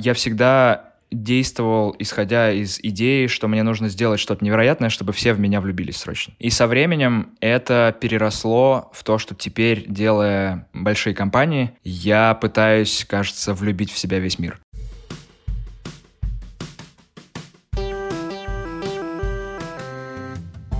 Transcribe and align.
Я 0.00 0.14
всегда 0.14 0.92
действовал, 1.10 1.96
исходя 1.98 2.52
из 2.52 2.78
идеи, 2.80 3.26
что 3.26 3.48
мне 3.48 3.64
нужно 3.64 3.88
сделать 3.88 4.20
что-то 4.20 4.44
невероятное, 4.44 4.90
чтобы 4.90 5.12
все 5.12 5.32
в 5.32 5.40
меня 5.40 5.60
влюбились 5.60 5.96
срочно. 5.96 6.34
И 6.38 6.50
со 6.50 6.68
временем 6.68 7.30
это 7.40 7.96
переросло 8.00 8.92
в 8.94 9.02
то, 9.02 9.18
что 9.18 9.34
теперь, 9.34 9.86
делая 9.88 10.68
большие 10.72 11.16
компании, 11.16 11.72
я 11.82 12.34
пытаюсь, 12.34 13.04
кажется, 13.08 13.54
влюбить 13.54 13.90
в 13.90 13.98
себя 13.98 14.20
весь 14.20 14.38
мир. 14.38 14.60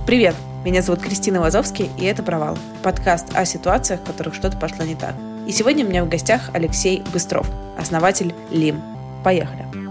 Привет! 0.07 0.35
Меня 0.63 0.81
зовут 0.81 1.01
Кристина 1.01 1.41
Вазовский, 1.41 1.89
и 1.99 2.05
это 2.05 2.23
«Провал»— 2.23 2.57
подкаст 2.83 3.35
о 3.35 3.43
ситуациях, 3.43 3.99
в 3.99 4.05
которых 4.05 4.33
что-то 4.33 4.57
пошло 4.57 4.85
не 4.85 4.95
так. 4.95 5.13
И 5.45 5.51
сегодня 5.51 5.85
у 5.85 5.89
меня 5.89 6.05
в 6.05 6.09
гостях 6.09 6.51
Алексей 6.53 7.01
Быстров, 7.11 7.49
основатель 7.77 8.33
ЛИМ. 8.51 8.98
Поехали! 9.23 9.89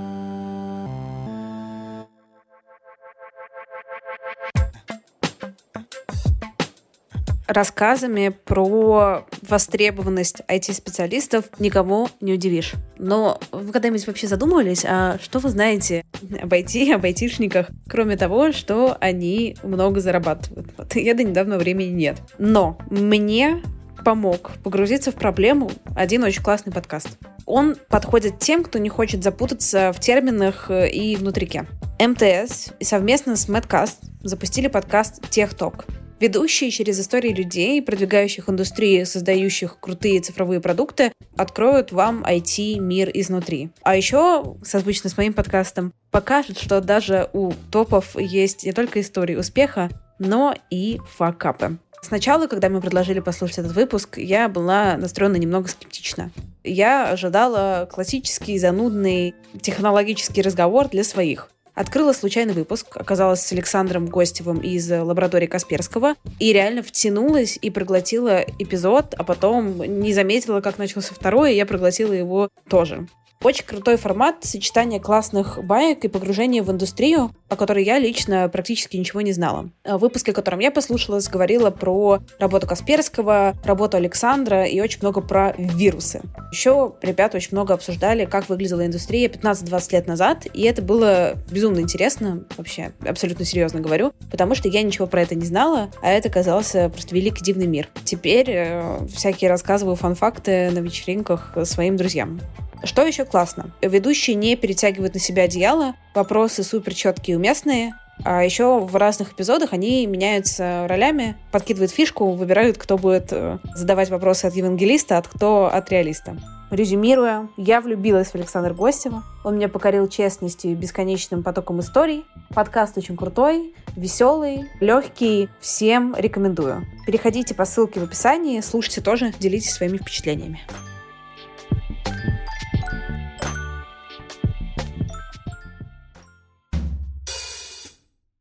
рассказами 7.48 8.28
про 8.44 9.26
востребованность 9.48 10.42
IT-специалистов 10.48 11.46
никого 11.58 12.08
не 12.20 12.34
удивишь. 12.34 12.74
Но 12.98 13.40
вы 13.50 13.72
когда-нибудь 13.72 14.06
вообще 14.06 14.26
задумывались, 14.28 14.84
а 14.86 15.18
что 15.20 15.38
вы 15.38 15.48
знаете 15.48 16.04
об 16.40 16.52
IT, 16.52 16.92
об 16.92 17.04
айтишниках, 17.04 17.70
кроме 17.88 18.16
того, 18.16 18.52
что 18.52 18.96
они 19.00 19.56
много 19.62 20.00
зарабатывают? 20.00 20.68
Вот 20.76 20.94
я 20.94 21.14
до 21.14 21.24
недавнего 21.24 21.58
времени 21.58 21.88
нет. 21.88 22.18
Но 22.38 22.78
мне 22.90 23.62
помог 24.08 24.52
погрузиться 24.64 25.12
в 25.12 25.16
проблему 25.16 25.70
один 25.94 26.24
очень 26.24 26.42
классный 26.42 26.72
подкаст. 26.72 27.18
Он 27.44 27.76
подходит 27.90 28.38
тем, 28.38 28.64
кто 28.64 28.78
не 28.78 28.88
хочет 28.88 29.22
запутаться 29.22 29.92
в 29.92 30.00
терминах 30.00 30.70
э, 30.70 30.88
и 30.88 31.14
внутрике. 31.14 31.66
МТС 32.00 32.70
совместно 32.80 33.36
с 33.36 33.50
Madcast 33.50 33.96
запустили 34.22 34.68
подкаст 34.68 35.28
«Техток». 35.28 35.84
Ведущие 36.20 36.70
через 36.70 36.98
истории 36.98 37.34
людей, 37.34 37.82
продвигающих 37.82 38.48
индустрии, 38.48 39.04
создающих 39.04 39.78
крутые 39.78 40.22
цифровые 40.22 40.62
продукты, 40.62 41.12
откроют 41.36 41.92
вам 41.92 42.24
IT-мир 42.24 43.10
изнутри. 43.12 43.68
А 43.82 43.94
еще, 43.94 44.56
созвучно 44.64 45.10
с 45.10 45.18
моим 45.18 45.34
подкастом, 45.34 45.92
покажут, 46.10 46.58
что 46.58 46.80
даже 46.80 47.28
у 47.34 47.52
топов 47.70 48.18
есть 48.18 48.64
не 48.64 48.72
только 48.72 49.02
истории 49.02 49.36
успеха, 49.36 49.90
но 50.18 50.54
и 50.70 50.98
факапы. 51.18 51.76
Сначала, 52.02 52.46
когда 52.46 52.68
мы 52.68 52.80
предложили 52.80 53.20
послушать 53.20 53.58
этот 53.58 53.72
выпуск, 53.72 54.18
я 54.18 54.48
была 54.48 54.96
настроена 54.96 55.36
немного 55.36 55.68
скептично. 55.68 56.30
Я 56.64 57.10
ожидала 57.10 57.88
классический, 57.90 58.58
занудный 58.58 59.34
технологический 59.60 60.42
разговор 60.42 60.88
для 60.88 61.04
своих. 61.04 61.48
Открыла 61.78 62.12
случайный 62.12 62.54
выпуск, 62.54 62.96
оказалась 62.96 63.40
с 63.40 63.52
Александром 63.52 64.06
Гостевым 64.06 64.58
из 64.58 64.90
лаборатории 64.90 65.46
Касперского, 65.46 66.16
и 66.40 66.52
реально 66.52 66.82
втянулась 66.82 67.56
и 67.62 67.70
проглотила 67.70 68.44
эпизод, 68.58 69.14
а 69.16 69.22
потом 69.22 69.80
не 70.00 70.12
заметила, 70.12 70.60
как 70.60 70.78
начался 70.78 71.14
второй, 71.14 71.52
и 71.52 71.56
я 71.56 71.66
проглотила 71.66 72.12
его 72.12 72.48
тоже. 72.68 73.06
Очень 73.44 73.66
крутой 73.66 73.96
формат 73.96 74.44
сочетания 74.44 74.98
классных 74.98 75.64
баек 75.64 76.04
и 76.04 76.08
погружения 76.08 76.60
в 76.60 76.72
индустрию, 76.72 77.30
о 77.48 77.54
которой 77.54 77.84
я 77.84 77.98
лично 78.00 78.48
практически 78.48 78.96
ничего 78.96 79.20
не 79.20 79.32
знала. 79.32 79.70
В 79.84 79.98
выпуске, 79.98 80.32
котором 80.32 80.58
я 80.58 80.72
послушалась, 80.72 81.28
говорила 81.28 81.70
про 81.70 82.18
работу 82.40 82.66
Касперского, 82.66 83.54
работу 83.62 83.96
Александра 83.96 84.64
и 84.64 84.80
очень 84.80 84.98
много 85.02 85.20
про 85.20 85.54
вирусы. 85.56 86.20
Еще 86.50 86.94
ребята 87.00 87.36
очень 87.36 87.50
много 87.52 87.74
обсуждали, 87.74 88.24
как 88.24 88.48
выглядела 88.48 88.84
индустрия 88.84 89.28
15-20 89.28 89.92
лет 89.92 90.06
назад, 90.08 90.46
и 90.52 90.62
это 90.62 90.82
было 90.82 91.34
безумно 91.48 91.78
интересно, 91.78 92.44
вообще, 92.56 92.90
абсолютно 93.06 93.44
серьезно 93.44 93.78
говорю, 93.80 94.12
потому 94.32 94.56
что 94.56 94.68
я 94.68 94.82
ничего 94.82 95.06
про 95.06 95.22
это 95.22 95.36
не 95.36 95.46
знала, 95.46 95.90
а 96.02 96.10
это 96.10 96.28
казался 96.28 96.88
просто 96.88 97.14
великий 97.14 97.44
дивный 97.44 97.68
мир. 97.68 97.88
Теперь 98.04 98.50
э, 98.50 99.06
всякие 99.14 99.48
рассказываю 99.48 99.94
фан-факты 99.94 100.70
на 100.72 100.80
вечеринках 100.80 101.56
своим 101.64 101.96
друзьям. 101.96 102.40
Что 102.84 103.06
еще 103.06 103.24
классно? 103.24 103.70
Ведущие 103.82 104.36
не 104.36 104.56
перетягивают 104.56 105.14
на 105.14 105.20
себя 105.20 105.44
одеяло, 105.44 105.94
вопросы 106.14 106.62
супер 106.62 106.94
четкие 106.94 107.34
и 107.34 107.36
уместные, 107.36 107.94
а 108.24 108.44
еще 108.44 108.80
в 108.80 108.96
разных 108.96 109.32
эпизодах 109.32 109.72
они 109.72 110.06
меняются 110.06 110.86
ролями, 110.88 111.36
подкидывают 111.52 111.92
фишку, 111.92 112.32
выбирают, 112.32 112.76
кто 112.78 112.98
будет 112.98 113.32
э, 113.32 113.58
задавать 113.74 114.10
вопросы 114.10 114.46
от 114.46 114.54
евангелиста, 114.54 115.18
а 115.18 115.22
кто 115.22 115.66
от 115.72 115.90
реалиста. 115.90 116.36
Резюмируя, 116.70 117.48
я 117.56 117.80
влюбилась 117.80 118.28
в 118.28 118.34
Александра 118.34 118.74
Гостева. 118.74 119.22
Он 119.44 119.56
меня 119.56 119.68
покорил 119.68 120.06
честностью 120.08 120.72
и 120.72 120.74
бесконечным 120.74 121.42
потоком 121.42 121.80
историй. 121.80 122.26
Подкаст 122.54 122.98
очень 122.98 123.16
крутой, 123.16 123.74
веселый, 123.96 124.66
легкий. 124.80 125.48
Всем 125.60 126.14
рекомендую. 126.18 126.84
Переходите 127.06 127.54
по 127.54 127.64
ссылке 127.64 128.00
в 128.00 128.02
описании, 128.02 128.60
слушайте 128.60 129.00
тоже, 129.00 129.32
делитесь 129.38 129.72
своими 129.72 129.96
впечатлениями. 129.96 130.60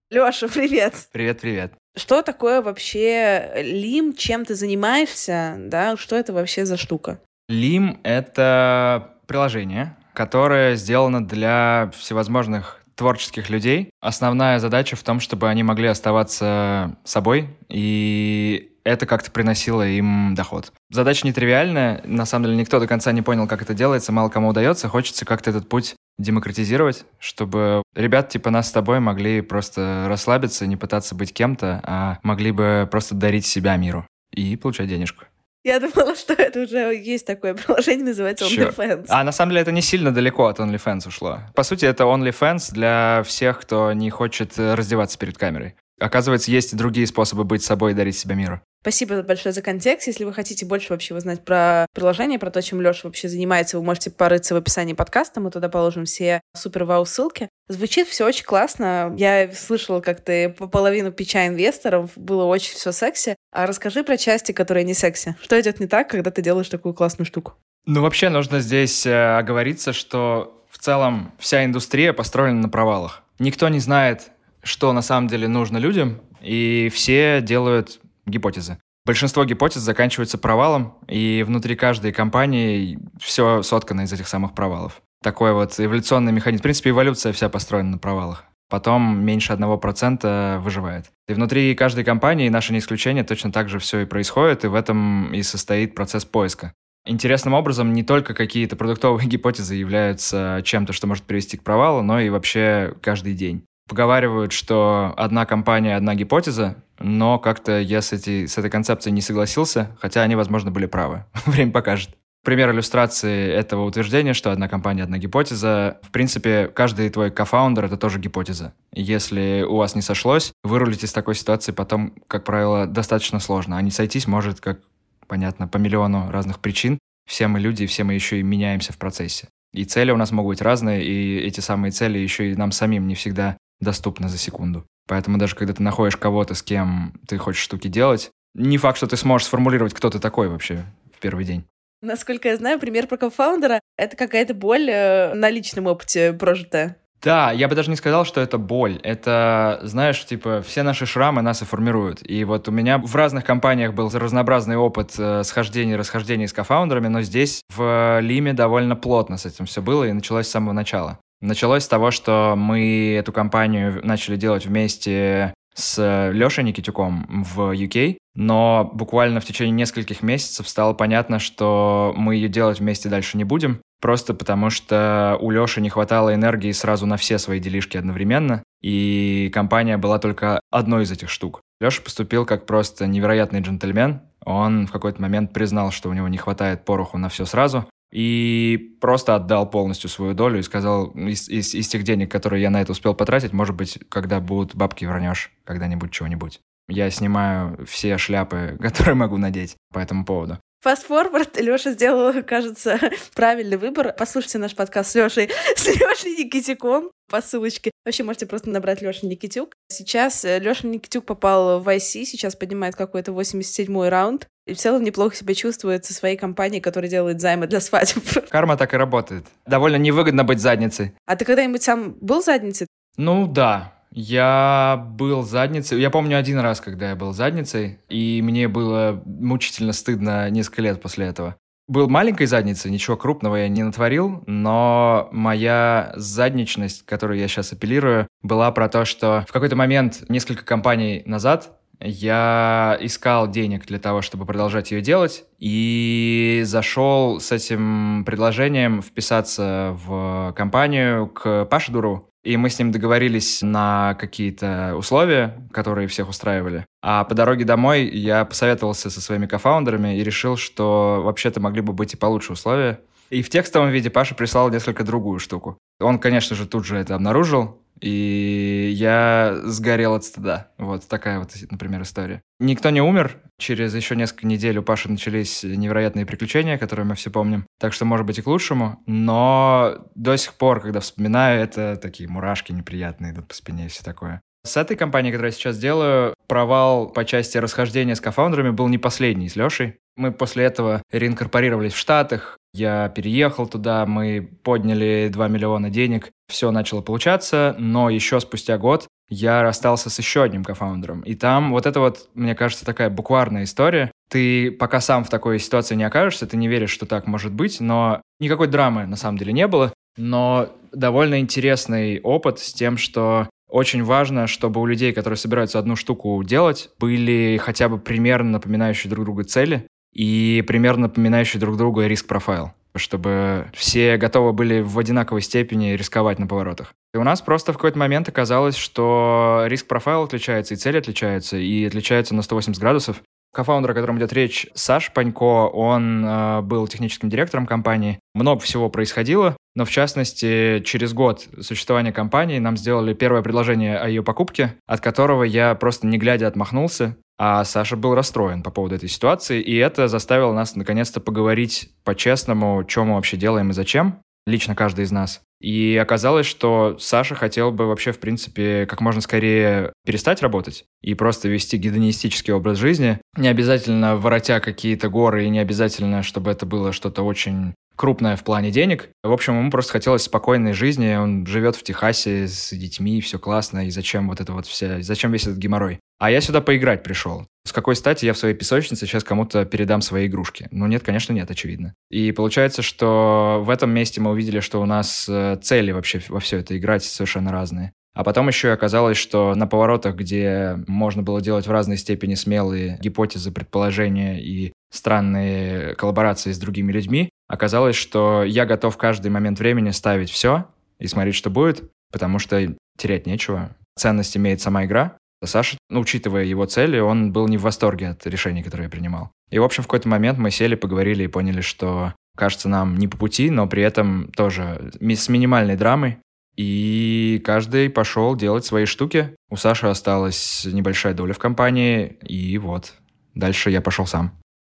Леша, 0.09 0.47
привет. 0.47 0.94
Привет, 1.12 1.41
привет. 1.41 1.73
Что 1.97 2.22
такое 2.22 2.62
вообще 2.62 3.51
Лим? 3.57 4.13
Чем 4.13 4.45
ты 4.45 4.56
занимаешься? 4.56 5.56
Да, 5.57 5.97
что 5.97 6.16
это 6.16 6.31
вообще 6.31 6.66
за 6.66 6.78
штука? 6.78 7.19
Лим— 7.50 8.00
это 8.03 9.16
приложение, 9.25 9.97
которое 10.13 10.75
сделано 10.75 11.25
для 11.25 11.91
всевозможных 11.97 12.81
творческих 12.96 13.50
людей. 13.50 13.90
Основная 14.00 14.59
задача 14.59 14.96
в 14.96 15.03
том, 15.03 15.19
чтобы 15.19 15.50
они 15.50 15.63
могли 15.63 15.88
оставаться 15.88 16.97
собой 17.03 17.50
и 17.67 18.76
это 18.87 19.05
как-то 19.05 19.31
приносило 19.31 19.87
им 19.87 20.33
доход. 20.35 20.71
Задача 20.89 21.27
нетривиальная, 21.27 22.01
на 22.05 22.25
самом 22.25 22.45
деле 22.45 22.57
никто 22.57 22.79
до 22.79 22.87
конца 22.87 23.11
не 23.11 23.21
понял, 23.21 23.47
как 23.47 23.61
это 23.61 23.73
делается, 23.73 24.11
мало 24.11 24.29
кому 24.29 24.49
удается, 24.49 24.87
хочется 24.87 25.25
как-то 25.25 25.49
этот 25.49 25.67
путь 25.67 25.95
демократизировать, 26.17 27.05
чтобы 27.19 27.83
ребят 27.95 28.29
типа 28.29 28.49
нас 28.49 28.69
с 28.69 28.71
тобой 28.71 28.99
могли 28.99 29.41
просто 29.41 30.05
расслабиться, 30.07 30.65
не 30.65 30.77
пытаться 30.77 31.15
быть 31.15 31.33
кем-то, 31.33 31.81
а 31.83 32.17
могли 32.23 32.51
бы 32.51 32.87
просто 32.89 33.13
дарить 33.13 33.45
себя 33.45 33.75
миру 33.75 34.07
и 34.31 34.55
получать 34.55 34.87
денежку. 34.87 35.25
Я 35.63 35.81
думала, 35.81 36.15
что 36.15 36.33
это 36.33 36.61
уже 36.61 36.95
есть 36.95 37.27
такое 37.27 37.53
приложение, 37.53 38.05
называется 38.05 38.45
OnlyFans. 38.45 39.07
А 39.09 39.23
на 39.23 39.33
самом 39.33 39.51
деле 39.51 39.61
это 39.63 39.73
не 39.73 39.81
сильно 39.81 40.13
далеко 40.13 40.45
от 40.45 40.59
OnlyFans 40.59 41.07
ушло. 41.07 41.39
По 41.55 41.63
сути, 41.63 41.85
это 41.85 42.05
OnlyFans 42.05 42.71
для 42.71 43.21
всех, 43.25 43.59
кто 43.59 43.91
не 43.91 44.09
хочет 44.09 44.57
раздеваться 44.57 45.19
перед 45.19 45.37
камерой. 45.37 45.75
Оказывается, 45.99 46.51
есть 46.51 46.73
и 46.73 46.75
другие 46.75 47.07
способы 47.07 47.43
быть 47.43 47.63
собой 47.63 47.91
и 47.91 47.95
дарить 47.95 48.17
себя 48.17 48.35
миру. 48.35 48.61
Спасибо 48.87 49.21
большое 49.21 49.51
за 49.51 49.61
контекст. 49.61 50.07
Если 50.07 50.23
вы 50.23 50.31
хотите 50.31 50.65
больше 50.65 50.93
вообще 50.93 51.13
узнать 51.13 51.43
про 51.43 51.87
приложение, 51.93 52.39
про 52.39 52.51
то, 52.51 52.61
чем 52.61 52.79
Леша 52.79 53.01
вообще 53.03 53.27
занимается, 53.27 53.77
вы 53.77 53.83
можете 53.83 54.09
порыться 54.09 54.53
в 54.53 54.57
описании 54.57 54.93
подкаста. 54.93 55.41
Мы 55.41 55.51
туда 55.51 55.67
положим 55.67 56.05
все 56.05 56.39
супер 56.55 56.85
вау 56.85 57.05
ссылки. 57.05 57.49
Звучит 57.67 58.07
все 58.07 58.25
очень 58.25 58.45
классно. 58.45 59.13
Я 59.17 59.51
слышала, 59.51 59.99
как 59.99 60.22
ты 60.22 60.47
по 60.47 60.67
половину 60.67 61.11
пича 61.11 61.47
инвесторов. 61.47 62.11
Было 62.16 62.45
очень 62.45 62.75
все 62.75 62.93
секси. 62.93 63.35
А 63.51 63.67
расскажи 63.67 64.05
про 64.05 64.16
части, 64.16 64.53
которые 64.53 64.85
не 64.85 64.93
секси. 64.93 65.35
Что 65.43 65.59
идет 65.59 65.81
не 65.81 65.87
так, 65.87 66.09
когда 66.09 66.31
ты 66.31 66.41
делаешь 66.41 66.69
такую 66.69 66.93
классную 66.93 67.25
штуку? 67.25 67.55
Ну, 67.85 68.01
вообще 68.01 68.29
нужно 68.29 68.61
здесь 68.61 69.05
э, 69.05 69.37
оговориться, 69.37 69.91
что 69.91 70.63
в 70.69 70.78
целом 70.78 71.33
вся 71.40 71.66
индустрия 71.66 72.13
построена 72.13 72.61
на 72.61 72.69
провалах. 72.69 73.22
Никто 73.37 73.67
не 73.67 73.79
знает, 73.79 74.31
что 74.63 74.93
на 74.93 75.01
самом 75.01 75.28
деле 75.28 75.49
нужно 75.49 75.78
людям, 75.78 76.22
и 76.40 76.90
все 76.93 77.41
делают 77.41 77.99
гипотезы. 78.28 78.78
Большинство 79.06 79.46
гипотез 79.46 79.82
заканчиваются 79.82 80.38
провалом, 80.38 80.96
и 81.08 81.44
внутри 81.47 81.76
каждой 81.76 82.12
компании 82.12 83.00
все 83.20 83.64
соткано 83.64 84.02
из 84.02 84.14
этих 84.14 84.28
самых 84.28 84.53
провалов. 84.53 85.02
Такой 85.24 85.53
вот 85.53 85.79
эволюционный 85.79 86.32
механизм. 86.32 86.62
В 86.62 86.64
принципе, 86.64 86.90
эволюция 86.90 87.34
вся 87.34 87.50
построена 87.50 87.91
на 87.91 87.97
провалах. 87.97 88.46
Потом 88.70 89.24
меньше 89.24 89.53
одного 89.53 89.78
процента 89.78 90.59
выживает. 90.62 91.06
И 91.29 91.34
внутри 91.34 91.74
каждой 91.74 92.03
компании, 92.03 92.50
наше 92.50 92.74
не 92.74 92.79
исключение, 92.79 93.24
точно 93.24 93.52
так 93.52 93.70
же 93.70 93.79
все 93.79 94.02
и 94.02 94.06
происходит, 94.06 94.66
и 94.66 94.68
в 94.68 94.76
этом 94.76 95.34
и 95.34 95.41
состоит 95.41 95.96
процесс 95.96 96.26
поиска. 96.26 96.74
Интересным 97.06 97.53
образом 97.53 97.94
не 97.94 98.03
только 98.03 98.34
какие-то 98.34 98.76
продуктовые 98.76 99.28
гипотезы 99.29 99.76
являются 99.76 100.62
чем-то, 100.66 100.91
что 100.91 101.08
может 101.08 101.24
привести 101.24 101.56
к 101.56 101.64
провалу, 101.64 102.02
но 102.02 102.20
и 102.20 102.29
вообще 102.29 102.94
каждый 103.02 103.34
день. 103.34 103.64
Поговаривают, 103.88 104.52
что 104.52 105.14
одна 105.16 105.46
компания, 105.46 105.96
одна 105.96 106.14
гипотеза, 106.14 106.84
но 106.99 107.40
как-то 107.40 107.79
я 107.79 108.02
с, 108.02 108.14
эти, 108.14 108.46
с 108.46 108.58
этой 108.58 108.70
концепцией 108.70 109.14
не 109.14 109.22
согласился, 109.22 109.96
хотя 109.99 110.22
они, 110.22 110.35
возможно, 110.35 110.72
были 110.72 110.85
правы. 110.85 111.26
Время 111.46 111.72
покажет. 111.72 112.09
Пример 112.44 112.72
иллюстрации 112.72 113.52
этого 113.52 113.84
утверждения, 113.84 114.34
что 114.34 114.52
одна 114.52 114.70
компания, 114.70 115.03
одна 115.03 115.17
гипотеза. 115.17 115.99
В 116.02 116.11
принципе, 116.11 116.70
каждый 116.70 117.09
твой 117.09 117.29
кофаундер— 117.29 117.85
это 117.88 117.97
тоже 117.97 118.20
гипотеза. 118.20 118.73
Если 118.94 119.66
у 119.67 119.76
вас 119.76 119.96
не 119.96 120.02
сошлось, 120.02 120.53
вырулить 120.64 121.03
из 121.03 121.11
такой 121.11 121.35
ситуации 121.35 121.73
потом, 121.73 122.14
как 122.28 122.46
правило, 122.46 122.88
достаточно 122.88 123.40
сложно. 123.40 123.78
А 123.78 123.82
не 123.82 123.91
сойтись 123.91 124.28
может, 124.28 124.61
как 124.61 124.79
понятно, 125.28 125.67
по 125.67 125.78
миллиону 125.78 126.32
разных 126.32 126.59
причин. 126.59 127.00
Все 127.28 127.47
мы 127.47 127.59
люди, 127.59 127.85
все 127.85 128.05
мы 128.05 128.14
еще 128.14 128.40
и 128.40 128.43
меняемся 128.43 128.93
в 128.93 128.97
процессе. 128.97 129.50
И 129.73 129.84
цели 129.84 130.11
у 130.11 130.17
нас 130.17 130.32
могут 130.32 130.53
быть 130.53 130.61
разные, 130.61 131.03
и 131.03 131.40
эти 131.40 131.59
самые 131.59 131.91
цели 131.91 132.17
еще 132.17 132.52
и 132.52 132.55
нам 132.55 132.72
самим 132.72 133.08
не 133.08 133.16
всегда 133.16 133.58
доступны 133.82 134.29
за 134.29 134.38
секунду. 134.38 134.85
Поэтому 135.07 135.37
даже 135.37 135.55
когда 135.55 135.73
ты 135.73 135.81
находишь 135.81 136.17
кого-то, 136.17 136.53
с 136.53 136.61
кем 136.61 137.13
ты 137.27 137.37
хочешь 137.37 137.63
штуки 137.63 137.87
делать, 137.87 138.31
не 138.53 138.77
факт, 138.77 138.97
что 138.97 139.07
ты 139.07 139.17
сможешь 139.17 139.47
сформулировать, 139.47 139.93
кто 139.93 140.09
ты 140.09 140.19
такой 140.19 140.49
вообще 140.49 140.85
в 141.15 141.19
первый 141.19 141.45
день. 141.45 141.65
Насколько 142.01 142.49
я 142.49 142.57
знаю, 142.57 142.79
пример 142.79 143.07
про 143.07 143.17
кофаундера— 143.17 143.79
это 143.97 144.15
какая-то 144.15 144.53
боль 144.53 144.89
э, 144.89 145.33
на 145.33 145.49
личном 145.49 145.87
опыте 145.87 146.33
прожитая. 146.33 146.97
Да, 147.23 147.51
я 147.51 147.67
бы 147.67 147.75
даже 147.75 147.89
не 147.89 147.95
сказал, 147.95 148.25
что 148.25 148.41
это 148.41 148.59
боль. 148.59 148.99
Это, 149.01 149.79
знаешь, 149.81 150.23
типа, 150.23 150.61
все 150.61 150.83
наши 150.83 151.07
шрамы 151.07 151.41
нас 151.41 151.63
и 151.63 151.65
формируют. 151.65 152.19
И 152.29 152.43
вот 152.43 152.67
у 152.67 152.71
меня 152.71 152.99
в 152.99 153.15
разных 153.15 153.43
компаниях 153.43 153.93
был 153.93 154.09
разнообразный 154.09 154.77
опыт 154.77 155.15
э, 155.17 155.43
схождений 155.43 155.93
и 155.93 155.97
расхождений 155.97 156.47
с 156.47 156.53
кофаундерами, 156.53 157.07
но 157.07 157.21
здесь 157.21 157.63
в 157.75 158.19
Лиме 158.21 158.53
довольно 158.53 158.95
плотно 158.95 159.37
с 159.37 159.47
этим 159.47 159.65
все 159.65 159.81
было 159.81 160.03
и 160.03 160.13
началось 160.13 160.47
с 160.47 160.51
самого 160.51 160.73
начала. 160.73 161.19
Началось 161.39 161.84
с 161.84 161.87
того, 161.87 162.11
что 162.11 162.55
мы 162.57 163.16
эту 163.17 163.31
компанию 163.31 163.99
начали 164.03 164.37
делать 164.37 164.66
вместе 164.66 165.53
с 165.75 166.31
Лешей 166.34 166.63
Никитюком 166.63 167.43
в 167.43 167.72
UK, 167.72 168.17
но 168.34 168.89
буквально 168.93 169.39
в 169.39 169.45
течение 169.45 169.72
нескольких 169.72 170.23
месяцев 170.23 170.67
стало 170.67 170.93
понятно, 170.93 171.37
что 171.37 172.13
мы 172.17 172.35
ее 172.35 172.49
делать 172.49 172.79
вместе 172.79 173.09
дальше 173.09 173.37
не 173.37 173.43
будем, 173.43 173.81
просто 174.01 174.34
потому 174.34 174.72
что 174.72 175.37
у 175.39 175.51
Леши 175.51 175.79
не 175.79 175.89
хватало 175.89 176.34
энергии 176.34 176.72
сразу 176.72 177.05
на 177.05 177.17
все 177.17 177.37
свои 177.37 177.59
делишки 177.59 177.97
одновременно, 177.97 178.63
и 178.81 179.51
компания 179.53 179.97
была 179.97 180.17
только 180.17 180.59
одной 180.72 181.03
из 181.03 181.11
этих 181.11 181.29
штук. 181.29 181.61
Леша 181.79 182.01
поступил 182.01 182.45
как 182.45 182.66
просто 182.66 183.05
невероятный 183.05 183.61
джентльмен. 183.61 184.22
Он 184.43 184.87
в 184.87 184.91
какой-то 184.91 185.22
момент 185.22 185.53
признал, 185.53 185.91
что 185.91 186.09
у 186.09 186.13
него 186.13 186.28
не 186.28 186.37
хватает 186.37 186.85
пороху 186.85 187.19
на 187.19 187.29
все 187.29 187.45
сразу, 187.45 187.87
и 188.11 188.97
просто 189.01 189.35
отдал 189.35 189.69
полностью 189.69 190.09
свою 190.09 190.33
долю 190.33 190.59
и 190.59 190.63
сказал, 190.63 191.07
из, 191.11 191.49
из, 191.49 191.75
из 191.75 191.87
тех 191.87 192.03
денег, 192.03 192.31
которые 192.31 192.61
я 192.61 192.69
на 192.69 192.81
это 192.81 192.91
успел 192.91 193.13
потратить, 193.13 193.53
может 193.53 193.75
быть, 193.75 193.99
когда 194.09 194.39
будут 194.39 194.75
бабки, 194.75 195.05
вернешь 195.05 195.51
когда-нибудь 195.65 196.11
чего-нибудь. 196.11 196.61
Я 196.87 197.09
снимаю 197.11 197.85
все 197.85 198.17
шляпы, 198.17 198.77
которые 198.81 199.15
могу 199.15 199.37
надеть 199.37 199.75
по 199.93 199.99
этому 199.99 200.25
поводу. 200.25 200.59
Фастфорвард. 200.87 201.59
Леша 201.59 201.91
сделал, 201.91 202.41
кажется, 202.43 202.97
правильный 203.35 203.75
выбор. 203.75 204.16
Послушайте 204.17 204.57
наш 204.57 204.73
подкаст 204.73 205.11
с 205.11 205.16
Лешей, 205.16 205.49
с 205.75 205.85
Лешей 205.85 206.37
Никитюком 206.37 207.11
по 207.29 207.41
ссылочке. 207.41 207.91
Вообще 208.05 208.23
можете 208.23 208.45
просто 208.45 208.69
набрать 208.69 209.01
Леша 209.01 209.28
Никитюк. 209.28 209.73
Сейчас 209.89 210.45
э, 210.45 210.59
Леша 210.59 210.87
Никитюк 210.87 211.25
попал 211.25 211.81
в 211.81 211.89
IC, 211.89 212.23
сейчас 212.23 212.55
поднимает 212.55 212.95
какой-то 212.95 213.34
87-й 213.34 214.07
раунд. 214.07 214.47
И 214.66 214.73
в 214.73 214.78
целом 214.78 215.03
неплохо 215.03 215.35
себя 215.35 215.53
чувствует 215.55 216.05
со 216.05 216.13
своей 216.13 216.37
компанией, 216.37 216.79
которая 216.79 217.11
делает 217.11 217.41
займы 217.41 217.67
для 217.67 217.81
свадеб. 217.81 218.23
Карма 218.49 218.78
так 218.78 218.93
и 218.93 218.97
работает. 218.97 219.43
Довольно 219.66 219.97
невыгодно 219.97 220.45
быть 220.45 220.61
задницей. 220.61 221.16
А 221.25 221.35
ты 221.35 221.43
когда-нибудь 221.43 221.83
сам 221.83 222.13
был 222.22 222.41
задницей? 222.41 222.87
Ну 223.17 223.45
да, 223.45 223.97
я 224.17 225.05
был 225.11 225.43
задницей. 225.43 226.02
Я 226.02 226.09
помню 226.09 226.40
один 226.40 226.58
раз, 226.58 226.81
когда 226.81 227.09
я 227.09 227.16
был 227.16 227.34
задницей, 227.34 227.99
и 228.09 228.41
мне 228.43 228.67
было 228.67 229.22
мучительно 229.25 229.93
стыдно 229.93 230.49
несколько 230.49 230.81
лет 230.81 230.99
после 230.99 231.28
этого. 231.28 231.55
Был 231.87 232.09
маленькой 232.09 232.47
задницей, 232.47 232.90
ничего 232.90 233.16
крупного 233.16 233.58
я 233.58 233.69
не 233.69 233.84
натворил, 233.84 234.43
но 234.47 235.29
моя 235.31 236.14
задничность, 236.16 237.05
которую 237.05 237.40
я 237.40 237.47
сейчас 237.47 237.72
апеллирую, 237.72 238.28
была 238.41 238.72
про 238.72 238.90
то, 238.90 239.05
что 239.05 239.46
в 239.47 239.53
какой-то 239.53 239.75
момент, 239.75 240.23
несколько 240.29 240.66
компаний 240.66 241.22
назад, 241.25 241.78
я 241.99 242.97
искал 242.99 243.47
денег 243.47 243.85
для 243.85 243.99
того, 243.99 244.22
чтобы 244.22 244.46
продолжать 244.46 244.91
ее 244.91 245.02
делать, 245.02 245.46
и 245.59 246.61
зашел 246.66 247.40
с 247.40 247.52
этим 247.52 248.23
предложением 248.25 249.02
вписаться 249.02 249.97
в 250.05 250.53
компанию 250.55 251.28
к 251.28 251.66
Паше 251.66 251.91
Дуру, 251.91 252.27
и 252.47 252.55
мы 252.55 252.70
с 252.70 252.79
ним 252.79 252.94
договорились 252.94 253.61
на 253.61 254.14
какие-то 254.14 254.96
условия, 254.96 255.67
которые 255.73 256.08
всех 256.08 256.29
устраивали. 256.29 256.86
А 257.01 257.25
по 257.25 257.36
дороге 257.36 257.65
домой 257.65 258.08
я 258.08 258.46
посоветовался 258.46 259.10
со 259.10 259.20
своими 259.20 259.48
кофаундерами 259.48 260.17
и 260.17 260.24
решил, 260.24 260.55
что 260.55 261.22
вообще-то 261.25 261.60
могли 261.60 261.82
бы 261.82 261.91
быть 261.91 262.13
и 262.13 262.17
получше 262.17 262.53
условия. 262.53 263.01
И 263.29 263.41
в 263.41 263.50
текстовом 263.50 263.89
виде 263.89 264.10
Паша 264.10 264.34
прислал 264.34 264.70
несколько 264.70 265.03
другую 265.03 265.39
штуку. 265.39 265.77
Он, 266.00 266.20
конечно 266.20 266.55
же, 266.55 266.65
тут 266.65 266.86
же 266.86 266.96
это 266.96 267.15
обнаружил, 267.15 267.82
и 268.00 268.66
я 268.98 269.60
сгорел 269.63 270.15
от 270.15 270.24
стыда. 270.24 270.72
Вот 270.77 271.08
такая 271.08 271.39
вот, 271.39 271.51
например, 271.70 272.01
история. 272.01 272.41
Никто 272.60 272.89
не 272.89 273.01
умер. 273.01 273.38
Через 273.60 273.96
еще 273.96 274.15
несколько 274.15 274.48
недель 274.48 274.77
у 274.77 274.84
Паши 274.84 275.10
начались 275.10 275.63
невероятные 275.63 276.25
приключения, 276.25 276.77
которые 276.77 277.05
мы 277.05 277.15
все 277.15 277.29
помним. 277.29 277.65
Так 277.79 277.94
что, 277.94 278.05
может 278.05 278.25
быть, 278.25 278.39
и 278.39 278.41
к 278.41 278.48
лучшему. 278.48 279.01
Но 279.05 280.10
до 280.15 280.36
сих 280.38 280.53
пор, 280.55 280.82
когда 280.82 281.00
вспоминаю, 281.00 281.62
это 281.62 281.96
такие 281.96 282.29
мурашки 282.29 282.72
неприятные 282.72 283.34
идут 283.34 283.48
по 283.48 283.53
спине 283.53 283.86
и 283.86 283.89
все 283.89 284.03
такое. 284.03 284.41
С 284.67 284.75
этой 284.75 284.98
компанией, 284.98 285.31
которую 285.31 285.51
я 285.51 285.58
сейчас 285.58 285.77
делаю, 285.77 286.34
провал 286.48 287.08
по 287.08 287.24
части 287.24 287.58
расхождения 287.58 288.15
с 288.15 288.22
кофаундерами 288.22 288.72
был 288.72 288.89
не 288.89 288.98
последний 288.98 289.48
с 289.48 289.55
Лешей. 289.55 289.96
Мы 290.17 290.34
после 290.34 290.65
этого 290.65 291.01
реинкорпорировались 291.12 291.93
в 291.93 291.98
Штатах, 291.98 292.58
я 292.74 293.08
переехал 293.08 293.67
туда, 293.67 294.05
мы 294.05 294.50
подняли 294.63 295.29
2 295.31 295.48
миллиона 295.48 295.89
денег, 295.89 296.31
все 296.50 296.72
начало 296.72 297.01
получаться, 297.01 297.75
но 297.79 298.10
еще 298.10 298.39
спустя 298.41 298.77
год 298.77 299.08
я 299.29 299.62
расстался 299.62 300.10
с 300.10 300.19
еще 300.19 300.43
одним 300.43 300.65
кофаундером. 300.65 301.22
И 301.22 301.36
там 301.36 301.72
вот 301.72 301.86
это 301.86 302.01
вот, 302.01 302.29
мне 302.34 302.53
кажется, 302.53 302.86
такая 302.86 303.10
букварная 303.10 303.63
история. 303.63 304.12
Ты 304.29 304.72
пока 304.72 305.00
сам 305.00 305.24
в 305.24 305.29
такой 305.29 305.60
ситуации 305.60 305.96
не 305.96 306.03
окажешься, 306.03 306.46
ты 306.46 306.58
не 306.58 306.67
веришь, 306.67 306.91
что 306.91 307.05
так 307.05 307.25
может 307.25 307.53
быть, 307.53 307.79
но 307.79 308.22
никакой 308.39 308.67
драмы 308.67 309.05
на 309.05 309.15
самом 309.15 309.38
деле 309.38 309.53
не 309.53 309.67
было. 309.67 309.93
Но 310.17 310.69
довольно 310.91 311.39
интересный 311.39 312.19
опыт 312.22 312.60
с 312.60 312.74
тем, 312.74 312.97
что 312.97 313.47
очень 313.69 314.03
важно, 314.03 314.47
чтобы 314.47 314.81
у 314.81 314.86
людей, 314.86 315.13
которые 315.13 315.38
собираются 315.38 315.79
одну 315.79 315.95
штуку 315.95 316.41
делать, 316.43 316.89
были 317.00 317.59
хотя 317.62 317.89
бы 317.89 317.97
примерно 317.97 318.51
напоминающие 318.51 319.09
друг 319.09 319.25
друга 319.25 319.43
цели 319.43 319.88
и 320.13 320.63
примерно 320.67 321.03
напоминающие 321.03 321.59
друг 321.59 321.77
друга 321.77 322.07
риск-профайл 322.07 322.71
чтобы 322.97 323.67
все 323.74 324.17
готовы 324.17 324.53
были 324.53 324.81
в 324.81 324.97
одинаковой 324.97 325.41
степени 325.41 325.91
рисковать 325.91 326.39
на 326.39 326.47
поворотах. 326.47 326.93
И 327.13 327.17
у 327.17 327.24
нас 327.24 327.41
просто 327.41 327.74
в 327.74 327.75
какой-то 327.75 327.97
момент 327.97 328.27
оказалось, 328.27 328.75
что 328.75 329.63
риск-профайл 329.67 330.24
отличается, 330.24 330.74
и 330.74 330.77
цели 330.77 330.97
отличаются, 330.97 331.57
и 331.57 331.86
отличаются 331.86 332.36
на 332.36 332.41
180 332.41 332.81
градусов. 332.81 333.21
Кофаундер, 333.57 333.89
о 333.89 333.93
котором 333.95 334.19
идет 334.19 334.33
речь, 334.33 334.67
Саш 334.75 335.11
Панько, 335.11 335.65
он 335.65 336.23
э, 336.23 336.61
был 336.61 336.87
техническим 336.87 337.27
директором 337.27 337.65
компании. 337.65 338.19
Много 338.35 338.61
всего 338.61 338.87
происходило, 338.91 339.57
но 339.73 339.83
в 339.83 339.89
частности, 339.89 340.79
через 340.85 341.11
год 341.13 341.47
существования 341.61 342.11
компании 342.11 342.59
нам 342.59 342.77
сделали 342.77 343.15
первое 343.15 343.41
предложение 343.41 343.97
о 343.97 344.07
ее 344.07 344.21
покупке, 344.21 344.75
от 344.85 345.01
которого 345.01 345.41
я 345.41 345.73
просто 345.73 346.05
не 346.05 346.19
глядя 346.19 346.45
отмахнулся. 346.45 347.17
А 347.39 347.63
Саша 347.63 347.95
был 347.95 348.13
расстроен 348.13 348.61
по 348.61 348.69
поводу 348.69 348.93
этой 348.93 349.09
ситуации, 349.09 349.59
и 349.59 349.75
это 349.75 350.07
заставило 350.07 350.53
нас 350.53 350.75
наконец-то 350.75 351.19
поговорить 351.19 351.89
по-честному, 352.03 352.85
что 352.87 353.05
мы 353.05 353.15
вообще 353.15 353.37
делаем 353.37 353.71
и 353.71 353.73
зачем, 353.73 354.21
лично 354.45 354.75
каждый 354.75 355.05
из 355.05 355.11
нас. 355.11 355.41
И 355.59 355.97
оказалось, 355.99 356.45
что 356.45 356.97
Саша 356.99 357.35
хотел 357.35 357.71
бы 357.71 357.87
вообще, 357.87 358.11
в 358.11 358.19
принципе, 358.19 358.85
как 358.85 359.01
можно 359.01 359.21
скорее 359.21 359.91
перестать 360.05 360.41
работать 360.41 360.85
и 361.01 361.13
просто 361.15 361.49
вести 361.49 361.77
гедонистический 361.77 362.53
образ 362.53 362.77
жизни. 362.77 363.19
Не 363.35 363.47
обязательно 363.47 364.17
воротя 364.17 364.59
какие-то 364.59 365.09
горы, 365.09 365.45
и 365.45 365.49
не 365.49 365.59
обязательно, 365.59 366.21
чтобы 366.21 366.51
это 366.51 366.65
было 366.65 366.91
что-то 366.91 367.23
очень 367.23 367.73
крупное 367.97 368.37
в 368.37 368.43
плане 368.43 368.71
денег. 368.71 369.09
В 369.23 369.31
общем, 369.33 369.57
ему 369.57 369.69
просто 369.69 369.93
хотелось 369.93 370.23
спокойной 370.23 370.73
жизни. 370.73 371.15
Он 371.15 371.45
живет 371.45 371.75
в 371.75 371.83
Техасе 371.83 372.47
с 372.47 372.73
детьми, 372.73 373.19
все 373.19 373.39
классно. 373.39 373.87
И 373.87 373.89
зачем 373.89 374.29
вот 374.29 374.39
это 374.39 374.53
вот 374.53 374.65
вся... 374.67 375.01
Зачем 375.01 375.31
весь 375.31 375.43
этот 375.43 375.57
геморрой? 375.57 375.99
А 376.19 376.31
я 376.31 376.39
сюда 376.39 376.61
поиграть 376.61 377.03
пришел. 377.03 377.45
С 377.65 377.73
какой 377.73 377.95
стати 377.95 378.25
я 378.25 378.33
в 378.33 378.37
своей 378.37 378.55
песочнице 378.55 379.05
сейчас 379.05 379.23
кому-то 379.23 379.65
передам 379.65 380.01
свои 380.01 380.27
игрушки? 380.27 380.67
Ну 380.71 380.87
нет, 380.87 381.03
конечно, 381.03 381.33
нет, 381.33 381.51
очевидно. 381.51 381.93
И 382.09 382.31
получается, 382.31 382.81
что 382.81 383.61
в 383.63 383.69
этом 383.69 383.91
месте 383.91 384.21
мы 384.21 384.31
увидели, 384.31 384.61
что 384.61 384.81
у 384.81 384.85
нас 384.85 385.27
э, 385.27 385.57
цели 385.61 385.91
вообще 385.91 386.21
во 386.29 386.39
все 386.39 386.59
это 386.59 386.77
играть 386.77 387.03
совершенно 387.03 387.51
разные. 387.51 387.91
А 388.17 388.23
потом 388.23 388.47
еще 388.47 388.71
оказалось, 388.71 389.17
что 389.17 389.53
на 389.53 389.67
поворотах, 389.67 390.15
где 390.15 390.79
можно 390.87 391.21
было 391.21 391.39
делать 391.39 391.67
в 391.67 391.71
разной 391.71 391.97
степени 391.97 392.33
смелые 392.33 392.97
гипотезы, 392.99 393.51
предположения 393.51 394.41
и 394.41 394.73
странные 394.91 395.96
коллаборации 395.96 396.51
с 396.51 396.60
другими 396.60 396.91
людьми, 396.91 397.29
оказалось, 397.48 397.96
что 397.96 398.44
я 398.44 398.65
готов 398.65 398.98
каждый 398.98 399.32
момент 399.32 399.60
времени 399.60 399.91
ставить 399.91 400.29
все 400.29 400.67
и 401.00 401.08
смотреть, 401.08 401.36
что 401.36 401.50
будет, 401.50 401.89
потому 402.12 402.39
что 402.39 402.75
терять 402.98 403.25
нечего. 403.25 403.75
Ценность 403.98 404.36
имеет 404.38 404.62
сама 404.62 404.86
игра. 404.86 405.17
Саша, 405.44 405.77
ну, 405.89 406.00
учитывая 406.00 406.46
его 406.46 406.65
цели, 406.65 407.00
он 407.00 407.32
был 407.32 407.48
не 407.48 407.58
в 407.58 407.62
восторге 407.62 408.10
от 408.10 408.25
решений, 408.25 408.63
которые 408.63 408.86
я 408.86 408.89
принимал. 408.89 409.32
И, 409.51 409.60
в 409.60 409.63
общем, 409.63 409.84
в 409.84 409.88
какой-то 409.88 410.10
момент 410.10 410.39
мы 410.39 410.51
сели, 410.51 410.75
поговорили 410.75 411.24
и 411.24 411.27
поняли, 411.27 411.62
что 411.62 412.13
кажется 412.36 412.70
нам 412.70 412.98
не 412.98 413.08
по 413.08 413.17
пути, 413.17 413.50
но 413.50 413.67
при 413.67 413.84
этом 413.84 414.32
тоже 414.36 414.91
с 415.00 415.29
минимальной 415.29 415.75
драмой. 415.75 416.17
И 416.56 417.39
каждый 417.46 417.89
пошел 417.89 418.36
делать 418.36 418.65
свои 418.65 418.86
штуки. 418.86 419.36
У 419.50 419.58
Саши 419.58 419.86
осталась 419.86 420.65
небольшая 420.65 421.13
доля 421.13 421.34
в 421.34 421.39
компании, 421.39 422.17
и 422.24 422.58
вот. 422.58 422.94
Дальше 423.36 423.70
я 423.70 423.82
пошел 423.82 424.08
сам. 424.08 424.34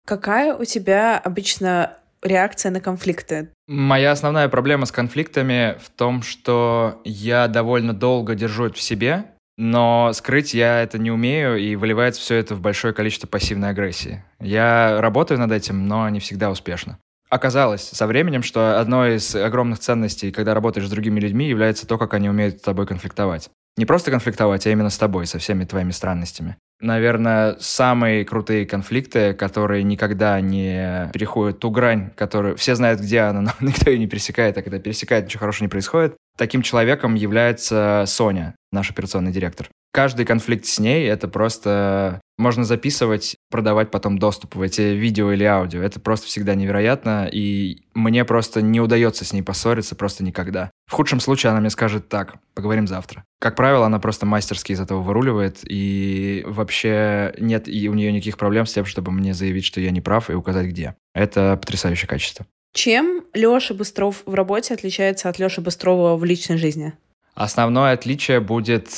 Какая 0.09 0.55
у 0.55 0.65
тебя 0.65 1.19
обычно 1.19 1.93
реакция 2.23 2.71
на 2.71 2.81
конфликты? 2.81 3.49
Моя 3.67 4.09
основная 4.09 4.49
проблема 4.49 4.87
с 4.87 4.91
конфликтами 4.91 5.77
в 5.79 5.91
том, 5.91 6.23
что 6.23 6.99
я 7.05 7.47
довольно 7.47 7.93
долго 7.93 8.33
держу 8.33 8.65
это 8.65 8.77
в 8.77 8.81
себе, 8.81 9.25
но 9.55 10.11
скрыть 10.13 10.55
я 10.55 10.81
это 10.81 10.97
не 10.97 11.11
умею, 11.11 11.57
и 11.57 11.75
выливается 11.75 12.21
все 12.21 12.37
это 12.37 12.55
в 12.55 12.59
большое 12.59 12.91
количество 12.91 13.27
пассивной 13.27 13.69
агрессии. 13.69 14.23
Я 14.39 14.99
работаю 14.99 15.39
над 15.39 15.51
этим, 15.51 15.87
но 15.87 16.09
не 16.09 16.19
всегда 16.19 16.49
успешно. 16.49 16.97
Оказалось 17.29 17.83
со 17.83 18.07
временем, 18.07 18.41
что 18.41 18.79
одной 18.79 19.15
из 19.15 19.35
огромных 19.35 19.79
ценностей, 19.79 20.31
когда 20.31 20.53
работаешь 20.53 20.87
с 20.87 20.89
другими 20.89 21.19
людьми, 21.19 21.47
является 21.47 21.85
то, 21.85 21.97
как 21.97 22.15
они 22.15 22.29
умеют 22.29 22.59
с 22.59 22.61
тобой 22.61 22.87
конфликтовать. 22.87 23.49
Не 23.77 23.85
просто 23.85 24.11
конфликтовать, 24.11 24.65
а 24.65 24.71
именно 24.71 24.89
с 24.89 24.97
тобой, 24.97 25.27
со 25.27 25.37
всеми 25.37 25.63
твоими 25.63 25.91
странностями. 25.91 26.57
Наверное, 26.81 27.57
самые 27.59 28.25
крутые 28.25 28.65
конфликты, 28.65 29.33
которые 29.33 29.83
никогда 29.83 30.39
не 30.41 31.09
переходят 31.13 31.59
ту 31.59 31.69
грань, 31.69 32.11
которую 32.15 32.55
все 32.55 32.75
знают, 32.75 33.01
где 33.01 33.19
она, 33.19 33.41
но 33.41 33.51
никто 33.67 33.89
ее 33.89 33.99
не 33.99 34.07
пересекает, 34.07 34.57
а 34.57 34.61
когда 34.61 34.79
пересекает, 34.79 35.25
ничего 35.25 35.41
хорошего 35.41 35.65
не 35.65 35.69
происходит. 35.69 36.15
Таким 36.37 36.61
человеком 36.61 37.15
является 37.15 38.05
Соня, 38.07 38.55
наш 38.71 38.89
операционный 38.89 39.31
директор. 39.31 39.69
Каждый 39.91 40.25
конфликт 40.25 40.65
с 40.65 40.79
ней— 40.79 41.07
это 41.07 41.27
просто... 41.27 42.21
Можно 42.37 42.63
записывать, 42.63 43.35
продавать 43.49 43.91
потом 43.91 44.17
доступ 44.17 44.55
в 44.55 44.61
эти 44.61 44.81
видео 44.81 45.31
или 45.33 45.43
аудио. 45.43 45.81
Это 45.81 45.99
просто 45.99 46.27
всегда 46.27 46.55
невероятно, 46.55 47.27
и 47.29 47.81
мне 47.93 48.23
просто 48.23 48.61
не 48.61 48.79
удается 48.79 49.25
с 49.25 49.33
ней 49.33 49.41
поссориться 49.41 49.95
просто 49.95 50.23
никогда. 50.23 50.71
В 50.85 50.93
худшем 50.93 51.19
случае 51.19 51.49
она 51.49 51.59
мне 51.59 51.69
скажет 51.69 52.07
так, 52.07 52.35
поговорим 52.53 52.87
завтра. 52.87 53.25
Как 53.39 53.57
правило, 53.57 53.85
она 53.85 53.99
просто 53.99 54.25
мастерски 54.25 54.71
из 54.71 54.79
этого 54.79 55.01
выруливает, 55.01 55.59
и 55.63 56.43
вообще 56.47 57.33
нет 57.39 57.67
и 57.67 57.89
у 57.89 57.93
нее 57.93 58.13
никаких 58.13 58.37
проблем 58.37 58.67
с 58.67 58.73
тем, 58.73 58.85
чтобы 58.85 59.11
мне 59.11 59.33
заявить, 59.33 59.65
что 59.65 59.81
я 59.81 59.91
не 59.91 59.99
прав, 59.99 60.29
и 60.29 60.33
указать 60.33 60.67
где. 60.67 60.95
Это 61.13 61.57
потрясающее 61.57 62.07
качество. 62.07 62.45
Чем 62.73 63.23
Леша 63.33 63.73
Быстров 63.73 64.23
в 64.25 64.33
работе 64.33 64.73
отличается 64.73 65.27
от 65.27 65.39
Леши 65.39 65.59
Быстрова 65.59 66.15
в 66.15 66.23
личной 66.23 66.57
жизни? 66.57 66.93
Основное 67.33 67.93
отличие 67.93 68.39
будет 68.39 68.89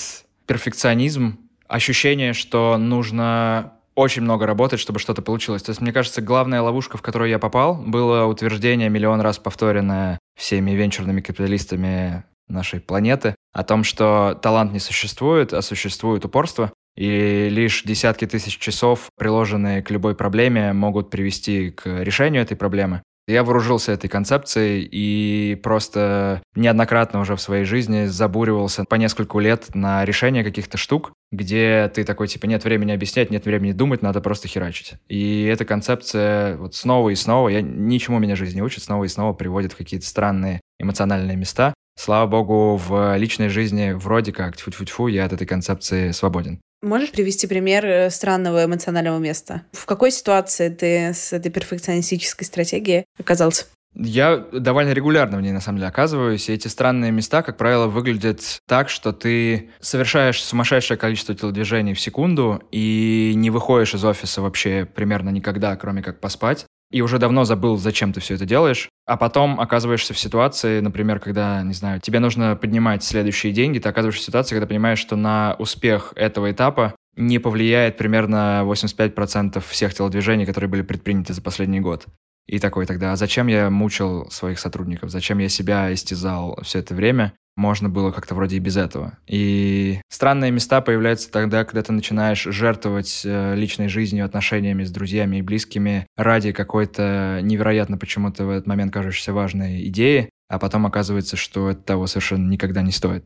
перфекционизм, 0.51 1.39
ощущение, 1.69 2.33
что 2.33 2.75
нужно 2.77 3.71
очень 3.95 4.21
много 4.21 4.45
работать, 4.45 4.81
чтобы 4.81 4.99
что-то 4.99 5.21
получилось. 5.21 5.63
То 5.63 5.69
есть, 5.69 5.79
мне 5.79 5.93
кажется, 5.93 6.21
главная 6.21 6.61
ловушка, 6.61 6.97
в 6.97 7.01
которую 7.01 7.29
я 7.29 7.39
попал, 7.39 7.75
было 7.75 8.25
утверждение, 8.25 8.89
миллион 8.89 9.21
раз 9.21 9.39
повторенное 9.39 10.19
всеми 10.37 10.71
венчурными 10.71 11.21
капиталистами 11.21 12.25
нашей 12.49 12.81
планеты, 12.81 13.33
о 13.53 13.63
том, 13.63 13.85
что 13.85 14.37
талант 14.41 14.73
не 14.73 14.79
существует, 14.79 15.53
а 15.53 15.61
существует 15.61 16.25
упорство, 16.25 16.73
и 16.97 17.47
лишь 17.49 17.83
десятки 17.83 18.27
тысяч 18.27 18.57
часов, 18.57 19.07
приложенные 19.17 19.81
к 19.81 19.89
любой 19.89 20.15
проблеме, 20.15 20.73
могут 20.73 21.09
привести 21.09 21.69
к 21.71 22.03
решению 22.03 22.41
этой 22.41 22.57
проблемы. 22.57 23.03
Я 23.31 23.45
вооружился 23.45 23.93
этой 23.93 24.09
концепцией 24.09 24.85
и 24.91 25.55
просто 25.55 26.41
неоднократно 26.53 27.21
уже 27.21 27.37
в 27.37 27.41
своей 27.41 27.63
жизни 27.63 28.05
забуривался 28.05 28.83
по 28.83 28.95
нескольку 28.95 29.39
лет 29.39 29.73
на 29.73 30.03
решение 30.03 30.43
каких-то 30.43 30.77
штук, 30.77 31.13
где 31.31 31.89
ты 31.95 32.03
такой, 32.03 32.27
типа, 32.27 32.45
нет 32.45 32.65
времени 32.65 32.91
объяснять, 32.91 33.31
нет 33.31 33.45
времени 33.45 33.71
думать, 33.71 34.01
надо 34.01 34.19
просто 34.19 34.49
херачить. 34.49 34.95
И 35.07 35.45
эта 35.45 35.63
концепция 35.63 36.57
вот 36.57 36.75
снова 36.75 37.09
и 37.09 37.15
снова, 37.15 37.47
я 37.47 37.61
ничему 37.61 38.19
меня 38.19 38.35
жизнь 38.35 38.55
не 38.55 38.61
учит, 38.61 38.83
снова 38.83 39.05
и 39.05 39.07
снова 39.07 39.31
приводит 39.31 39.71
в 39.71 39.77
какие-то 39.77 40.05
странные 40.05 40.59
эмоциональные 40.77 41.37
места. 41.37 41.73
Слава 41.95 42.27
богу, 42.27 42.77
в 42.77 43.15
личной 43.17 43.49
жизни 43.49 43.91
вроде 43.91 44.31
как, 44.31 44.57
тьфу-тьфу-тьфу, 44.57 45.07
я 45.07 45.25
от 45.25 45.33
этой 45.33 45.45
концепции 45.45 46.11
свободен. 46.11 46.59
Можешь 46.81 47.11
привести 47.11 47.45
пример 47.45 47.85
э, 47.85 48.09
странного 48.09 48.65
эмоционального 48.65 49.19
места? 49.19 49.61
В 49.71 49.85
какой 49.85 50.11
ситуации 50.11 50.69
ты 50.69 51.13
с 51.13 51.31
этой 51.31 51.51
перфекционистической 51.51 52.47
стратегией 52.47 53.05
оказался? 53.19 53.65
Я 53.93 54.37
довольно 54.37 54.93
регулярно 54.93 55.37
в 55.37 55.41
ней, 55.41 55.51
на 55.51 55.61
самом 55.61 55.77
деле, 55.79 55.89
оказываюсь, 55.89 56.49
и 56.49 56.53
эти 56.53 56.69
странные 56.69 57.11
места, 57.11 57.43
как 57.43 57.57
правило, 57.57 57.87
выглядят 57.87 58.59
так, 58.67 58.89
что 58.89 59.11
ты 59.11 59.69
совершаешь 59.79 60.41
сумасшедшее 60.41 60.97
количество 60.97 61.35
телодвижений 61.35 61.93
в 61.93 61.99
секунду 61.99 62.63
и 62.71 63.33
не 63.35 63.49
выходишь 63.49 63.93
из 63.93 64.03
офиса 64.05 64.41
вообще 64.41 64.85
примерно 64.85 65.29
никогда, 65.29 65.75
кроме 65.75 66.01
как 66.01 66.19
поспать 66.19 66.65
и 66.91 67.01
уже 67.01 67.17
давно 67.17 67.45
забыл, 67.45 67.77
зачем 67.77 68.13
ты 68.13 68.19
все 68.19 68.35
это 68.35 68.45
делаешь, 68.45 68.89
а 69.05 69.17
потом 69.17 69.59
оказываешься 69.59 70.13
в 70.13 70.19
ситуации, 70.19 70.79
например, 70.79 71.19
когда, 71.19 71.61
не 71.63 71.73
знаю, 71.73 71.99
тебе 72.01 72.19
нужно 72.19 72.55
поднимать 72.55 73.03
следующие 73.03 73.53
деньги, 73.53 73.79
ты 73.79 73.89
оказываешься 73.89 74.23
в 74.23 74.25
ситуации, 74.25 74.55
когда 74.55 74.67
понимаешь, 74.67 74.99
что 74.99 75.15
на 75.15 75.55
успех 75.57 76.13
этого 76.15 76.51
этапа 76.51 76.93
не 77.15 77.39
повлияет 77.39 77.97
примерно 77.97 78.63
85% 78.65 79.63
всех 79.67 79.93
телодвижений, 79.93 80.45
которые 80.45 80.69
были 80.69 80.81
предприняты 80.81 81.33
за 81.33 81.41
последний 81.41 81.79
год. 81.79 82.05
И 82.47 82.59
такой 82.59 82.85
тогда, 82.85 83.13
а 83.13 83.15
зачем 83.15 83.47
я 83.47 83.69
мучил 83.69 84.29
своих 84.29 84.59
сотрудников, 84.59 85.09
зачем 85.09 85.37
я 85.39 85.49
себя 85.49 85.93
истязал 85.93 86.57
все 86.63 86.79
это 86.79 86.95
время? 86.95 87.33
Можно 87.55 87.89
было 87.89 88.11
как-то 88.11 88.35
вроде 88.35 88.57
и 88.57 88.59
без 88.59 88.77
этого. 88.77 89.17
И 89.27 90.01
странные 90.09 90.51
места 90.51 90.81
появляются 90.81 91.31
тогда, 91.31 91.63
когда 91.63 91.83
ты 91.83 91.93
начинаешь 91.93 92.43
жертвовать 92.43 93.21
э, 93.25 93.55
личной 93.55 93.87
жизнью, 93.87 94.25
отношениями 94.25 94.83
с 94.83 94.91
друзьями 94.91 95.37
и 95.37 95.41
близкими 95.41 96.07
ради 96.17 96.51
какой-то 96.51 97.39
невероятно 97.43 97.97
почему-то 97.97 98.45
в 98.45 98.49
этот 98.49 98.67
момент 98.67 98.93
кажущейся 98.93 99.33
важной 99.33 99.87
идеи, 99.87 100.29
а 100.49 100.59
потом 100.59 100.85
оказывается, 100.85 101.37
что 101.37 101.69
это 101.69 101.81
того 101.81 102.07
совершенно 102.07 102.49
никогда 102.49 102.81
не 102.81 102.91
стоит. 102.91 103.25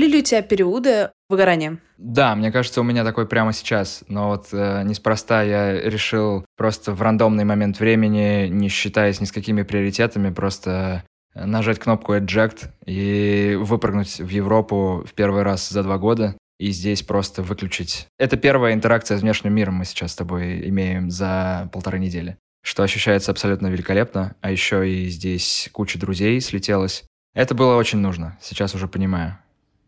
Были 0.00 0.12
ли 0.12 0.18
у 0.20 0.22
тебя 0.22 0.40
периоды 0.40 1.10
выгорания? 1.28 1.76
Да, 1.98 2.34
мне 2.34 2.50
кажется, 2.50 2.80
у 2.80 2.84
меня 2.84 3.04
такой 3.04 3.28
прямо 3.28 3.52
сейчас. 3.52 4.02
Но 4.08 4.30
вот 4.30 4.46
э, 4.50 4.82
неспроста 4.82 5.42
я 5.42 5.78
решил 5.78 6.46
просто 6.56 6.94
в 6.94 7.02
рандомный 7.02 7.44
момент 7.44 7.78
времени, 7.78 8.48
не 8.48 8.70
считаясь 8.70 9.20
ни 9.20 9.26
с 9.26 9.32
какими 9.32 9.60
приоритетами, 9.60 10.32
просто 10.32 11.04
нажать 11.34 11.80
кнопку 11.80 12.14
Eject 12.14 12.70
и 12.86 13.58
выпрыгнуть 13.60 14.20
в 14.20 14.28
Европу 14.30 15.04
в 15.06 15.12
первый 15.12 15.42
раз 15.42 15.68
за 15.68 15.82
два 15.82 15.98
года 15.98 16.34
и 16.58 16.70
здесь 16.70 17.02
просто 17.02 17.42
выключить. 17.42 18.06
Это 18.18 18.38
первая 18.38 18.72
интеракция 18.72 19.18
с 19.18 19.20
внешним 19.20 19.52
миром 19.52 19.74
мы 19.74 19.84
сейчас 19.84 20.12
с 20.12 20.16
тобой 20.16 20.66
имеем 20.70 21.10
за 21.10 21.68
полторы 21.74 21.98
недели, 21.98 22.38
что 22.64 22.84
ощущается 22.84 23.32
абсолютно 23.32 23.66
великолепно, 23.66 24.34
а 24.40 24.50
еще 24.50 24.90
и 24.90 25.08
здесь 25.10 25.68
куча 25.72 25.98
друзей 25.98 26.40
слетелась. 26.40 27.04
Это 27.34 27.54
было 27.54 27.76
очень 27.76 27.98
нужно, 27.98 28.38
сейчас 28.40 28.74
уже 28.74 28.88
понимаю 28.88 29.36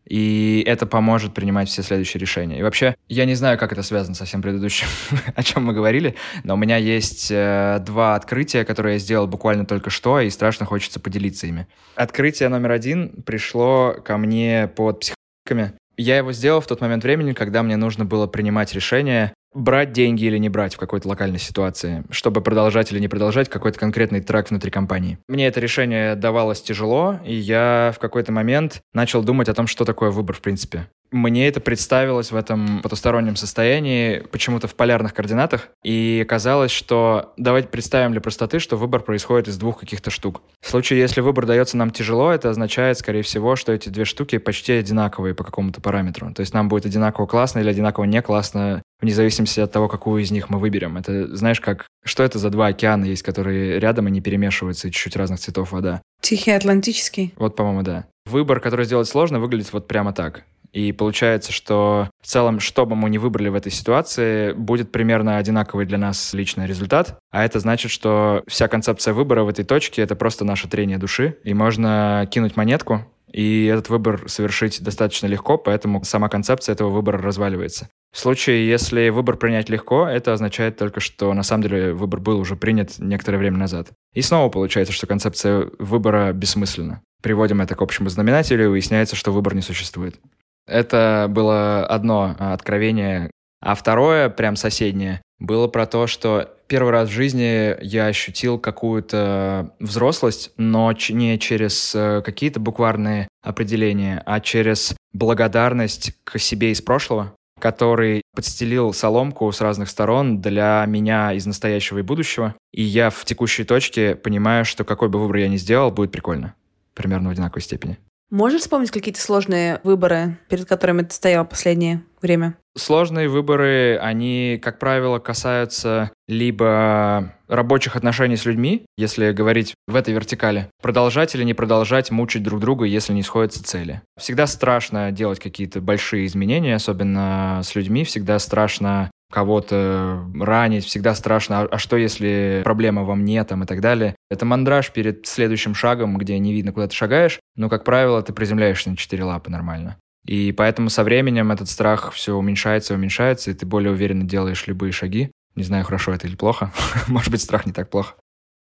и 0.07 0.63
это 0.67 0.87
поможет 0.87 1.35
принимать 1.35 1.69
все 1.69 1.83
следующие 1.83 2.21
решения. 2.21 2.59
И 2.59 2.63
вообще, 2.63 2.97
я 3.09 3.25
не 3.25 3.35
знаю, 3.35 3.59
как 3.59 3.73
это 3.73 3.83
связано 3.83 4.15
со 4.15 4.25
всем 4.25 4.43
предыдущим, 4.43 4.87
о 5.35 5.43
чем 5.43 5.65
мы 5.65 5.73
говорили, 5.73 6.17
но 6.45 6.55
у 6.55 6.57
меня 6.57 6.77
есть 6.77 7.31
э, 7.31 7.79
два 7.85 8.15
открытия, 8.15 8.65
которые 8.65 8.95
я 8.95 8.99
сделал 8.99 9.27
буквально 9.27 9.65
только 9.65 9.91
что, 9.91 10.21
и 10.21 10.31
страшно 10.31 10.67
хочется 10.67 11.01
поделиться 11.01 11.47
ими. 11.47 11.67
Открытие 11.95 12.49
номер 12.49 12.73
один 12.73 13.23
пришло 13.23 13.95
ко 14.05 14.17
мне 14.17 14.69
под 14.75 15.01
психологами. 15.01 15.79
Я 15.97 16.17
его 16.17 16.33
сделал 16.33 16.61
в 16.61 16.67
тот 16.67 16.81
момент 16.81 17.05
времени, 17.05 17.33
когда 17.33 17.63
мне 17.63 17.77
нужно 17.77 18.05
было 18.05 18.27
принимать 18.27 18.73
решение, 18.75 19.35
брать 19.55 19.93
деньги 19.93 20.25
или 20.25 20.39
не 20.39 20.49
брать 20.49 20.75
в 20.75 20.79
какой-то 20.79 21.09
локальной 21.09 21.39
ситуации, 21.39 22.05
чтобы 22.11 22.41
продолжать 22.41 22.93
или 22.93 22.99
не 22.99 23.09
продолжать 23.09 23.49
какой-то 23.49 23.79
конкретный 23.79 24.21
трек 24.21 24.51
внутри 24.51 24.71
компании. 24.71 25.19
Мне 25.29 25.47
это 25.47 25.61
решение 25.61 26.15
давалось 26.15 26.63
тяжело, 26.63 27.19
и 27.25 27.35
я 27.35 27.93
в 27.95 27.99
какой-то 27.99 28.33
момент 28.33 28.83
начал 28.93 29.23
думать 29.23 29.49
о 29.49 29.55
том, 29.55 29.67
что 29.67 29.85
такое 29.85 30.11
выбор 30.11 30.37
в 30.37 30.41
принципе. 30.41 30.89
Мне 31.13 31.47
это 31.47 31.61
представилось 31.61 32.33
в 32.33 32.37
этом 32.37 32.81
потустороннем 32.81 33.37
состоянии, 33.37 34.21
почему-то 34.31 34.67
в 34.67 34.75
полярных 34.75 35.13
координатах, 35.13 35.69
и 35.85 36.21
оказалось, 36.25 36.71
что 36.71 37.35
давайте 37.37 37.69
представим 37.69 38.13
для 38.13 38.23
простоты, 38.23 38.59
что 38.59 38.77
выбор 38.77 39.03
происходит 39.03 39.49
из 39.49 39.59
двух 39.59 39.79
каких-то 39.79 40.11
штук. 40.11 40.41
В 40.63 40.71
случае, 40.71 41.01
если 41.01 41.21
выбор 41.21 41.45
дается 41.45 41.77
нам 41.77 41.91
тяжело, 41.91 42.33
это 42.33 42.49
означает, 42.49 42.99
скорее 42.99 43.23
всего, 43.23 43.57
что 43.57 43.73
эти 43.73 43.91
две 43.91 44.07
штуки 44.07 44.39
почти 44.39 44.73
одинаковые 44.73 45.35
по 45.35 45.45
какому-то 45.45 45.83
параметру. 45.83 46.33
То 46.33 46.41
есть 46.41 46.55
нам 46.55 46.71
будет 46.71 46.87
одинаково 46.87 47.27
классно 47.27 47.59
или 47.59 47.69
одинаково 47.69 48.05
не 48.05 48.23
классно 48.23 48.83
вне 49.03 49.13
зависимости 49.13 49.61
от 49.61 49.71
того, 49.71 49.89
какую 49.89 50.23
из 50.23 50.31
них 50.31 50.49
мы 50.49 50.59
выберем. 50.59 50.97
Это, 50.97 51.37
знаешь, 51.37 51.61
как, 51.61 51.87
что 52.05 52.23
это 52.23 52.39
за 52.39 52.49
два 52.49 52.69
океана 52.69 53.05
есть, 53.05 53.23
которые 53.23 53.79
рядом 53.79 54.09
и 54.09 54.11
не 54.11 54.23
перемешиваются, 54.23 54.89
и 54.89 54.91
чуть-чуть 54.91 55.17
разных 55.17 55.41
цветов 55.41 55.73
вода? 55.73 56.01
Тихий 56.23 56.53
Атлантический. 56.53 57.35
Вот, 57.37 57.57
по-моему, 57.57 57.83
да. 57.83 58.07
Выбор, 58.27 58.61
который 58.61 58.87
сделать 58.87 59.09
сложно, 59.09 59.41
выглядит 59.41 59.73
вот 59.73 59.89
прямо 59.89 60.13
так. 60.13 60.45
И 60.73 60.93
получается, 60.93 61.53
что 61.53 62.11
в 62.23 62.27
целом, 62.27 62.61
что 62.61 62.87
бы 62.87 62.97
мы 62.97 63.11
ни 63.11 63.19
выбрали 63.19 63.49
в 63.51 63.55
этой 63.55 63.71
ситуации, 63.71 64.53
будет 64.53 64.91
примерно 64.91 65.37
одинаковый 65.37 65.87
для 65.87 65.99
нас 65.99 66.33
личный 66.33 66.67
результат. 66.67 67.19
А 67.31 67.45
это 67.45 67.61
значит, 67.61 67.91
что 67.91 68.43
вся 68.47 68.69
концепция 68.69 69.13
выбора 69.13 69.45
в 69.45 69.49
этой 69.49 69.65
точке— 69.65 70.03
это 70.03 70.17
просто 70.17 70.45
наше 70.45 70.69
трение 70.69 70.99
души. 70.99 71.37
И 71.45 71.53
можно 71.53 72.27
кинуть 72.31 72.57
монетку, 72.57 73.07
и 73.33 73.65
этот 73.67 73.89
выбор 73.89 74.25
совершить 74.27 74.83
достаточно 74.83 75.27
легко, 75.27 75.57
поэтому 75.57 76.05
сама 76.05 76.29
концепция 76.29 76.75
этого 76.75 76.91
выбора 76.91 77.19
разваливается. 77.19 77.89
В 78.13 78.19
случае, 78.19 78.69
если 78.69 79.09
выбор 79.09 79.37
принять 79.37 79.71
легко, 79.71 80.07
это 80.07 80.35
означает 80.35 80.77
только, 80.77 81.01
что 81.01 81.33
на 81.33 81.43
самом 81.43 81.63
деле 81.63 81.95
выбор 81.95 82.21
был 82.21 82.39
уже 82.39 82.57
принят 82.57 82.99
некоторое 82.99 83.39
время 83.39 83.57
назад. 83.57 83.89
И 84.13 84.21
снова 84.21 84.51
получается, 84.51 84.93
что 84.93 85.07
концепция 85.07 85.71
выбора 85.79 86.33
бессмысленна. 86.33 87.01
Приводим 87.23 87.63
это 87.63 87.75
к 87.75 87.81
общему 87.81 88.11
знаменателю, 88.11 88.65
и 88.65 88.69
выясняется, 88.69 89.17
что 89.17 89.33
выбор 89.33 89.55
не 89.55 89.63
существует. 89.63 90.17
Это 90.67 91.27
было 91.29 91.87
одно 91.87 92.37
откровение. 92.39 93.31
А 93.61 93.75
второе, 93.75 94.29
прям 94.29 94.57
соседнее, 94.57 95.23
было 95.39 95.69
про 95.69 95.87
то, 95.87 96.07
что 96.07 96.57
первый 96.67 96.93
раз 96.93 97.09
в 97.09 97.13
жизни 97.13 97.77
я 97.85 98.07
ощутил 98.07 98.59
какую-то 98.59 99.75
взрослость, 99.79 100.53
но 100.57 100.93
не 101.11 101.39
через 101.39 101.95
э, 101.95 102.23
какие-то 102.25 102.61
букварные 102.61 103.29
определения, 103.43 104.23
а 104.25 104.41
через 104.41 104.97
благодарность 105.13 106.13
к 106.25 106.39
себе 106.39 106.71
из 106.71 106.81
прошлого, 106.81 107.35
который 107.61 108.23
подстелил 108.35 108.93
соломку 108.93 109.51
с 109.53 109.61
разных 109.61 109.89
сторон 109.91 110.41
для 110.41 110.85
меня 110.89 111.33
из 111.33 111.45
настоящего 111.45 111.99
и 111.99 112.03
будущего. 112.03 112.55
И 112.73 112.83
я 112.83 113.11
в 113.11 113.25
текущей 113.25 113.65
точке 113.65 114.17
понимаю, 114.17 114.65
что 114.65 114.85
какой 114.85 115.09
бы 115.09 115.21
выбор 115.21 115.37
я 115.37 115.49
ни 115.49 115.57
сделал, 115.57 115.91
будет 115.91 116.11
прикольно. 116.11 116.55
Примерно 116.95 117.29
в 117.29 117.33
одинаковой 117.33 117.63
степени. 117.63 117.99
Можешь 118.33 118.63
вспомнить 118.63 118.91
какие-то 118.91 119.21
сложные 119.21 119.79
выборы, 119.85 120.39
перед 120.49 120.65
которыми 120.65 121.03
ты 121.03 121.15
стоял 121.15 121.45
последнее 121.45 122.03
время? 122.23 122.55
Сложные 122.75 123.29
выборы, 123.29 123.99
они, 124.01 124.59
как 124.63 124.79
правило, 124.79 125.19
касаются 125.19 126.11
либо 126.29 127.35
рабочих 127.47 127.95
отношений 127.95 128.39
с 128.39 128.47
людьми, 128.47 128.87
если 128.97 129.33
говорить 129.33 129.75
в 129.87 129.95
этой 129.95 130.15
вертикали, 130.15 130.71
продолжать 130.81 131.35
или 131.35 131.45
не 131.45 131.53
продолжать 131.53 132.11
мучить 132.11 132.43
друг 132.43 132.61
друга, 132.61 132.87
если 132.87 133.13
не 133.13 133.23
сходятся 133.23 133.63
цели. 133.63 134.01
Всегда 134.19 134.47
страшно 134.47 135.13
делать 135.13 135.39
какие-то 135.39 135.83
большие 135.83 136.25
изменения, 136.25 136.77
особенно 136.77 137.61
с 137.63 137.75
людьми, 137.75 138.03
всегда 138.05 138.39
страшно 138.39 139.11
кого-то 139.33 140.25
ранить, 140.39 140.85
всегда 140.85 141.15
страшно, 141.15 141.63
а, 141.63 141.69
а 141.73 141.79
что 141.79 141.97
если 141.97 142.61
проблема 142.63 143.03
во 143.03 143.17
мне 143.17 143.43
там 143.45 143.65
и 143.65 143.67
так 143.67 143.81
далее. 143.81 144.15
Это 144.31 144.45
мандраж 144.45 144.93
перед 144.93 145.27
следующим 145.27 145.75
шагом, 145.75 146.17
где 146.19 146.39
не 146.39 146.53
видно, 146.53 146.73
куда 146.73 146.87
ты 146.87 146.95
шагаешь, 146.95 147.41
но, 147.57 147.69
как 147.69 147.85
правило, 147.85 148.23
ты 148.23 148.33
приземляешься 148.33 148.91
на 148.91 148.97
четыре 148.97 149.25
лапы 149.25 149.51
нормально. 149.51 149.97
И 150.25 150.53
поэтому 150.53 150.89
со 150.89 151.03
временем 151.03 151.51
этот 151.51 151.69
страх 151.69 152.13
все 152.13 152.37
уменьшается, 152.37 152.95
уменьшается, 152.95 153.51
и 153.51 153.55
ты 153.55 153.67
более 153.67 153.91
уверенно 153.91 154.25
делаешь 154.25 154.67
любые 154.69 154.93
шаги. 154.93 155.33
Не 155.57 155.65
знаю, 155.65 155.85
хорошо 155.85 156.13
это 156.13 156.27
или 156.27 156.37
плохо. 156.37 156.73
Может 157.09 157.31
быть, 157.31 157.43
страх 157.43 157.67
не 157.67 157.73
так 157.73 157.91
плохо. 157.91 158.15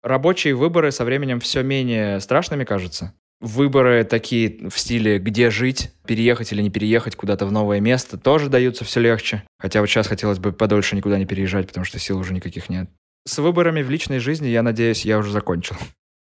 Рабочие 0.04 0.54
выборы 0.54 0.92
со 0.92 1.06
временем 1.06 1.40
все 1.40 1.64
менее 1.64 2.20
страшными 2.20 2.64
кажутся. 2.64 3.14
Выборы 3.46 4.04
такие 4.06 4.72
в 4.72 4.80
стиле 4.80 5.20
«где 5.20 5.52
жить?», 5.52 5.92
«переехать 6.08 6.52
или 6.52 6.64
не 6.64 6.72
переехать 6.72 7.16
куда-то 7.16 7.46
в 7.46 7.52
новое 7.52 7.80
место» 7.80 8.18
тоже 8.18 8.50
даются 8.50 8.86
все 8.86 9.00
легче. 9.00 9.44
Хотя 9.60 9.82
вот 9.82 9.86
сейчас 9.88 10.08
хотелось 10.08 10.40
бы 10.40 10.52
подольше 10.52 10.96
никуда 10.96 11.20
не 11.20 11.28
переезжать, 11.28 11.68
потому 11.68 11.86
что 11.86 12.00
сил 12.00 12.18
уже 12.18 12.34
никаких 12.34 12.70
нет. 12.70 12.90
С 13.28 13.38
выборами 13.38 13.84
в 13.84 13.90
личной 13.92 14.18
жизни, 14.18 14.48
я 14.48 14.64
надеюсь, 14.64 15.06
я 15.06 15.20
уже 15.20 15.32
закончил. 15.32 15.76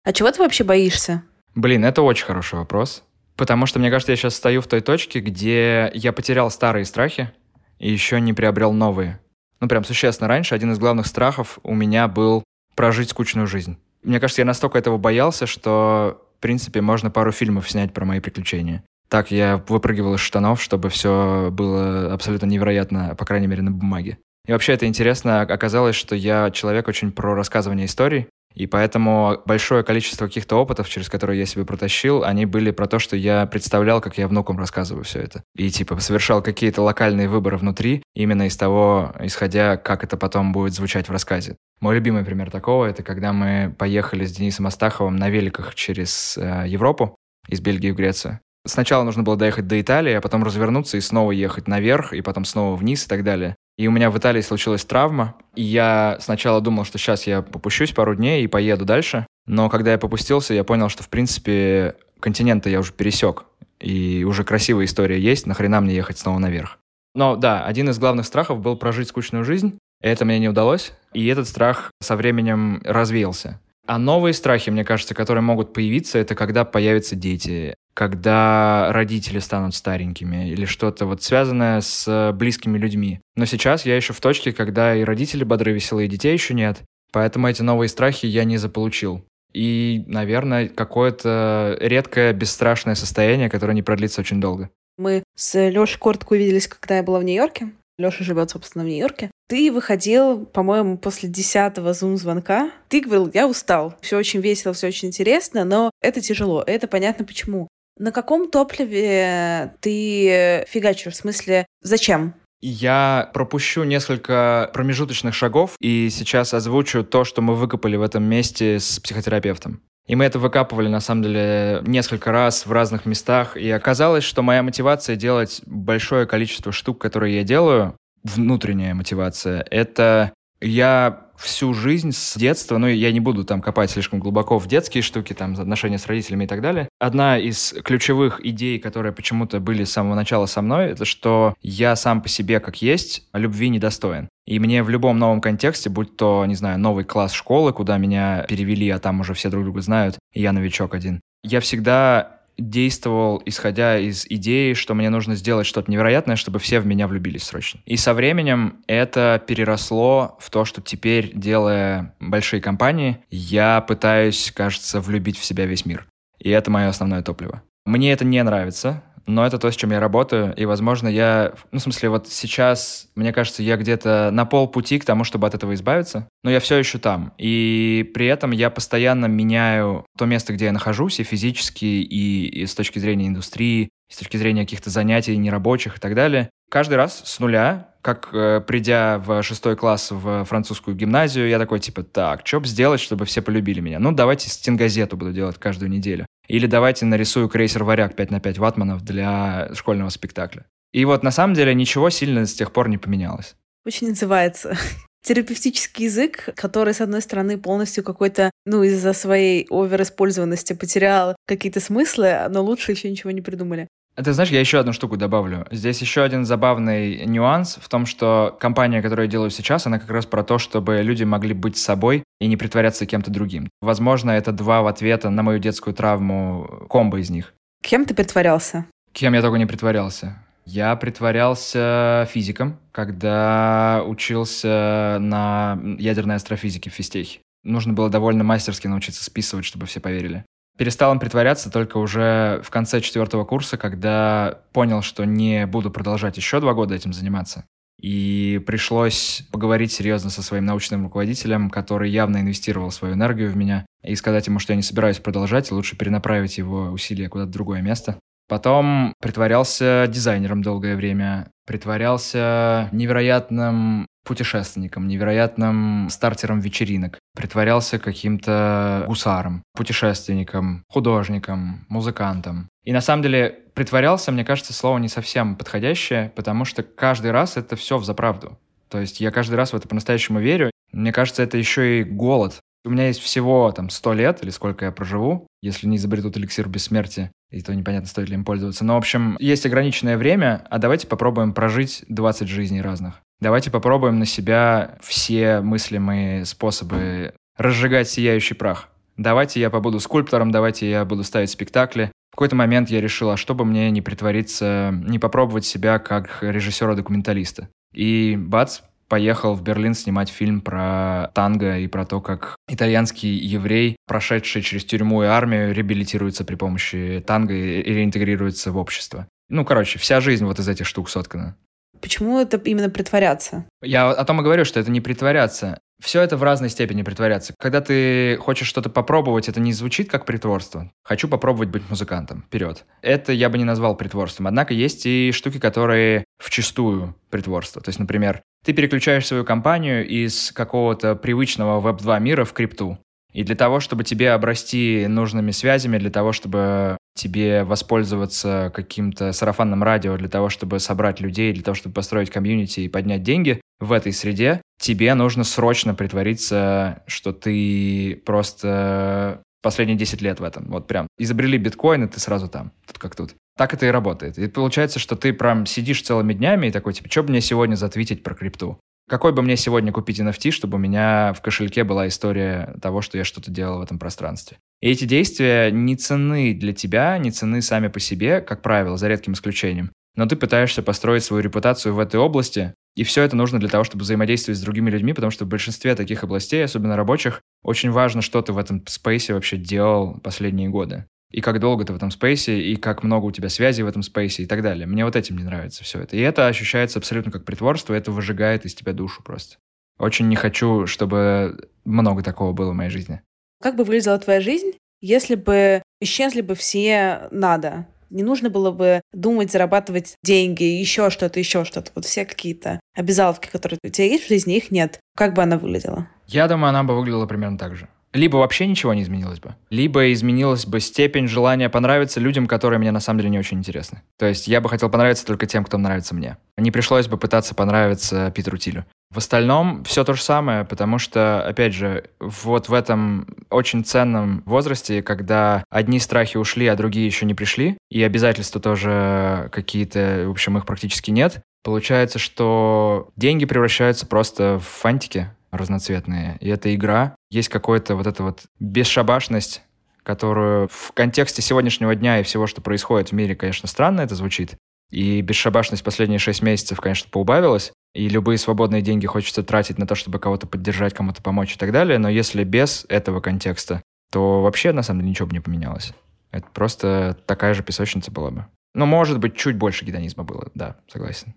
А 0.04 0.12
чего 0.12 0.30
ты 0.30 0.42
вообще 0.42 0.64
боишься? 0.64 1.22
Блин, 1.54 1.86
это 1.86 2.02
очень 2.02 2.26
хороший 2.26 2.58
вопрос. 2.58 3.02
Потому 3.36 3.64
что, 3.64 3.78
мне 3.78 3.90
кажется, 3.90 4.12
я 4.12 4.16
сейчас 4.16 4.34
стою 4.34 4.60
в 4.60 4.66
той 4.66 4.82
точке, 4.82 5.20
где 5.20 5.90
я 5.94 6.12
потерял 6.12 6.50
старые 6.50 6.84
страхи 6.84 7.32
и 7.78 7.90
еще 7.90 8.20
не 8.20 8.34
приобрел 8.34 8.74
новые. 8.74 9.18
Ну, 9.60 9.68
прям 9.68 9.82
существенно 9.84 10.28
раньше 10.28 10.54
один 10.54 10.72
из 10.72 10.78
главных 10.78 11.06
страхов 11.06 11.58
у 11.62 11.74
меня 11.74 12.06
был 12.06 12.44
прожить 12.74 13.08
скучную 13.08 13.46
жизнь. 13.46 13.78
Мне 14.02 14.20
кажется, 14.20 14.42
я 14.42 14.46
настолько 14.46 14.76
этого 14.76 14.98
боялся, 14.98 15.46
что 15.46 16.23
принципе, 16.44 16.82
можно 16.82 17.10
пару 17.10 17.32
фильмов 17.32 17.70
снять 17.70 17.94
про 17.94 18.04
мои 18.04 18.20
приключения. 18.20 18.84
Так 19.08 19.30
я 19.30 19.64
выпрыгивал 19.66 20.16
из 20.16 20.20
штанов, 20.20 20.60
чтобы 20.60 20.90
все 20.90 21.48
было 21.50 22.12
абсолютно 22.12 22.44
невероятно, 22.44 23.14
по 23.16 23.24
крайней 23.24 23.46
мере, 23.46 23.62
на 23.62 23.70
бумаге. 23.70 24.18
И 24.46 24.52
вообще 24.52 24.74
это 24.74 24.84
интересно, 24.84 25.40
оказалось, 25.40 25.96
что 25.96 26.14
я 26.14 26.50
человек 26.50 26.86
очень 26.86 27.12
про 27.12 27.34
рассказывание 27.34 27.86
историй, 27.86 28.28
и 28.54 28.66
поэтому 28.66 29.42
большое 29.46 29.82
количество 29.82 30.26
каких-то 30.26 30.56
опытов, 30.56 30.88
через 30.88 31.08
которые 31.08 31.38
я 31.40 31.46
себе 31.46 31.64
протащил, 31.64 32.24
они 32.24 32.46
были 32.46 32.70
про 32.70 32.86
то, 32.86 32.98
что 32.98 33.16
я 33.16 33.46
представлял, 33.46 34.00
как 34.00 34.16
я 34.16 34.28
внукам 34.28 34.58
рассказываю 34.58 35.04
все 35.04 35.20
это. 35.20 35.42
И 35.56 35.70
типа 35.70 35.98
совершал 35.98 36.42
какие-то 36.42 36.82
локальные 36.82 37.28
выборы 37.28 37.56
внутри, 37.56 38.02
именно 38.14 38.46
из 38.46 38.56
того, 38.56 39.12
исходя, 39.20 39.76
как 39.76 40.04
это 40.04 40.16
потом 40.16 40.52
будет 40.52 40.72
звучать 40.72 41.08
в 41.08 41.12
рассказе. 41.12 41.56
Мой 41.80 41.96
любимый 41.96 42.24
пример 42.24 42.50
такого— 42.50 42.84
это 42.86 43.02
когда 43.02 43.32
мы 43.32 43.74
поехали 43.76 44.24
с 44.24 44.32
Денисом 44.32 44.66
Астаховым 44.66 45.16
на 45.16 45.28
великах 45.28 45.74
через 45.74 46.38
э, 46.38 46.64
Европу, 46.66 47.16
из 47.48 47.60
Бельгии 47.60 47.90
в 47.90 47.96
Грецию. 47.96 48.40
Сначала 48.66 49.02
нужно 49.02 49.22
было 49.22 49.36
доехать 49.36 49.66
до 49.66 49.78
Италии, 49.78 50.14
а 50.14 50.22
потом 50.22 50.42
развернуться 50.42 50.96
и 50.96 51.00
снова 51.00 51.32
ехать 51.32 51.68
наверх, 51.68 52.14
и 52.14 52.22
потом 52.22 52.46
снова 52.46 52.76
вниз 52.76 53.04
и 53.04 53.08
так 53.08 53.22
далее. 53.22 53.56
И 53.76 53.88
у 53.88 53.90
меня 53.90 54.10
в 54.10 54.18
Италии 54.18 54.40
случилась 54.40 54.84
травма, 54.84 55.34
и 55.56 55.62
я 55.62 56.18
сначала 56.20 56.60
думал, 56.60 56.84
что 56.84 56.98
сейчас 56.98 57.26
я 57.26 57.42
попущусь 57.42 57.92
пару 57.92 58.14
дней 58.14 58.44
и 58.44 58.46
поеду 58.46 58.84
дальше, 58.84 59.26
но 59.46 59.68
когда 59.68 59.92
я 59.92 59.98
попустился, 59.98 60.54
я 60.54 60.62
понял, 60.62 60.88
что, 60.88 61.02
в 61.02 61.08
принципе, 61.08 61.96
континенты 62.20 62.70
я 62.70 62.78
уже 62.78 62.92
пересек, 62.92 63.44
и 63.80 64.24
уже 64.24 64.44
красивая 64.44 64.84
история 64.84 65.18
есть, 65.18 65.46
нахрена 65.46 65.80
мне 65.80 65.94
ехать 65.94 66.18
снова 66.18 66.38
наверх. 66.38 66.78
Но 67.14 67.36
да, 67.36 67.64
один 67.64 67.88
из 67.90 67.98
главных 67.98 68.26
страхов 68.26 68.60
был 68.60 68.76
прожить 68.76 69.08
скучную 69.08 69.44
жизнь, 69.44 69.78
это 70.00 70.24
мне 70.24 70.38
не 70.38 70.48
удалось, 70.48 70.92
и 71.12 71.26
этот 71.26 71.48
страх 71.48 71.90
со 72.00 72.16
временем 72.16 72.80
развеялся. 72.84 73.60
А 73.86 73.98
новые 73.98 74.32
страхи, 74.32 74.70
мне 74.70 74.84
кажется, 74.84 75.14
которые 75.14 75.42
могут 75.42 75.72
появиться, 75.72 76.18
это 76.18 76.34
когда 76.34 76.64
появятся 76.64 77.16
дети, 77.16 77.74
когда 77.92 78.88
родители 78.92 79.38
станут 79.38 79.74
старенькими 79.74 80.50
или 80.50 80.64
что-то 80.64 81.06
вот 81.06 81.22
связанное 81.22 81.80
с 81.80 82.32
близкими 82.34 82.78
людьми. 82.78 83.20
Но 83.36 83.44
сейчас 83.44 83.84
я 83.84 83.94
еще 83.94 84.12
в 84.12 84.20
точке, 84.20 84.52
когда 84.52 84.96
и 84.96 85.04
родители 85.04 85.44
бодры, 85.44 85.72
веселые, 85.72 86.08
детей 86.08 86.32
еще 86.32 86.54
нет. 86.54 86.80
Поэтому 87.12 87.46
эти 87.48 87.62
новые 87.62 87.88
страхи 87.88 88.26
я 88.26 88.44
не 88.44 88.56
заполучил. 88.56 89.24
И, 89.52 90.02
наверное, 90.08 90.68
какое-то 90.68 91.76
редкое, 91.80 92.32
бесстрашное 92.32 92.96
состояние, 92.96 93.48
которое 93.48 93.74
не 93.74 93.82
продлится 93.82 94.20
очень 94.22 94.40
долго. 94.40 94.70
Мы 94.96 95.22
с 95.36 95.68
Лешей 95.68 95.98
коротко 95.98 96.32
увиделись, 96.32 96.66
когда 96.66 96.96
я 96.96 97.02
была 97.02 97.20
в 97.20 97.24
Нью-Йорке. 97.24 97.68
Леша 97.98 98.24
живет, 98.24 98.50
собственно, 98.50 98.84
в 98.84 98.88
Нью-Йорке. 98.88 99.30
Ты 99.48 99.70
выходил, 99.70 100.46
по-моему, 100.46 100.98
после 100.98 101.28
десятого 101.28 101.92
зум-звонка. 101.92 102.70
Ты 102.88 103.00
говорил, 103.00 103.30
я 103.32 103.46
устал. 103.46 103.94
Все 104.00 104.16
очень 104.16 104.40
весело, 104.40 104.72
все 104.72 104.88
очень 104.88 105.08
интересно, 105.08 105.64
но 105.64 105.90
это 106.00 106.20
тяжело. 106.20 106.62
Это 106.66 106.88
понятно 106.88 107.24
почему. 107.24 107.68
На 107.98 108.10
каком 108.10 108.50
топливе 108.50 109.76
ты 109.80 110.64
фигачишь? 110.68 111.12
В 111.12 111.16
смысле, 111.16 111.66
зачем? 111.82 112.34
Я 112.60 113.30
пропущу 113.34 113.84
несколько 113.84 114.70
промежуточных 114.72 115.34
шагов 115.34 115.76
и 115.80 116.08
сейчас 116.10 116.54
озвучу 116.54 117.04
то, 117.04 117.24
что 117.24 117.42
мы 117.42 117.54
выкопали 117.54 117.96
в 117.96 118.02
этом 118.02 118.24
месте 118.24 118.80
с 118.80 118.98
психотерапевтом. 118.98 119.82
И 120.06 120.16
мы 120.16 120.24
это 120.24 120.38
выкапывали, 120.38 120.88
на 120.88 121.00
самом 121.00 121.22
деле, 121.22 121.80
несколько 121.86 122.30
раз 122.30 122.66
в 122.66 122.72
разных 122.72 123.06
местах. 123.06 123.56
И 123.56 123.70
оказалось, 123.70 124.24
что 124.24 124.42
моя 124.42 124.62
мотивация 124.62 125.16
делать 125.16 125.62
большое 125.64 126.26
количество 126.26 126.72
штук, 126.72 127.00
которые 127.00 127.36
я 127.36 127.42
делаю, 127.42 127.96
внутренняя 128.22 128.94
мотивация, 128.94 129.66
это 129.70 130.32
я 130.60 131.23
всю 131.36 131.74
жизнь 131.74 132.12
с 132.12 132.36
детства, 132.36 132.78
ну, 132.78 132.86
я 132.86 133.12
не 133.12 133.20
буду 133.20 133.44
там 133.44 133.60
копать 133.60 133.90
слишком 133.90 134.20
глубоко 134.20 134.58
в 134.58 134.66
детские 134.66 135.02
штуки, 135.02 135.32
там, 135.32 135.54
отношения 135.54 135.98
с 135.98 136.06
родителями 136.06 136.44
и 136.44 136.46
так 136.46 136.60
далее. 136.60 136.88
Одна 136.98 137.38
из 137.38 137.74
ключевых 137.84 138.44
идей, 138.44 138.78
которые 138.78 139.12
почему-то 139.12 139.60
были 139.60 139.84
с 139.84 139.92
самого 139.92 140.14
начала 140.14 140.46
со 140.46 140.62
мной, 140.62 140.86
это 140.86 141.04
что 141.04 141.54
я 141.60 141.96
сам 141.96 142.22
по 142.22 142.28
себе 142.28 142.60
как 142.60 142.82
есть, 142.82 143.28
любви 143.32 143.68
недостоин. 143.68 144.28
И 144.46 144.58
мне 144.58 144.82
в 144.82 144.90
любом 144.90 145.18
новом 145.18 145.40
контексте, 145.40 145.88
будь 145.88 146.16
то, 146.16 146.44
не 146.46 146.54
знаю, 146.54 146.78
новый 146.78 147.04
класс 147.04 147.32
школы, 147.32 147.72
куда 147.72 147.96
меня 147.98 148.44
перевели, 148.48 148.90
а 148.90 148.98
там 148.98 149.20
уже 149.20 149.34
все 149.34 149.48
друг 149.48 149.64
друга 149.64 149.80
знают, 149.80 150.18
и 150.32 150.42
я 150.42 150.52
новичок 150.52 150.94
один, 150.94 151.20
я 151.42 151.60
всегда 151.60 152.40
действовал, 152.58 153.42
исходя 153.44 153.98
из 153.98 154.26
идеи, 154.26 154.74
что 154.74 154.94
мне 154.94 155.10
нужно 155.10 155.34
сделать 155.34 155.66
что-то 155.66 155.90
невероятное, 155.90 156.36
чтобы 156.36 156.58
все 156.58 156.80
в 156.80 156.86
меня 156.86 157.08
влюбились 157.08 157.44
срочно. 157.44 157.80
И 157.86 157.96
со 157.96 158.14
временем 158.14 158.78
это 158.86 159.42
переросло 159.46 160.36
в 160.40 160.50
то, 160.50 160.64
что 160.64 160.80
теперь, 160.80 161.32
делая 161.34 162.14
большие 162.20 162.60
компании, 162.60 163.18
я 163.30 163.80
пытаюсь, 163.80 164.52
кажется, 164.54 165.00
влюбить 165.00 165.38
в 165.38 165.44
себя 165.44 165.66
весь 165.66 165.84
мир. 165.84 166.06
И 166.38 166.50
это 166.50 166.70
мое 166.70 166.88
основное 166.88 167.22
топливо. 167.22 167.62
Мне 167.84 168.12
это 168.12 168.24
не 168.24 168.42
нравится, 168.42 169.02
но 169.26 169.46
это 169.46 169.58
то, 169.58 169.70
с 169.70 169.76
чем 169.76 169.90
я 169.92 170.00
работаю, 170.00 170.54
и, 170.54 170.64
возможно, 170.64 171.08
я... 171.08 171.54
Ну, 171.72 171.78
в 171.78 171.82
смысле, 171.82 172.10
вот 172.10 172.28
сейчас, 172.28 173.08
мне 173.14 173.32
кажется, 173.32 173.62
я 173.62 173.76
где-то 173.76 174.30
на 174.32 174.44
полпути 174.44 174.98
к 174.98 175.04
тому, 175.04 175.24
чтобы 175.24 175.46
от 175.46 175.54
этого 175.54 175.74
избавиться, 175.74 176.28
но 176.42 176.50
я 176.50 176.60
все 176.60 176.76
еще 176.76 176.98
там. 176.98 177.32
И 177.38 178.10
при 178.14 178.26
этом 178.26 178.50
я 178.50 178.70
постоянно 178.70 179.26
меняю 179.26 180.04
то 180.18 180.26
место, 180.26 180.52
где 180.52 180.66
я 180.66 180.72
нахожусь, 180.72 181.20
и 181.20 181.24
физически, 181.24 181.84
и, 181.84 182.46
и 182.46 182.66
с 182.66 182.74
точки 182.74 182.98
зрения 182.98 183.28
индустрии, 183.28 183.88
с 184.10 184.16
точки 184.16 184.36
зрения 184.36 184.62
каких-то 184.62 184.90
занятий 184.90 185.36
нерабочих 185.36 185.96
и 185.96 186.00
так 186.00 186.14
далее. 186.14 186.50
Каждый 186.70 186.94
раз 186.94 187.22
с 187.24 187.40
нуля, 187.40 187.94
как 188.02 188.30
э, 188.32 188.60
придя 188.60 189.18
в 189.18 189.42
шестой 189.42 189.76
класс 189.76 190.10
в 190.10 190.44
французскую 190.44 190.96
гимназию, 190.96 191.48
я 191.48 191.58
такой, 191.58 191.80
типа, 191.80 192.02
так, 192.02 192.46
что 192.46 192.60
бы 192.60 192.66
сделать, 192.66 193.00
чтобы 193.00 193.24
все 193.24 193.42
полюбили 193.42 193.80
меня? 193.80 193.98
Ну, 193.98 194.12
давайте 194.12 194.50
стенгазету 194.50 195.16
буду 195.16 195.32
делать 195.32 195.58
каждую 195.58 195.90
неделю. 195.90 196.26
Или 196.46 196.66
давайте 196.66 197.06
нарисую 197.06 197.48
крейсер 197.48 197.84
«Варяг» 197.84 198.16
5 198.16 198.30
на 198.30 198.40
5 198.40 198.58
ватманов 198.58 199.02
для 199.02 199.70
школьного 199.74 200.10
спектакля. 200.10 200.66
И 200.92 201.04
вот 201.04 201.22
на 201.22 201.30
самом 201.30 201.54
деле 201.54 201.74
ничего 201.74 202.10
сильно 202.10 202.46
с 202.46 202.54
тех 202.54 202.72
пор 202.72 202.88
не 202.88 202.98
поменялось. 202.98 203.56
Очень 203.86 204.10
называется 204.10 204.76
терапевтический 205.22 206.04
язык, 206.04 206.50
который, 206.54 206.94
с 206.94 207.00
одной 207.00 207.22
стороны, 207.22 207.58
полностью 207.58 208.04
какой-то, 208.04 208.50
ну, 208.66 208.82
из-за 208.82 209.12
своей 209.12 209.66
овериспользованности 209.70 210.74
потерял 210.74 211.34
какие-то 211.46 211.80
смыслы, 211.80 212.46
но 212.48 212.62
лучше 212.62 212.92
еще 212.92 213.10
ничего 213.10 213.30
не 213.30 213.42
придумали. 213.42 213.88
Ты 214.16 214.32
знаешь, 214.32 214.50
я 214.50 214.60
еще 214.60 214.78
одну 214.78 214.92
штуку 214.92 215.16
добавлю. 215.16 215.66
Здесь 215.72 216.00
еще 216.00 216.22
один 216.22 216.44
забавный 216.44 217.26
нюанс 217.26 217.78
в 217.80 217.88
том, 217.88 218.06
что 218.06 218.56
компания, 218.60 219.02
которую 219.02 219.26
я 219.26 219.30
делаю 219.30 219.50
сейчас, 219.50 219.86
она 219.86 219.98
как 219.98 220.10
раз 220.10 220.24
про 220.24 220.44
то, 220.44 220.58
чтобы 220.58 221.02
люди 221.02 221.24
могли 221.24 221.52
быть 221.52 221.76
собой 221.76 222.22
и 222.40 222.46
не 222.46 222.56
притворяться 222.56 223.06
кем-то 223.06 223.32
другим. 223.32 223.68
Возможно, 223.80 224.30
это 224.30 224.52
два 224.52 224.82
в 224.82 224.86
ответа 224.86 225.30
на 225.30 225.42
мою 225.42 225.58
детскую 225.58 225.94
травму, 225.94 226.86
комбо 226.88 227.18
из 227.18 227.30
них. 227.30 227.54
Кем 227.82 228.04
ты 228.04 228.14
притворялся? 228.14 228.86
Кем 229.12 229.34
я 229.34 229.42
только 229.42 229.58
не 229.58 229.66
притворялся. 229.66 230.38
Я 230.64 230.94
притворялся 230.96 232.26
физиком, 232.30 232.78
когда 232.92 234.02
учился 234.06 235.18
на 235.20 235.78
ядерной 235.98 236.36
астрофизике 236.36 236.88
в 236.88 236.94
физтехе. 236.94 237.40
Нужно 237.64 237.92
было 237.92 238.08
довольно 238.08 238.44
мастерски 238.44 238.86
научиться 238.86 239.24
списывать, 239.24 239.64
чтобы 239.64 239.86
все 239.86 240.00
поверили. 240.00 240.44
Перестал 240.76 241.12
им 241.12 241.20
притворяться 241.20 241.70
только 241.70 241.98
уже 241.98 242.60
в 242.64 242.70
конце 242.70 243.00
четвертого 243.00 243.44
курса, 243.44 243.76
когда 243.76 244.60
понял, 244.72 245.02
что 245.02 245.24
не 245.24 245.66
буду 245.66 245.90
продолжать 245.90 246.36
еще 246.36 246.60
два 246.60 246.74
года 246.74 246.94
этим 246.94 247.12
заниматься. 247.12 247.64
И 248.00 248.60
пришлось 248.66 249.44
поговорить 249.52 249.92
серьезно 249.92 250.30
со 250.30 250.42
своим 250.42 250.64
научным 250.64 251.04
руководителем, 251.04 251.70
который 251.70 252.10
явно 252.10 252.38
инвестировал 252.38 252.90
свою 252.90 253.14
энергию 253.14 253.50
в 253.50 253.56
меня, 253.56 253.86
и 254.02 254.14
сказать 254.16 254.46
ему, 254.48 254.58
что 254.58 254.72
я 254.72 254.76
не 254.76 254.82
собираюсь 254.82 255.20
продолжать, 255.20 255.70
лучше 255.70 255.96
перенаправить 255.96 256.58
его 256.58 256.90
усилия 256.90 257.28
куда-то 257.28 257.50
в 257.50 257.52
другое 257.52 257.80
место. 257.80 258.18
Потом 258.48 259.14
притворялся 259.22 260.06
дизайнером 260.08 260.60
долгое 260.60 260.96
время, 260.96 261.50
притворялся 261.66 262.88
невероятным 262.92 264.06
путешественником, 264.24 265.06
невероятным 265.06 266.08
стартером 266.10 266.60
вечеринок, 266.60 267.18
притворялся 267.36 267.98
каким-то 267.98 269.04
гусаром, 269.06 269.62
путешественником, 269.74 270.82
художником, 270.88 271.86
музыкантом. 271.88 272.68
И 272.84 272.92
на 272.92 273.00
самом 273.00 273.22
деле 273.22 273.60
притворялся, 273.74 274.32
мне 274.32 274.44
кажется, 274.44 274.72
слово 274.72 274.98
не 274.98 275.08
совсем 275.08 275.56
подходящее, 275.56 276.32
потому 276.34 276.64
что 276.64 276.82
каждый 276.82 277.30
раз 277.30 277.56
это 277.56 277.76
все 277.76 277.98
в 277.98 278.04
заправду. 278.04 278.58
То 278.88 279.00
есть 279.00 279.20
я 279.20 279.30
каждый 279.30 279.54
раз 279.54 279.72
в 279.72 279.76
это 279.76 279.88
по-настоящему 279.88 280.40
верю. 280.40 280.70
Мне 280.92 281.12
кажется, 281.12 281.42
это 281.42 281.58
еще 281.58 282.00
и 282.00 282.04
голод. 282.04 282.60
У 282.84 282.90
меня 282.90 283.06
есть 283.06 283.20
всего 283.20 283.72
там 283.72 283.88
100 283.88 284.12
лет, 284.12 284.42
или 284.42 284.50
сколько 284.50 284.84
я 284.84 284.92
проживу, 284.92 285.46
если 285.62 285.86
не 285.86 285.96
изобретут 285.96 286.36
эликсир 286.36 286.68
бессмертия, 286.68 287.32
и 287.50 287.62
то 287.62 287.74
непонятно, 287.74 288.08
стоит 288.08 288.28
ли 288.28 288.34
им 288.34 288.44
пользоваться. 288.44 288.84
Но, 288.84 288.94
в 288.94 288.98
общем, 288.98 289.36
есть 289.40 289.64
ограниченное 289.64 290.18
время, 290.18 290.66
а 290.68 290.78
давайте 290.78 291.06
попробуем 291.06 291.54
прожить 291.54 292.04
20 292.08 292.46
жизней 292.46 292.82
разных. 292.82 293.22
Давайте 293.44 293.70
попробуем 293.70 294.18
на 294.18 294.24
себя 294.24 294.96
все 295.02 295.60
мыслимые 295.60 296.46
способы 296.46 297.34
разжигать 297.58 298.08
сияющий 298.08 298.54
прах. 298.54 298.88
Давайте 299.18 299.60
я 299.60 299.68
побуду 299.68 300.00
скульптором, 300.00 300.50
давайте 300.50 300.88
я 300.88 301.04
буду 301.04 301.24
ставить 301.24 301.50
спектакли. 301.50 302.10
В 302.32 302.36
какой-то 302.36 302.56
момент 302.56 302.88
я 302.88 303.02
решил, 303.02 303.28
а 303.28 303.36
чтобы 303.36 303.66
мне 303.66 303.90
не 303.90 304.00
притвориться, 304.00 304.98
не 305.06 305.18
попробовать 305.18 305.66
себя 305.66 305.98
как 305.98 306.38
режиссера-документалиста. 306.40 307.68
И 307.92 308.34
бац, 308.38 308.80
поехал 309.08 309.52
в 309.52 309.62
Берлин 309.62 309.92
снимать 309.92 310.30
фильм 310.30 310.62
про 310.62 311.30
танго 311.34 311.76
и 311.76 311.86
про 311.86 312.06
то, 312.06 312.22
как 312.22 312.56
итальянский 312.66 313.36
еврей, 313.36 313.96
прошедший 314.06 314.62
через 314.62 314.86
тюрьму 314.86 315.22
и 315.22 315.26
армию, 315.26 315.74
реабилитируется 315.74 316.46
при 316.46 316.54
помощи 316.54 317.22
танго 317.26 317.52
и 317.52 317.82
реинтегрируется 317.82 318.72
в 318.72 318.78
общество. 318.78 319.28
Ну, 319.50 319.66
короче, 319.66 319.98
вся 319.98 320.22
жизнь 320.22 320.46
вот 320.46 320.58
из 320.60 320.66
этих 320.66 320.86
штук 320.86 321.10
соткана. 321.10 321.58
Почему 322.04 322.38
это 322.38 322.58
именно 322.58 322.90
притворяться? 322.90 323.64
Я 323.82 324.10
о 324.10 324.24
том 324.26 324.38
и 324.38 324.44
говорю, 324.44 324.66
что 324.66 324.78
это 324.78 324.90
не 324.90 325.00
притворяться. 325.00 325.80
Все 326.02 326.20
это 326.20 326.36
в 326.36 326.42
разной 326.42 326.68
степени 326.68 327.00
притворяться. 327.00 327.54
Когда 327.58 327.80
ты 327.80 328.36
хочешь 328.36 328.68
что-то 328.68 328.90
попробовать, 328.90 329.48
это 329.48 329.58
не 329.58 329.72
звучит 329.72 330.10
как 330.10 330.26
притворство. 330.26 330.92
Хочу 331.02 331.28
попробовать 331.28 331.70
быть 331.70 331.88
музыкантом. 331.88 332.42
Вперед. 332.42 332.84
Это 333.00 333.32
я 333.32 333.48
бы 333.48 333.56
не 333.56 333.64
назвал 333.64 333.96
притворством. 333.96 334.48
Однако 334.48 334.74
есть 334.74 335.06
и 335.06 335.32
штуки, 335.32 335.58
которые 335.58 336.24
вчистую 336.36 337.16
притворство. 337.30 337.80
То 337.80 337.88
есть, 337.88 337.98
например, 337.98 338.42
ты 338.66 338.74
переключаешь 338.74 339.26
свою 339.26 339.44
компанию 339.46 340.06
из 340.06 340.52
какого-то 340.52 341.14
привычного 341.14 341.80
веб-2 341.80 342.20
мира 342.20 342.44
в 342.44 342.52
крипту. 342.52 342.98
И 343.34 343.42
для 343.42 343.56
того, 343.56 343.80
чтобы 343.80 344.04
тебе 344.04 344.30
обрасти 344.30 345.06
нужными 345.08 345.50
связями, 345.50 345.98
для 345.98 346.10
того, 346.10 346.32
чтобы 346.32 346.96
тебе 347.14 347.64
воспользоваться 347.64 348.72
каким-то 348.74 349.32
сарафанным 349.32 349.82
радио, 349.82 350.16
для 350.16 350.28
того, 350.28 350.48
чтобы 350.48 350.78
собрать 350.78 351.20
людей, 351.20 351.52
для 351.52 351.62
того, 351.62 351.74
чтобы 351.74 351.94
построить 351.94 352.30
комьюнити 352.30 352.80
и 352.80 352.88
поднять 352.88 353.22
деньги 353.22 353.60
в 353.80 353.92
этой 353.92 354.12
среде, 354.12 354.62
тебе 354.80 355.12
нужно 355.14 355.42
срочно 355.44 355.94
притвориться, 355.94 357.02
что 357.06 357.32
ты 357.32 358.22
просто 358.24 359.42
последние 359.62 359.98
10 359.98 360.22
лет 360.22 360.38
в 360.38 360.44
этом. 360.44 360.66
Вот 360.68 360.86
прям 360.86 361.08
изобрели 361.18 361.58
биткоин, 361.58 362.04
и 362.04 362.08
ты 362.08 362.20
сразу 362.20 362.48
там, 362.48 362.70
тут 362.86 362.98
как 362.98 363.16
тут. 363.16 363.34
Так 363.56 363.74
это 363.74 363.86
и 363.86 363.90
работает. 363.90 364.38
И 364.38 364.46
получается, 364.46 364.98
что 364.98 365.16
ты 365.16 365.32
прям 365.32 365.66
сидишь 365.66 366.02
целыми 366.02 366.34
днями 366.34 366.68
и 366.68 366.70
такой, 366.70 366.92
типа, 366.92 367.10
что 367.10 367.22
бы 367.22 367.30
мне 367.30 367.40
сегодня 367.40 367.74
затвитить 367.74 368.22
про 368.22 368.34
крипту? 368.34 368.78
Какой 369.06 369.32
бы 369.32 369.42
мне 369.42 369.56
сегодня 369.56 369.92
купить 369.92 370.18
NFT, 370.18 370.50
чтобы 370.50 370.76
у 370.76 370.80
меня 370.80 371.34
в 371.34 371.42
кошельке 371.42 371.84
была 371.84 372.08
история 372.08 372.74
того, 372.80 373.02
что 373.02 373.18
я 373.18 373.24
что-то 373.24 373.50
делал 373.50 373.78
в 373.78 373.82
этом 373.82 373.98
пространстве? 373.98 374.58
И 374.80 374.88
эти 374.88 375.04
действия 375.04 375.70
не 375.70 375.94
ценны 375.94 376.54
для 376.54 376.72
тебя, 376.72 377.18
не 377.18 377.30
ценны 377.30 377.60
сами 377.60 377.88
по 377.88 378.00
себе, 378.00 378.40
как 378.40 378.62
правило, 378.62 378.96
за 378.96 379.08
редким 379.08 379.34
исключением. 379.34 379.92
Но 380.16 380.26
ты 380.26 380.36
пытаешься 380.36 380.82
построить 380.82 381.22
свою 381.22 381.42
репутацию 381.42 381.94
в 381.94 381.98
этой 381.98 382.18
области, 382.18 382.72
и 382.96 383.04
все 383.04 383.22
это 383.22 383.36
нужно 383.36 383.60
для 383.60 383.68
того, 383.68 383.84
чтобы 383.84 384.04
взаимодействовать 384.04 384.58
с 384.58 384.62
другими 384.62 384.88
людьми, 384.88 385.12
потому 385.12 385.30
что 385.32 385.44
в 385.44 385.48
большинстве 385.48 385.94
таких 385.96 386.24
областей, 386.24 386.64
особенно 386.64 386.96
рабочих, 386.96 387.42
очень 387.62 387.90
важно, 387.90 388.22
что 388.22 388.40
ты 388.40 388.52
в 388.52 388.58
этом 388.58 388.86
спейсе 388.86 389.34
вообще 389.34 389.58
делал 389.58 390.18
последние 390.20 390.70
годы 390.70 391.04
и 391.34 391.40
как 391.40 391.58
долго 391.58 391.84
ты 391.84 391.92
в 391.92 391.96
этом 391.96 392.12
спейсе, 392.12 392.60
и 392.60 392.76
как 392.76 393.02
много 393.02 393.24
у 393.24 393.32
тебя 393.32 393.48
связей 393.48 393.82
в 393.82 393.88
этом 393.88 394.04
спейсе 394.04 394.44
и 394.44 394.46
так 394.46 394.62
далее. 394.62 394.86
Мне 394.86 395.04
вот 395.04 395.16
этим 395.16 395.36
не 395.36 395.42
нравится 395.42 395.82
все 395.82 396.00
это. 396.00 396.16
И 396.16 396.20
это 396.20 396.46
ощущается 396.46 397.00
абсолютно 397.00 397.32
как 397.32 397.44
притворство, 397.44 397.92
это 397.92 398.12
выжигает 398.12 398.64
из 398.64 398.74
тебя 398.74 398.92
душу 398.92 399.20
просто. 399.24 399.56
Очень 399.98 400.28
не 400.28 400.36
хочу, 400.36 400.86
чтобы 400.86 401.68
много 401.84 402.22
такого 402.22 402.52
было 402.52 402.70
в 402.70 402.74
моей 402.74 402.90
жизни. 402.90 403.20
Как 403.60 403.74
бы 403.74 403.82
выглядела 403.82 404.16
твоя 404.18 404.40
жизнь, 404.40 404.74
если 405.00 405.34
бы 405.34 405.82
исчезли 406.00 406.40
бы 406.40 406.54
все 406.54 407.26
надо? 407.32 407.88
Не 408.10 408.22
нужно 408.22 408.48
было 408.48 408.70
бы 408.70 409.00
думать, 409.12 409.50
зарабатывать 409.50 410.14
деньги, 410.22 410.62
еще 410.62 411.10
что-то, 411.10 411.40
еще 411.40 411.64
что-то. 411.64 411.90
Вот 411.96 412.04
все 412.04 412.24
какие-то 412.24 412.78
обязаловки, 412.94 413.48
которые 413.50 413.80
у 413.82 413.88
тебя 413.88 414.06
есть 414.06 414.26
в 414.26 414.28
жизни, 414.28 414.56
их 414.56 414.70
нет. 414.70 415.00
Как 415.16 415.34
бы 415.34 415.42
она 415.42 415.58
выглядела? 415.58 416.08
Я 416.28 416.46
думаю, 416.46 416.68
она 416.68 416.84
бы 416.84 416.94
выглядела 416.94 417.26
примерно 417.26 417.58
так 417.58 417.74
же 417.74 417.88
либо 418.14 418.36
вообще 418.36 418.66
ничего 418.66 418.94
не 418.94 419.02
изменилось 419.02 419.40
бы, 419.40 419.56
либо 419.70 420.12
изменилась 420.12 420.64
бы 420.64 420.80
степень 420.80 421.28
желания 421.28 421.68
понравиться 421.68 422.20
людям, 422.20 422.46
которые 422.46 422.78
мне 422.78 422.92
на 422.92 423.00
самом 423.00 423.18
деле 423.18 423.30
не 423.30 423.38
очень 423.38 423.58
интересны. 423.58 424.02
То 424.18 424.26
есть 424.26 424.48
я 424.48 424.60
бы 424.60 424.68
хотел 424.68 424.88
понравиться 424.88 425.26
только 425.26 425.46
тем, 425.46 425.64
кто 425.64 425.76
нравится 425.76 426.14
мне. 426.14 426.38
Не 426.56 426.70
пришлось 426.70 427.08
бы 427.08 427.18
пытаться 427.18 427.54
понравиться 427.54 428.32
Питеру 428.34 428.56
Тилю. 428.56 428.86
В 429.10 429.18
остальном 429.18 429.84
все 429.84 430.02
то 430.04 430.14
же 430.14 430.22
самое, 430.22 430.64
потому 430.64 430.98
что, 430.98 431.46
опять 431.46 431.74
же, 431.74 432.04
вот 432.20 432.68
в 432.68 432.74
этом 432.74 433.28
очень 433.50 433.84
ценном 433.84 434.42
возрасте, 434.46 435.02
когда 435.02 435.64
одни 435.70 436.00
страхи 436.00 436.36
ушли, 436.36 436.66
а 436.66 436.76
другие 436.76 437.06
еще 437.06 437.26
не 437.26 437.34
пришли, 437.34 437.76
и 437.90 438.02
обязательства 438.02 438.60
тоже 438.60 439.50
какие-то, 439.52 440.24
в 440.26 440.30
общем, 440.30 440.56
их 440.58 440.66
практически 440.66 441.10
нет, 441.10 441.42
получается, 441.62 442.18
что 442.18 443.10
деньги 443.16 443.44
превращаются 443.44 444.06
просто 444.06 444.58
в 444.58 444.66
фантики, 444.66 445.30
разноцветные. 445.56 446.36
И 446.40 446.48
это 446.48 446.74
игра. 446.74 447.16
Есть 447.30 447.48
какая-то 447.48 447.96
вот 447.96 448.06
эта 448.06 448.22
вот 448.22 448.44
бесшабашность, 448.60 449.62
которую 450.02 450.68
в 450.68 450.92
контексте 450.92 451.42
сегодняшнего 451.42 451.94
дня 451.94 452.20
и 452.20 452.22
всего, 452.22 452.46
что 452.46 452.60
происходит 452.60 453.10
в 453.10 453.12
мире, 453.12 453.34
конечно, 453.34 453.68
странно 453.68 454.02
это 454.02 454.14
звучит. 454.14 454.56
И 454.90 455.20
бесшабашность 455.22 455.82
последние 455.82 456.18
шесть 456.18 456.42
месяцев, 456.42 456.80
конечно, 456.80 457.08
поубавилась. 457.10 457.72
И 457.94 458.08
любые 458.08 458.38
свободные 458.38 458.82
деньги 458.82 459.06
хочется 459.06 459.42
тратить 459.42 459.78
на 459.78 459.86
то, 459.86 459.94
чтобы 459.94 460.18
кого-то 460.18 460.46
поддержать, 460.46 460.94
кому-то 460.94 461.22
помочь 461.22 461.54
и 461.54 461.58
так 461.58 461.72
далее. 461.72 461.98
Но 461.98 462.08
если 462.08 462.44
без 462.44 462.86
этого 462.88 463.20
контекста, 463.20 463.82
то 464.12 464.42
вообще, 464.42 464.72
на 464.72 464.82
самом 464.82 465.00
деле, 465.00 465.10
ничего 465.10 465.28
бы 465.28 465.34
не 465.34 465.40
поменялось. 465.40 465.92
Это 466.30 466.46
просто 466.52 467.16
такая 467.26 467.54
же 467.54 467.62
песочница 467.62 468.10
была 468.10 468.30
бы. 468.30 468.46
Но, 468.74 468.86
может 468.86 469.18
быть, 469.18 469.36
чуть 469.36 469.56
больше 469.56 469.84
гедонизма 469.84 470.24
было, 470.24 470.50
да, 470.54 470.76
согласен. 470.88 471.34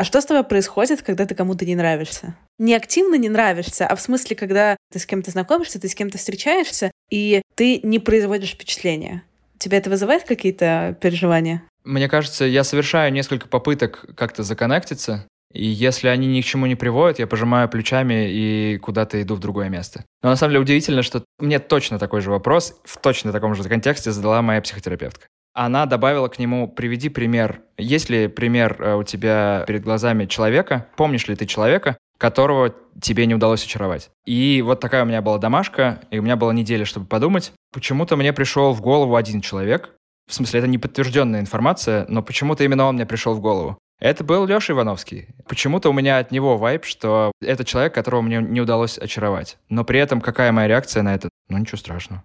А 0.00 0.04
что 0.04 0.22
с 0.22 0.24
тобой 0.24 0.44
происходит, 0.44 1.02
когда 1.02 1.26
ты 1.26 1.34
кому-то 1.34 1.66
не 1.66 1.76
нравишься? 1.76 2.34
Не 2.58 2.74
активно 2.74 3.16
не 3.16 3.28
нравишься, 3.28 3.86
а 3.86 3.94
в 3.94 4.00
смысле, 4.00 4.34
когда 4.34 4.78
ты 4.90 4.98
с 4.98 5.04
кем-то 5.04 5.30
знакомишься, 5.30 5.78
ты 5.78 5.88
с 5.88 5.94
кем-то 5.94 6.16
встречаешься, 6.16 6.90
и 7.10 7.42
ты 7.54 7.80
не 7.82 7.98
производишь 7.98 8.52
впечатления. 8.52 9.24
Тебя 9.58 9.76
это 9.76 9.90
вызывает 9.90 10.24
какие-то 10.24 10.96
переживания? 11.02 11.64
Мне 11.84 12.08
кажется, 12.08 12.46
я 12.46 12.64
совершаю 12.64 13.12
несколько 13.12 13.46
попыток 13.46 14.06
как-то 14.16 14.42
законнектиться, 14.42 15.26
и 15.52 15.66
если 15.66 16.08
они 16.08 16.28
ни 16.28 16.40
к 16.40 16.46
чему 16.46 16.64
не 16.64 16.76
приводят, 16.76 17.18
я 17.18 17.26
пожимаю 17.26 17.68
плечами 17.68 18.26
и 18.30 18.78
куда-то 18.78 19.20
иду 19.20 19.34
в 19.34 19.40
другое 19.40 19.68
место. 19.68 20.06
Но 20.22 20.30
на 20.30 20.36
самом 20.36 20.52
деле 20.52 20.62
удивительно, 20.62 21.02
что 21.02 21.26
мне 21.38 21.58
точно 21.58 21.98
такой 21.98 22.22
же 22.22 22.30
вопрос 22.30 22.80
в 22.84 22.98
точно 22.98 23.32
таком 23.32 23.54
же 23.54 23.62
контексте 23.64 24.12
задала 24.12 24.40
моя 24.40 24.62
психотерапевтка. 24.62 25.26
Она 25.52 25.86
добавила 25.86 26.28
к 26.28 26.38
нему 26.38 26.68
«приведи 26.68 27.08
пример». 27.08 27.62
Есть 27.76 28.08
ли 28.08 28.28
пример 28.28 28.76
э, 28.80 28.94
у 28.94 29.02
тебя 29.02 29.64
перед 29.66 29.82
глазами 29.82 30.26
человека? 30.26 30.86
Помнишь 30.96 31.26
ли 31.26 31.34
ты 31.34 31.46
человека, 31.46 31.96
которого 32.18 32.74
тебе 33.00 33.26
не 33.26 33.34
удалось 33.34 33.64
очаровать? 33.64 34.10
И 34.24 34.62
вот 34.64 34.80
такая 34.80 35.02
у 35.02 35.06
меня 35.06 35.22
была 35.22 35.38
домашка, 35.38 36.00
и 36.10 36.18
у 36.18 36.22
меня 36.22 36.36
была 36.36 36.52
неделя, 36.52 36.84
чтобы 36.84 37.06
подумать. 37.06 37.52
Почему-то 37.72 38.16
мне 38.16 38.32
пришел 38.32 38.72
в 38.72 38.80
голову 38.80 39.16
один 39.16 39.40
человек. 39.40 39.90
В 40.28 40.34
смысле, 40.34 40.60
это 40.60 40.68
не 40.68 40.78
подтвержденная 40.78 41.40
информация, 41.40 42.06
но 42.08 42.22
почему-то 42.22 42.62
именно 42.62 42.84
он 42.84 42.94
мне 42.94 43.06
пришел 43.06 43.34
в 43.34 43.40
голову. 43.40 43.78
Это 43.98 44.24
был 44.24 44.46
Леша 44.46 44.72
Ивановский. 44.72 45.28
Почему-то 45.46 45.90
у 45.90 45.92
меня 45.92 46.18
от 46.18 46.30
него 46.30 46.56
вайп, 46.56 46.84
что 46.84 47.32
это 47.42 47.64
человек, 47.64 47.94
которого 47.94 48.22
мне 48.22 48.38
не 48.38 48.60
удалось 48.60 48.96
очаровать. 48.96 49.58
Но 49.68 49.84
при 49.84 50.00
этом 50.00 50.22
какая 50.22 50.52
моя 50.52 50.68
реакция 50.68 51.02
на 51.02 51.14
это? 51.14 51.28
Ну, 51.48 51.58
ничего 51.58 51.76
страшного. 51.76 52.24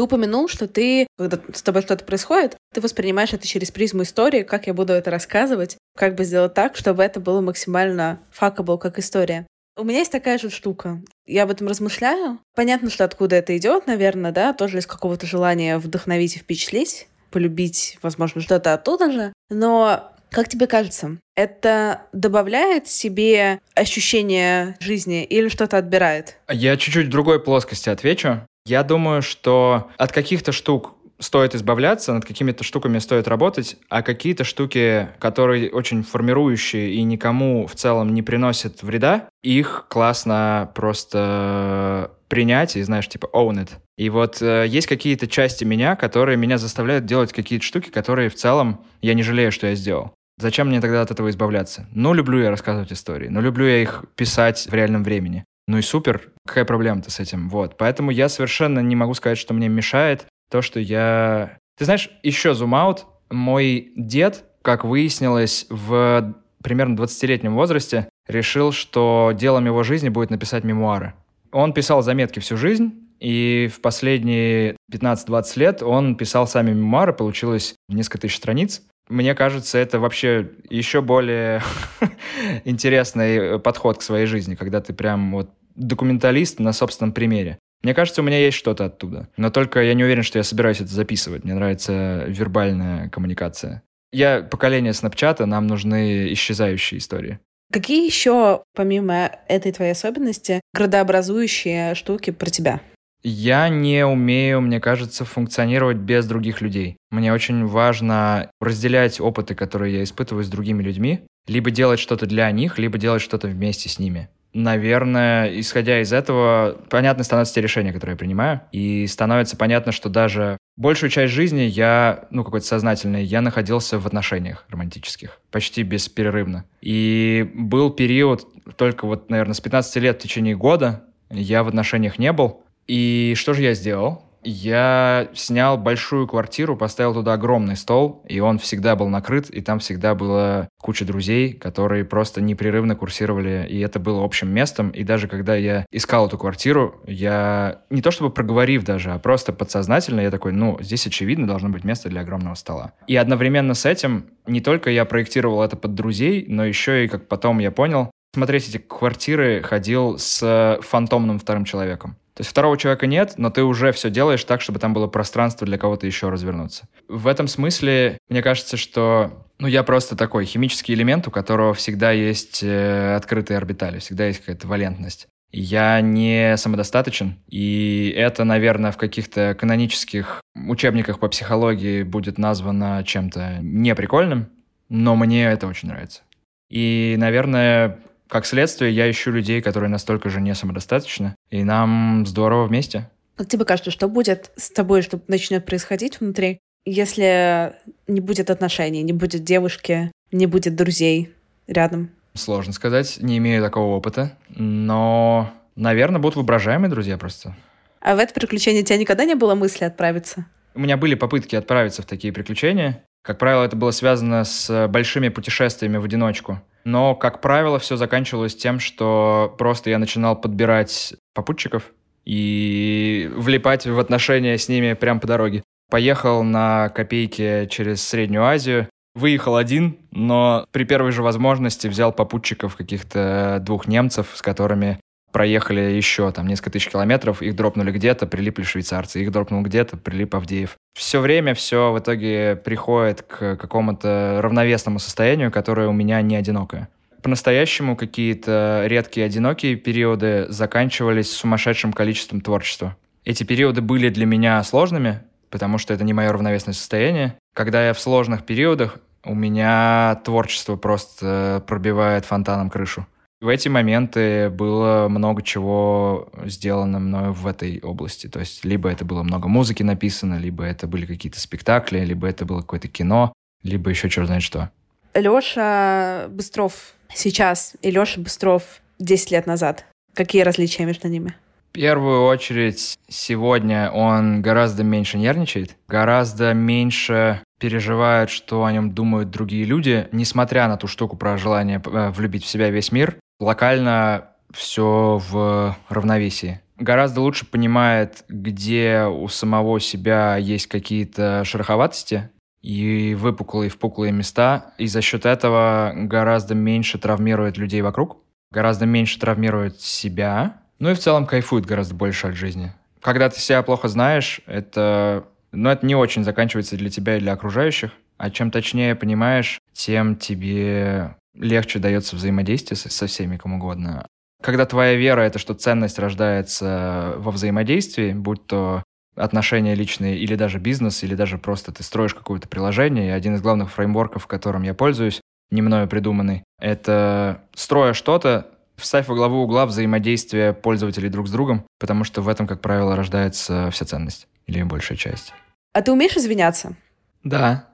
Ты 0.00 0.04
упомянул, 0.04 0.48
что 0.48 0.66
ты, 0.66 1.06
когда 1.18 1.38
с 1.52 1.60
тобой 1.60 1.82
что-то 1.82 2.06
происходит, 2.06 2.56
ты 2.72 2.80
воспринимаешь 2.80 3.34
это 3.34 3.46
через 3.46 3.70
призму 3.70 4.04
истории, 4.04 4.44
как 4.44 4.66
я 4.66 4.72
буду 4.72 4.94
это 4.94 5.10
рассказывать, 5.10 5.76
как 5.94 6.14
бы 6.14 6.24
сделать 6.24 6.54
так, 6.54 6.74
чтобы 6.74 7.02
это 7.02 7.20
было 7.20 7.42
максимально 7.42 8.18
fuckable, 8.30 8.78
как 8.78 8.98
история. 8.98 9.46
У 9.76 9.84
меня 9.84 9.98
есть 9.98 10.10
такая 10.10 10.38
же 10.38 10.48
штука. 10.48 11.02
Я 11.26 11.42
об 11.42 11.50
этом 11.50 11.68
размышляю. 11.68 12.38
Понятно, 12.56 12.88
что 12.88 13.04
откуда 13.04 13.36
это 13.36 13.54
идет, 13.58 13.86
наверное, 13.86 14.32
да, 14.32 14.54
тоже 14.54 14.78
из 14.78 14.86
какого-то 14.86 15.26
желания 15.26 15.76
вдохновить 15.76 16.36
и 16.36 16.38
впечатлить, 16.38 17.06
полюбить, 17.30 17.98
возможно, 18.00 18.40
что-то 18.40 18.72
оттуда 18.72 19.12
же. 19.12 19.34
Но 19.50 20.14
как 20.30 20.48
тебе 20.48 20.66
кажется, 20.66 21.18
это 21.36 22.02
добавляет 22.14 22.88
себе 22.88 23.60
ощущение 23.74 24.76
жизни 24.80 25.24
или 25.24 25.48
что-то 25.48 25.76
отбирает? 25.76 26.36
Я 26.48 26.78
чуть-чуть 26.78 27.08
в 27.08 27.10
другой 27.10 27.42
плоскости 27.42 27.90
отвечу. 27.90 28.46
Я 28.66 28.82
думаю, 28.82 29.22
что 29.22 29.90
от 29.96 30.12
каких-то 30.12 30.52
штук 30.52 30.94
стоит 31.20 31.54
избавляться, 31.54 32.12
над 32.12 32.24
какими-то 32.24 32.64
штуками 32.64 32.98
стоит 32.98 33.28
работать, 33.28 33.76
а 33.88 34.02
какие-то 34.02 34.42
штуки, 34.44 35.08
которые 35.18 35.70
очень 35.70 36.02
формирующие 36.02 36.92
и 36.92 37.02
никому 37.02 37.66
в 37.66 37.74
целом 37.74 38.14
не 38.14 38.22
приносят 38.22 38.82
вреда, 38.82 39.28
их 39.42 39.86
классно 39.88 40.70
просто 40.74 42.10
принять 42.28 42.76
и, 42.76 42.82
знаешь, 42.82 43.08
типа 43.08 43.28
own 43.32 43.64
it. 43.64 43.70
И 43.98 44.08
вот 44.08 44.40
э, 44.40 44.64
есть 44.66 44.86
какие-то 44.86 45.26
части 45.26 45.64
меня, 45.64 45.96
которые 45.96 46.38
меня 46.38 46.58
заставляют 46.58 47.04
делать 47.04 47.32
какие-то 47.32 47.64
штуки, 47.64 47.90
которые 47.90 48.30
в 48.30 48.34
целом 48.34 48.84
я 49.02 49.14
не 49.14 49.22
жалею, 49.22 49.52
что 49.52 49.66
я 49.66 49.74
сделал. 49.74 50.14
Зачем 50.38 50.68
мне 50.68 50.80
тогда 50.80 51.02
от 51.02 51.10
этого 51.10 51.28
избавляться? 51.28 51.86
Ну, 51.92 52.14
люблю 52.14 52.40
я 52.40 52.50
рассказывать 52.50 52.92
истории, 52.92 53.28
но 53.28 53.42
люблю 53.42 53.66
я 53.66 53.82
их 53.82 54.04
писать 54.16 54.66
в 54.70 54.72
реальном 54.72 55.04
времени. 55.04 55.44
Ну 55.70 55.78
и 55.78 55.82
супер, 55.82 56.32
какая 56.48 56.64
проблема-то 56.64 57.12
с 57.12 57.20
этим? 57.20 57.48
Вот, 57.48 57.76
поэтому 57.78 58.10
я 58.10 58.28
совершенно 58.28 58.80
не 58.80 58.96
могу 58.96 59.14
сказать, 59.14 59.38
что 59.38 59.54
мне 59.54 59.68
мешает 59.68 60.26
то, 60.50 60.62
что 60.62 60.80
я... 60.80 61.58
Ты 61.78 61.84
знаешь, 61.84 62.10
еще 62.24 62.54
зум-аут, 62.54 63.06
мой 63.30 63.92
дед, 63.94 64.42
как 64.62 64.84
выяснилось, 64.84 65.66
в 65.70 66.34
примерно 66.60 66.96
20-летнем 66.96 67.54
возрасте 67.54 68.08
решил, 68.26 68.72
что 68.72 69.30
делом 69.32 69.64
его 69.64 69.84
жизни 69.84 70.08
будет 70.08 70.30
написать 70.30 70.64
мемуары. 70.64 71.14
Он 71.52 71.72
писал 71.72 72.02
заметки 72.02 72.40
всю 72.40 72.56
жизнь, 72.56 73.08
и 73.20 73.70
в 73.72 73.80
последние 73.80 74.74
15-20 74.92 75.44
лет 75.54 75.82
он 75.84 76.16
писал 76.16 76.48
сами 76.48 76.72
мемуары, 76.72 77.12
получилось 77.12 77.76
несколько 77.88 78.18
тысяч 78.18 78.38
страниц. 78.38 78.82
Мне 79.08 79.36
кажется, 79.36 79.78
это 79.78 80.00
вообще 80.00 80.50
еще 80.68 81.00
более 81.00 81.62
интересный 82.64 83.60
подход 83.60 83.98
к 83.98 84.02
своей 84.02 84.26
жизни, 84.26 84.56
когда 84.56 84.80
ты 84.80 84.92
прям 84.92 85.30
вот 85.30 85.50
документалист 85.80 86.58
на 86.58 86.72
собственном 86.72 87.12
примере. 87.12 87.58
Мне 87.82 87.94
кажется, 87.94 88.20
у 88.20 88.24
меня 88.24 88.38
есть 88.38 88.58
что-то 88.58 88.86
оттуда. 88.86 89.28
Но 89.36 89.50
только 89.50 89.82
я 89.82 89.94
не 89.94 90.04
уверен, 90.04 90.22
что 90.22 90.38
я 90.38 90.44
собираюсь 90.44 90.80
это 90.80 90.90
записывать. 90.90 91.44
Мне 91.44 91.54
нравится 91.54 92.24
вербальная 92.26 93.08
коммуникация. 93.08 93.82
Я 94.12 94.42
поколение 94.42 94.92
Снапчата, 94.92 95.46
нам 95.46 95.66
нужны 95.66 96.32
исчезающие 96.32 96.98
истории. 96.98 97.38
Какие 97.72 98.04
еще, 98.04 98.64
помимо 98.74 99.30
этой 99.48 99.72
твоей 99.72 99.92
особенности, 99.92 100.60
градообразующие 100.74 101.94
штуки 101.94 102.30
про 102.30 102.50
тебя? 102.50 102.80
Я 103.22 103.68
не 103.68 104.04
умею, 104.04 104.60
мне 104.60 104.80
кажется, 104.80 105.24
функционировать 105.24 105.98
без 105.98 106.26
других 106.26 106.60
людей. 106.60 106.96
Мне 107.10 107.32
очень 107.32 107.66
важно 107.66 108.50
разделять 108.60 109.20
опыты, 109.20 109.54
которые 109.54 109.98
я 109.98 110.02
испытываю 110.02 110.42
с 110.42 110.48
другими 110.48 110.82
людьми, 110.82 111.20
либо 111.46 111.70
делать 111.70 112.00
что-то 112.00 112.26
для 112.26 112.50
них, 112.50 112.78
либо 112.78 112.98
делать 112.98 113.22
что-то 113.22 113.46
вместе 113.46 113.88
с 113.88 113.98
ними 113.98 114.28
наверное, 114.52 115.60
исходя 115.60 116.00
из 116.00 116.12
этого, 116.12 116.80
понятно 116.88 117.24
становятся 117.24 117.54
те 117.54 117.60
решения, 117.60 117.92
которые 117.92 118.14
я 118.14 118.18
принимаю, 118.18 118.60
и 118.72 119.06
становится 119.06 119.56
понятно, 119.56 119.92
что 119.92 120.08
даже 120.08 120.56
большую 120.76 121.10
часть 121.10 121.32
жизни 121.32 121.62
я, 121.62 122.26
ну, 122.30 122.44
какой-то 122.44 122.66
сознательный, 122.66 123.24
я 123.24 123.40
находился 123.40 123.98
в 123.98 124.06
отношениях 124.06 124.64
романтических, 124.68 125.40
почти 125.50 125.82
бесперерывно. 125.82 126.64
И 126.80 127.50
был 127.54 127.90
период, 127.90 128.46
только 128.76 129.06
вот, 129.06 129.30
наверное, 129.30 129.54
с 129.54 129.60
15 129.60 129.96
лет 129.96 130.18
в 130.18 130.22
течение 130.22 130.56
года 130.56 131.04
я 131.30 131.62
в 131.62 131.68
отношениях 131.68 132.18
не 132.18 132.32
был. 132.32 132.64
И 132.86 133.34
что 133.36 133.54
же 133.54 133.62
я 133.62 133.74
сделал? 133.74 134.29
Я 134.42 135.28
снял 135.34 135.76
большую 135.76 136.26
квартиру, 136.26 136.76
поставил 136.76 137.14
туда 137.14 137.34
огромный 137.34 137.76
стол, 137.76 138.24
и 138.28 138.40
он 138.40 138.58
всегда 138.58 138.96
был 138.96 139.08
накрыт, 139.08 139.50
и 139.50 139.60
там 139.60 139.78
всегда 139.78 140.14
была 140.14 140.68
куча 140.80 141.04
друзей, 141.04 141.52
которые 141.52 142.04
просто 142.04 142.40
непрерывно 142.40 142.96
курсировали, 142.96 143.66
и 143.68 143.78
это 143.80 143.98
было 143.98 144.24
общим 144.24 144.52
местом. 144.52 144.90
И 144.90 145.04
даже 145.04 145.28
когда 145.28 145.56
я 145.56 145.84
искал 145.90 146.26
эту 146.26 146.38
квартиру, 146.38 147.00
я 147.06 147.82
не 147.90 148.00
то 148.00 148.10
чтобы 148.10 148.30
проговорив 148.30 148.84
даже, 148.84 149.12
а 149.12 149.18
просто 149.18 149.52
подсознательно 149.52 150.20
я 150.20 150.30
такой, 150.30 150.52
ну, 150.52 150.78
здесь 150.80 151.06
очевидно 151.06 151.46
должно 151.46 151.68
быть 151.68 151.84
место 151.84 152.08
для 152.08 152.22
огромного 152.22 152.54
стола. 152.54 152.92
И 153.06 153.16
одновременно 153.16 153.74
с 153.74 153.84
этим 153.84 154.26
не 154.46 154.60
только 154.60 154.90
я 154.90 155.04
проектировал 155.04 155.62
это 155.62 155.76
под 155.76 155.94
друзей, 155.94 156.46
но 156.48 156.64
еще 156.64 157.04
и, 157.04 157.08
как 157.08 157.28
потом 157.28 157.58
я 157.58 157.70
понял, 157.70 158.10
смотреть 158.34 158.68
эти 158.68 158.78
квартиры 158.78 159.62
ходил 159.62 160.18
с 160.18 160.78
фантомным 160.82 161.38
вторым 161.38 161.64
человеком. 161.64 162.16
То 162.40 162.42
есть 162.42 162.52
второго 162.52 162.78
человека 162.78 163.06
нет, 163.06 163.34
но 163.36 163.50
ты 163.50 163.62
уже 163.62 163.92
все 163.92 164.08
делаешь 164.08 164.42
так, 164.44 164.62
чтобы 164.62 164.78
там 164.78 164.94
было 164.94 165.06
пространство 165.06 165.66
для 165.66 165.76
кого-то 165.76 166.06
еще 166.06 166.30
развернуться. 166.30 166.88
В 167.06 167.26
этом 167.26 167.48
смысле, 167.48 168.16
мне 168.30 168.40
кажется, 168.40 168.78
что 168.78 169.46
ну, 169.58 169.66
я 169.66 169.82
просто 169.82 170.16
такой 170.16 170.46
химический 170.46 170.94
элемент, 170.94 171.28
у 171.28 171.30
которого 171.30 171.74
всегда 171.74 172.12
есть 172.12 172.62
э, 172.62 173.14
открытые 173.14 173.58
орбитали, 173.58 173.98
всегда 173.98 174.24
есть 174.24 174.40
какая-то 174.40 174.66
валентность. 174.66 175.28
Я 175.52 176.00
не 176.00 176.56
самодостаточен, 176.56 177.36
и 177.46 178.10
это, 178.16 178.44
наверное, 178.44 178.92
в 178.92 178.96
каких-то 178.96 179.54
канонических 179.54 180.40
учебниках 180.54 181.18
по 181.18 181.28
психологии 181.28 182.04
будет 182.04 182.38
названо 182.38 183.04
чем-то 183.04 183.58
неприкольным, 183.60 184.48
но 184.88 185.14
мне 185.14 185.44
это 185.44 185.66
очень 185.66 185.90
нравится. 185.90 186.22
И, 186.70 187.16
наверное, 187.18 187.98
как 188.30 188.46
следствие, 188.46 188.92
я 188.94 189.10
ищу 189.10 189.32
людей, 189.32 189.60
которые 189.60 189.90
настолько 189.90 190.30
же 190.30 190.40
не 190.40 190.54
самодостаточны, 190.54 191.34
и 191.50 191.64
нам 191.64 192.24
здорово 192.26 192.66
вместе. 192.66 193.10
Как 193.36 193.48
тебе 193.48 193.64
кажется, 193.64 193.90
что 193.90 194.08
будет 194.08 194.52
с 194.56 194.70
тобой, 194.70 195.02
что 195.02 195.20
начнет 195.26 195.66
происходить 195.66 196.20
внутри, 196.20 196.60
если 196.84 197.74
не 198.06 198.20
будет 198.20 198.48
отношений, 198.50 199.02
не 199.02 199.12
будет 199.12 199.44
девушки, 199.44 200.12
не 200.30 200.46
будет 200.46 200.76
друзей 200.76 201.32
рядом? 201.66 202.10
Сложно 202.34 202.72
сказать, 202.72 203.18
не 203.20 203.38
имею 203.38 203.62
такого 203.62 203.96
опыта, 203.96 204.38
но, 204.48 205.52
наверное, 205.74 206.20
будут 206.20 206.36
воображаемые 206.36 206.88
друзья 206.88 207.18
просто. 207.18 207.56
А 208.00 208.14
в 208.14 208.18
это 208.18 208.32
приключение 208.32 208.82
у 208.82 208.84
тебя 208.84 208.96
никогда 208.96 209.24
не 209.24 209.34
было 209.34 209.54
мысли 209.54 209.84
отправиться? 209.84 210.46
У 210.74 210.80
меня 210.80 210.96
были 210.96 211.16
попытки 211.16 211.56
отправиться 211.56 212.02
в 212.02 212.06
такие 212.06 212.32
приключения. 212.32 213.02
Как 213.22 213.38
правило, 213.38 213.64
это 213.64 213.76
было 213.76 213.90
связано 213.90 214.44
с 214.44 214.86
большими 214.88 215.28
путешествиями 215.28 215.96
в 215.96 216.04
одиночку. 216.04 216.62
Но, 216.84 217.14
как 217.14 217.40
правило, 217.40 217.78
все 217.78 217.96
заканчивалось 217.96 218.56
тем, 218.56 218.80
что 218.80 219.54
просто 219.58 219.90
я 219.90 219.98
начинал 219.98 220.40
подбирать 220.40 221.14
попутчиков 221.34 221.92
и 222.24 223.30
влипать 223.34 223.86
в 223.86 223.98
отношения 223.98 224.56
с 224.56 224.68
ними 224.68 224.94
прямо 224.94 225.20
по 225.20 225.26
дороге. 225.26 225.62
Поехал 225.90 226.42
на 226.44 226.88
копейки 226.90 227.66
через 227.70 228.02
Среднюю 228.02 228.44
Азию, 228.44 228.88
выехал 229.14 229.56
один, 229.56 229.98
но 230.12 230.66
при 230.70 230.84
первой 230.84 231.10
же 231.12 231.22
возможности 231.22 231.88
взял 231.88 232.12
попутчиков 232.12 232.76
каких-то 232.76 233.58
двух 233.60 233.88
немцев, 233.88 234.30
с 234.34 234.42
которыми 234.42 235.00
проехали 235.32 235.80
еще 235.80 236.30
там 236.32 236.46
несколько 236.46 236.70
тысяч 236.70 236.88
километров, 236.88 237.42
их 237.42 237.54
дропнули 237.56 237.90
где-то, 237.90 238.26
прилипли 238.26 238.62
швейцарцы, 238.62 239.22
их 239.22 239.30
дропнул 239.30 239.62
где-то, 239.62 239.96
прилип 239.96 240.34
Авдеев. 240.34 240.76
Все 240.94 241.20
время 241.20 241.54
все 241.54 241.92
в 241.92 241.98
итоге 241.98 242.56
приходит 242.56 243.22
к 243.22 243.56
какому-то 243.56 244.40
равновесному 244.42 244.98
состоянию, 244.98 245.50
которое 245.50 245.88
у 245.88 245.92
меня 245.92 246.20
не 246.22 246.36
одинокое. 246.36 246.88
По-настоящему 247.22 247.96
какие-то 247.96 248.84
редкие 248.86 249.26
одинокие 249.26 249.76
периоды 249.76 250.46
заканчивались 250.48 251.30
сумасшедшим 251.30 251.92
количеством 251.92 252.40
творчества. 252.40 252.96
Эти 253.24 253.44
периоды 253.44 253.82
были 253.82 254.08
для 254.08 254.24
меня 254.24 254.62
сложными, 254.64 255.20
потому 255.50 255.76
что 255.78 255.92
это 255.92 256.04
не 256.04 256.14
мое 256.14 256.32
равновесное 256.32 256.72
состояние. 256.72 257.36
Когда 257.54 257.86
я 257.86 257.92
в 257.92 258.00
сложных 258.00 258.44
периодах, 258.46 258.98
у 259.24 259.34
меня 259.34 260.20
творчество 260.24 260.76
просто 260.76 261.62
пробивает 261.66 262.24
фонтаном 262.24 262.70
крышу. 262.70 263.06
В 263.40 263.48
эти 263.48 263.68
моменты 263.68 264.50
было 264.50 265.08
много 265.08 265.40
чего 265.40 266.28
сделано 266.44 266.98
мною 266.98 267.32
в 267.32 267.46
этой 267.46 267.80
области. 267.80 268.26
То 268.26 268.38
есть 268.38 268.66
либо 268.66 268.90
это 268.90 269.06
было 269.06 269.22
много 269.22 269.48
музыки 269.48 269.82
написано, 269.82 270.38
либо 270.38 270.62
это 270.62 270.86
были 270.86 271.06
какие-то 271.06 271.40
спектакли, 271.40 272.00
либо 272.00 272.28
это 272.28 272.44
было 272.44 272.60
какое-то 272.60 272.88
кино, 272.88 273.32
либо 273.62 273.88
еще 273.88 274.10
черт 274.10 274.26
знает 274.26 274.42
что. 274.42 274.70
Леша 275.14 276.26
Быстров 276.28 276.92
сейчас 277.14 277.76
и 277.80 277.90
Леша 277.90 278.20
Быстров 278.20 278.82
10 278.98 279.30
лет 279.30 279.46
назад. 279.46 279.86
Какие 280.12 280.42
различия 280.42 280.84
между 280.84 281.08
ними? 281.08 281.34
В 281.70 281.72
первую 281.72 282.24
очередь, 282.24 282.98
сегодня 283.08 283.90
он 283.90 284.42
гораздо 284.42 284.84
меньше 284.84 285.16
нервничает, 285.16 285.76
гораздо 285.88 286.52
меньше 286.52 287.40
переживает, 287.58 288.28
что 288.28 288.64
о 288.64 288.72
нем 288.72 288.92
думают 288.92 289.30
другие 289.30 289.64
люди, 289.64 290.08
несмотря 290.12 290.68
на 290.68 290.76
ту 290.76 290.88
штуку 290.88 291.16
про 291.16 291.38
желание 291.38 291.80
э, 291.84 292.10
влюбить 292.10 292.44
в 292.44 292.48
себя 292.48 292.70
весь 292.70 292.90
мир 292.90 293.16
локально 293.40 294.28
все 294.52 295.20
в 295.30 295.76
равновесии. 295.88 296.60
Гораздо 296.76 297.20
лучше 297.20 297.44
понимает, 297.44 298.24
где 298.28 299.04
у 299.04 299.28
самого 299.28 299.80
себя 299.80 300.36
есть 300.36 300.66
какие-то 300.66 301.44
шероховатости 301.44 302.30
и 302.62 303.14
выпуклые, 303.18 303.70
впуклые 303.70 304.12
места, 304.12 304.72
и 304.78 304.86
за 304.86 305.02
счет 305.02 305.26
этого 305.26 305.92
гораздо 305.94 306.54
меньше 306.54 306.98
травмирует 306.98 307.58
людей 307.58 307.82
вокруг, 307.82 308.18
гораздо 308.50 308.86
меньше 308.86 309.18
травмирует 309.18 309.80
себя, 309.80 310.60
ну 310.78 310.90
и 310.90 310.94
в 310.94 310.98
целом 310.98 311.26
кайфует 311.26 311.66
гораздо 311.66 311.94
больше 311.94 312.28
от 312.28 312.34
жизни. 312.34 312.72
Когда 313.02 313.28
ты 313.28 313.38
себя 313.40 313.62
плохо 313.62 313.88
знаешь, 313.88 314.40
это, 314.46 315.24
ну, 315.52 315.70
это 315.70 315.86
не 315.86 315.94
очень 315.94 316.24
заканчивается 316.24 316.76
для 316.76 316.90
тебя 316.90 317.16
и 317.16 317.20
для 317.20 317.32
окружающих, 317.32 317.92
а 318.16 318.30
чем 318.30 318.50
точнее 318.50 318.94
понимаешь, 318.94 319.60
тем 319.72 320.16
тебе 320.16 321.16
легче 321.34 321.78
дается 321.78 322.16
взаимодействие 322.16 322.76
со, 322.76 322.90
со 322.90 323.06
всеми, 323.06 323.36
кому 323.36 323.56
угодно. 323.56 324.06
Когда 324.42 324.64
твоя 324.66 324.94
вера— 324.94 325.20
это 325.22 325.38
что 325.38 325.54
ценность 325.54 325.98
рождается 325.98 327.14
во 327.18 327.30
взаимодействии, 327.30 328.12
будь 328.12 328.46
то 328.46 328.82
отношения 329.14 329.74
личные 329.74 330.18
или 330.18 330.34
даже 330.34 330.58
бизнес, 330.58 331.02
или 331.02 331.14
даже 331.14 331.36
просто 331.36 331.72
ты 331.72 331.82
строишь 331.82 332.14
какое-то 332.14 332.48
приложение, 332.48 333.08
и 333.08 333.12
один 333.12 333.34
из 333.34 333.42
главных 333.42 333.70
фреймворков, 333.70 334.26
которым 334.26 334.62
я 334.62 334.72
пользуюсь, 334.72 335.20
не 335.50 335.62
мною 335.62 335.88
придуманный, 335.88 336.44
это 336.58 337.42
строя 337.54 337.92
что-то, 337.92 338.48
вставь 338.76 339.08
во 339.08 339.14
главу 339.14 339.42
угла 339.42 339.66
взаимодействия 339.66 340.52
пользователей 340.52 341.10
друг 341.10 341.28
с 341.28 341.30
другом, 341.30 341.64
потому 341.78 342.04
что 342.04 342.22
в 342.22 342.28
этом, 342.28 342.46
как 342.46 342.60
правило, 342.60 342.96
рождается 342.96 343.70
вся 343.70 343.84
ценность 343.84 344.26
или 344.46 344.62
большая 344.62 344.96
часть. 344.96 345.34
А 345.72 345.82
ты 345.82 345.92
умеешь 345.92 346.16
извиняться? 346.16 346.76
Да, 347.22 347.68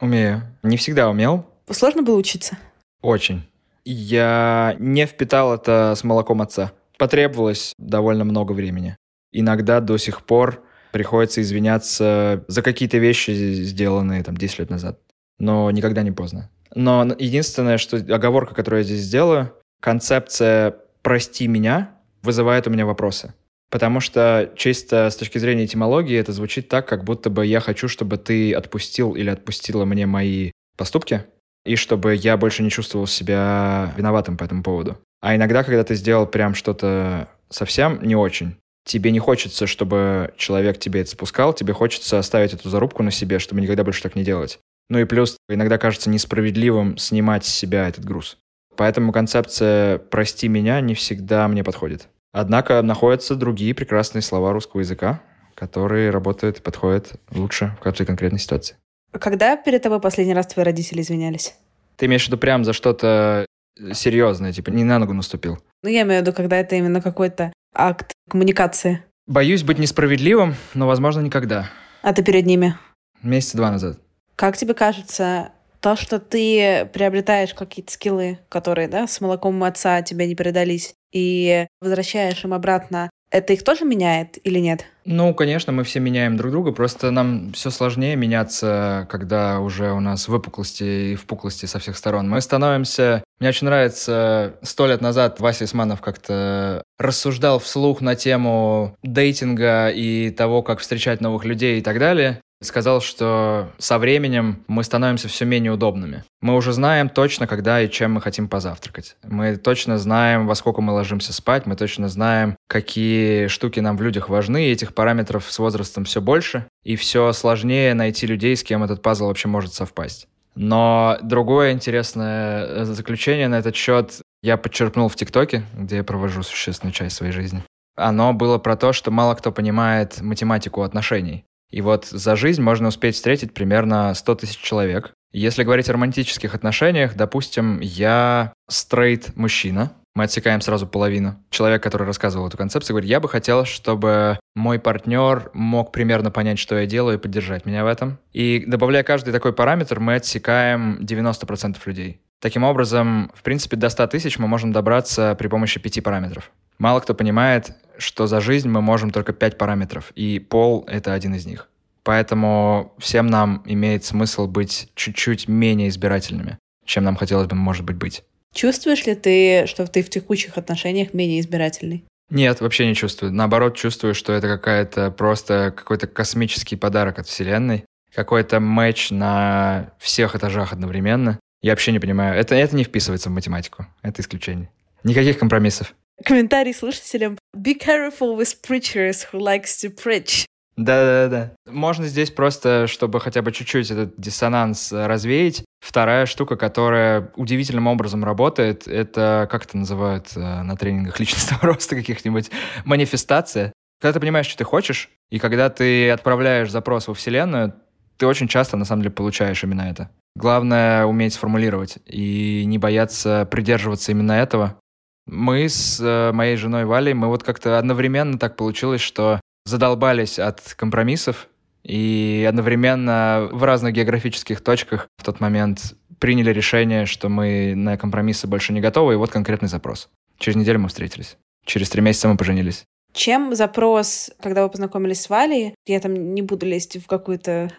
умею. 0.00 0.42
Не 0.62 0.76
всегда 0.76 1.10
умел. 1.10 1.46
Сложно 1.68 2.02
было 2.02 2.16
учиться? 2.16 2.56
Очень. 3.02 3.42
Я 3.84 4.76
не 4.78 5.06
впитал 5.06 5.54
это 5.54 5.94
с 5.96 6.04
молоком 6.04 6.40
отца. 6.40 6.72
Потребовалось 6.98 7.74
довольно 7.78 8.24
много 8.24 8.52
времени. 8.52 8.96
Иногда 9.32 9.80
до 9.80 9.96
сих 9.98 10.22
пор 10.24 10.62
приходится 10.92 11.40
извиняться 11.40 12.44
за 12.48 12.62
какие-то 12.62 12.98
вещи, 12.98 13.30
сделанные 13.30 14.22
там 14.22 14.36
10 14.36 14.60
лет 14.60 14.70
назад. 14.70 15.00
Но 15.38 15.70
никогда 15.70 16.02
не 16.02 16.12
поздно. 16.12 16.50
Но 16.74 17.04
единственное, 17.18 17.78
что 17.78 17.96
оговорка, 17.96 18.54
которую 18.54 18.82
я 18.82 18.84
здесь 18.84 19.00
сделаю, 19.00 19.52
концепция 19.80 20.76
«прости 21.02 21.48
меня» 21.48 21.96
вызывает 22.22 22.66
у 22.66 22.70
меня 22.70 22.86
вопросы. 22.86 23.34
Потому 23.70 24.00
что 24.00 24.52
чисто 24.54 25.08
с 25.10 25.16
точки 25.16 25.38
зрения 25.38 25.64
этимологии 25.64 26.16
это 26.16 26.32
звучит 26.32 26.68
так, 26.68 26.86
как 26.86 27.04
будто 27.04 27.30
бы 27.30 27.44
я 27.46 27.58
хочу, 27.58 27.88
чтобы 27.88 28.18
ты 28.18 28.52
отпустил 28.52 29.14
или 29.14 29.30
отпустила 29.30 29.86
мне 29.86 30.06
мои 30.06 30.52
поступки, 30.76 31.24
и 31.64 31.76
чтобы 31.76 32.14
я 32.14 32.36
больше 32.36 32.62
не 32.62 32.70
чувствовал 32.70 33.06
себя 33.06 33.92
виноватым 33.96 34.36
по 34.36 34.44
этому 34.44 34.62
поводу. 34.62 34.98
А 35.20 35.36
иногда, 35.36 35.62
когда 35.62 35.84
ты 35.84 35.94
сделал 35.94 36.26
прям 36.26 36.54
что-то 36.54 37.28
совсем 37.48 38.00
не 38.02 38.16
очень, 38.16 38.56
тебе 38.84 39.10
не 39.10 39.20
хочется, 39.20 39.66
чтобы 39.66 40.34
человек 40.36 40.78
тебе 40.78 41.02
это 41.02 41.10
спускал, 41.10 41.52
тебе 41.52 41.72
хочется 41.72 42.18
оставить 42.18 42.52
эту 42.52 42.68
зарубку 42.68 43.02
на 43.02 43.10
себе, 43.10 43.38
чтобы 43.38 43.60
никогда 43.60 43.84
больше 43.84 44.02
так 44.02 44.16
не 44.16 44.24
делать. 44.24 44.58
Ну 44.88 44.98
и 44.98 45.04
плюс 45.04 45.36
иногда 45.48 45.78
кажется 45.78 46.10
несправедливым 46.10 46.98
снимать 46.98 47.44
с 47.44 47.54
себя 47.54 47.88
этот 47.88 48.04
груз. 48.04 48.38
Поэтому 48.76 49.12
концепция 49.12 49.98
«прости 49.98 50.48
меня» 50.48 50.80
не 50.80 50.94
всегда 50.94 51.46
мне 51.46 51.62
подходит. 51.62 52.08
Однако 52.32 52.80
находятся 52.82 53.36
другие 53.36 53.74
прекрасные 53.74 54.22
слова 54.22 54.52
русского 54.52 54.80
языка, 54.80 55.22
которые 55.54 56.10
работают 56.10 56.58
и 56.58 56.62
подходят 56.62 57.12
лучше 57.30 57.76
в 57.78 57.82
каждой 57.82 58.06
конкретной 58.06 58.38
ситуации. 58.38 58.76
Когда 59.12 59.56
перед 59.56 59.82
тобой 59.82 60.00
последний 60.00 60.34
раз 60.34 60.46
твои 60.46 60.64
родители 60.64 61.02
извинялись? 61.02 61.54
Ты 61.96 62.06
имеешь 62.06 62.24
в 62.24 62.28
виду 62.28 62.38
прям 62.38 62.64
за 62.64 62.72
что-то 62.72 63.46
серьезное, 63.92 64.52
типа 64.52 64.70
не 64.70 64.84
на 64.84 64.98
ногу 64.98 65.12
наступил? 65.12 65.58
Ну, 65.82 65.88
я 65.88 66.02
имею 66.02 66.22
в 66.22 66.26
виду, 66.26 66.34
когда 66.34 66.56
это 66.56 66.76
именно 66.76 67.00
какой-то 67.00 67.52
акт 67.74 68.12
коммуникации. 68.28 69.04
Боюсь 69.26 69.62
быть 69.62 69.78
несправедливым, 69.78 70.54
но, 70.74 70.86
возможно, 70.86 71.20
никогда. 71.20 71.70
А 72.02 72.12
ты 72.12 72.22
перед 72.22 72.46
ними? 72.46 72.76
Месяца 73.22 73.56
два 73.56 73.70
назад. 73.70 73.98
Как 74.36 74.56
тебе 74.56 74.74
кажется, 74.74 75.52
то, 75.80 75.96
что 75.96 76.18
ты 76.18 76.88
приобретаешь 76.92 77.54
какие-то 77.54 77.92
скиллы, 77.92 78.38
которые, 78.48 78.88
да, 78.88 79.06
с 79.06 79.20
молоком 79.20 79.62
отца 79.64 80.02
тебе 80.02 80.26
не 80.26 80.34
передались, 80.34 80.94
и 81.12 81.66
возвращаешь 81.80 82.44
им 82.44 82.54
обратно 82.54 83.10
это 83.32 83.54
их 83.54 83.64
тоже 83.64 83.84
меняет 83.84 84.38
или 84.44 84.58
нет? 84.58 84.84
Ну, 85.04 85.34
конечно, 85.34 85.72
мы 85.72 85.82
все 85.82 85.98
меняем 85.98 86.36
друг 86.36 86.52
друга, 86.52 86.70
просто 86.70 87.10
нам 87.10 87.52
все 87.52 87.70
сложнее 87.70 88.14
меняться, 88.14 89.08
когда 89.10 89.58
уже 89.58 89.90
у 89.92 90.00
нас 90.00 90.28
выпуклости 90.28 91.12
и 91.12 91.16
впуклости 91.16 91.66
со 91.66 91.80
всех 91.80 91.96
сторон. 91.96 92.28
Мы 92.28 92.40
становимся... 92.40 93.24
Мне 93.40 93.48
очень 93.48 93.66
нравится, 93.66 94.54
сто 94.62 94.86
лет 94.86 95.00
назад 95.00 95.40
Вася 95.40 95.64
Исманов 95.64 96.00
как-то 96.00 96.84
рассуждал 96.98 97.58
вслух 97.58 98.00
на 98.00 98.14
тему 98.14 98.96
дейтинга 99.02 99.88
и 99.88 100.30
того, 100.30 100.62
как 100.62 100.78
встречать 100.78 101.20
новых 101.20 101.44
людей 101.44 101.80
и 101.80 101.82
так 101.82 101.98
далее 101.98 102.40
сказал, 102.62 103.00
что 103.00 103.70
со 103.78 103.98
временем 103.98 104.64
мы 104.66 104.84
становимся 104.84 105.28
все 105.28 105.44
менее 105.44 105.72
удобными. 105.72 106.24
Мы 106.40 106.54
уже 106.54 106.72
знаем 106.72 107.08
точно, 107.08 107.46
когда 107.46 107.80
и 107.80 107.90
чем 107.90 108.12
мы 108.14 108.20
хотим 108.20 108.48
позавтракать. 108.48 109.16
Мы 109.22 109.56
точно 109.56 109.98
знаем, 109.98 110.46
во 110.46 110.54
сколько 110.54 110.80
мы 110.80 110.92
ложимся 110.92 111.32
спать, 111.32 111.66
мы 111.66 111.76
точно 111.76 112.08
знаем, 112.08 112.56
какие 112.68 113.46
штуки 113.48 113.80
нам 113.80 113.96
в 113.96 114.02
людях 114.02 114.28
важны, 114.28 114.66
и 114.66 114.72
этих 114.72 114.94
параметров 114.94 115.50
с 115.50 115.58
возрастом 115.58 116.04
все 116.04 116.20
больше, 116.20 116.66
и 116.82 116.96
все 116.96 117.32
сложнее 117.32 117.94
найти 117.94 118.26
людей, 118.26 118.56
с 118.56 118.62
кем 118.62 118.82
этот 118.82 119.02
пазл 119.02 119.26
вообще 119.26 119.48
может 119.48 119.74
совпасть. 119.74 120.28
Но 120.54 121.18
другое 121.22 121.72
интересное 121.72 122.66
э, 122.66 122.84
заключение 122.84 123.48
на 123.48 123.58
этот 123.58 123.74
счет 123.74 124.20
я 124.42 124.56
подчеркнул 124.56 125.08
в 125.08 125.16
ТикТоке, 125.16 125.64
где 125.74 125.96
я 125.96 126.04
провожу 126.04 126.42
существенную 126.42 126.92
часть 126.92 127.16
своей 127.16 127.32
жизни. 127.32 127.62
Оно 127.94 128.32
было 128.32 128.58
про 128.58 128.76
то, 128.76 128.92
что 128.92 129.10
мало 129.10 129.34
кто 129.34 129.52
понимает 129.52 130.20
математику 130.20 130.82
отношений. 130.82 131.44
И 131.72 131.80
вот 131.80 132.04
за 132.04 132.36
жизнь 132.36 132.62
можно 132.62 132.88
успеть 132.88 133.16
встретить 133.16 133.54
примерно 133.54 134.14
100 134.14 134.34
тысяч 134.36 134.58
человек. 134.58 135.14
Если 135.32 135.64
говорить 135.64 135.88
о 135.88 135.94
романтических 135.94 136.54
отношениях, 136.54 137.14
допустим, 137.14 137.80
я 137.80 138.52
стрейт 138.68 139.34
мужчина, 139.34 139.90
мы 140.14 140.24
отсекаем 140.24 140.60
сразу 140.60 140.86
половину. 140.86 141.36
Человек, 141.50 141.82
который 141.82 142.06
рассказывал 142.06 142.48
эту 142.48 142.56
концепцию, 142.56 142.94
говорит, 142.94 143.10
я 143.10 143.20
бы 143.20 143.28
хотел, 143.28 143.64
чтобы 143.64 144.38
мой 144.54 144.78
партнер 144.78 145.50
мог 145.54 145.92
примерно 145.92 146.30
понять, 146.30 146.58
что 146.58 146.78
я 146.78 146.86
делаю, 146.86 147.18
и 147.18 147.20
поддержать 147.20 147.64
меня 147.64 147.84
в 147.84 147.86
этом. 147.86 148.18
И 148.32 148.64
добавляя 148.66 149.02
каждый 149.02 149.32
такой 149.32 149.52
параметр, 149.52 150.00
мы 150.00 150.16
отсекаем 150.16 150.98
90% 151.00 151.76
людей. 151.86 152.20
Таким 152.40 152.64
образом, 152.64 153.30
в 153.34 153.42
принципе, 153.42 153.76
до 153.76 153.88
100 153.88 154.08
тысяч 154.08 154.38
мы 154.38 154.48
можем 154.48 154.72
добраться 154.72 155.36
при 155.38 155.46
помощи 155.46 155.78
пяти 155.78 156.00
параметров. 156.00 156.50
Мало 156.78 157.00
кто 157.00 157.14
понимает, 157.14 157.76
что 157.98 158.26
за 158.26 158.40
жизнь 158.40 158.68
мы 158.68 158.82
можем 158.82 159.10
только 159.10 159.32
пять 159.32 159.56
параметров, 159.56 160.10
и 160.16 160.40
пол— 160.40 160.84
это 160.88 161.12
один 161.12 161.34
из 161.34 161.46
них. 161.46 161.68
Поэтому 162.02 162.94
всем 162.98 163.28
нам 163.28 163.62
имеет 163.64 164.04
смысл 164.04 164.48
быть 164.48 164.90
чуть-чуть 164.96 165.46
менее 165.46 165.88
избирательными, 165.88 166.58
чем 166.84 167.04
нам 167.04 167.14
хотелось 167.14 167.46
бы, 167.46 167.54
может 167.54 167.84
быть, 167.84 167.96
быть. 167.96 168.24
Чувствуешь 168.52 169.06
ли 169.06 169.14
ты, 169.14 169.66
что 169.66 169.86
ты 169.86 170.02
в 170.02 170.10
текущих 170.10 170.58
отношениях 170.58 171.14
менее 171.14 171.40
избирательный? 171.40 172.04
Нет, 172.30 172.60
вообще 172.60 172.86
не 172.86 172.94
чувствую. 172.94 173.32
Наоборот, 173.32 173.76
чувствую, 173.76 174.14
что 174.14 174.32
это 174.32 174.48
какая-то 174.48 175.10
просто 175.10 175.72
какой-то 175.76 176.06
космический 176.06 176.76
подарок 176.76 177.18
от 177.18 177.26
Вселенной, 177.26 177.84
какой-то 178.14 178.60
матч 178.60 179.10
на 179.10 179.92
всех 179.98 180.34
этажах 180.34 180.72
одновременно. 180.72 181.38
Я 181.62 181.72
вообще 181.72 181.92
не 181.92 181.98
понимаю. 181.98 182.38
Это, 182.38 182.54
это 182.54 182.74
не 182.74 182.84
вписывается 182.84 183.28
в 183.28 183.32
математику. 183.32 183.86
Это 184.02 184.22
исключение. 184.22 184.70
Никаких 185.04 185.38
компромиссов. 185.38 185.94
комментарий 186.24 186.72
слушателям. 186.74 187.38
Be 187.56 187.74
careful 187.74 188.36
with 188.36 188.62
preachers 188.62 189.26
who 189.32 189.38
likes 189.38 189.76
to 189.82 189.90
preach. 189.90 190.46
Да-да-да. 190.76 191.52
Можно 191.70 192.06
здесь 192.06 192.30
просто, 192.30 192.86
чтобы 192.86 193.20
хотя 193.20 193.42
бы 193.42 193.52
чуть-чуть 193.52 193.90
этот 193.90 194.14
диссонанс 194.16 194.92
э, 194.92 195.06
развеять. 195.06 195.64
Вторая 195.80 196.26
штука, 196.26 196.56
которая 196.56 197.30
удивительным 197.36 197.88
образом 197.88 198.24
работает, 198.24 198.88
это, 198.88 199.48
как 199.50 199.64
это 199.64 199.76
называют 199.76 200.28
э, 200.34 200.40
на 200.40 200.76
тренингах 200.76 201.20
личностного 201.20 201.74
роста 201.74 201.94
каких-нибудь, 201.94 202.50
манифестация. 202.84 203.72
Когда 204.00 204.14
ты 204.14 204.20
понимаешь, 204.20 204.46
что 204.46 204.58
ты 204.58 204.64
хочешь, 204.64 205.10
и 205.30 205.38
когда 205.38 205.68
ты 205.68 206.10
отправляешь 206.10 206.70
запрос 206.70 207.06
во 207.06 207.14
Вселенную, 207.14 207.74
ты 208.16 208.26
очень 208.26 208.48
часто, 208.48 208.76
на 208.76 208.84
самом 208.84 209.02
деле, 209.02 209.14
получаешь 209.14 209.62
именно 209.64 209.82
это. 209.82 210.10
Главное— 210.34 211.04
уметь 211.06 211.34
сформулировать 211.34 211.98
и 212.06 212.64
не 212.66 212.78
бояться 212.78 213.46
придерживаться 213.50 214.12
именно 214.12 214.32
этого. 214.32 214.78
Мы 215.26 215.68
с 215.68 216.00
э, 216.00 216.32
моей 216.32 216.56
женой 216.56 216.84
Валей, 216.86 217.12
мы 217.12 217.28
вот 217.28 217.42
как-то 217.42 217.78
одновременно 217.78 218.38
так 218.38 218.56
получилось, 218.56 219.02
что 219.02 219.40
задолбались 219.64 220.38
от 220.38 220.74
компромиссов 220.74 221.48
и 221.84 222.46
одновременно 222.48 223.48
в 223.52 223.64
разных 223.64 223.94
географических 223.94 224.60
точках 224.60 225.08
в 225.18 225.24
тот 225.24 225.40
момент 225.40 225.94
приняли 226.18 226.52
решение, 226.52 227.06
что 227.06 227.28
мы 227.28 227.74
на 227.74 227.96
компромиссы 227.96 228.46
больше 228.46 228.72
не 228.72 228.80
готовы, 228.80 229.14
и 229.14 229.16
вот 229.16 229.30
конкретный 229.30 229.68
запрос. 229.68 230.08
Через 230.38 230.56
неделю 230.56 230.80
мы 230.80 230.88
встретились. 230.88 231.36
Через 231.64 231.90
три 231.90 232.00
месяца 232.00 232.28
мы 232.28 232.36
поженились. 232.36 232.84
Чем 233.12 233.54
запрос, 233.54 234.30
когда 234.40 234.62
вы 234.62 234.70
познакомились 234.70 235.20
с 235.20 235.28
Валей, 235.28 235.74
я 235.86 236.00
там 236.00 236.34
не 236.34 236.42
буду 236.42 236.66
лезть 236.66 237.02
в 237.02 237.06
какую-то 237.06 237.70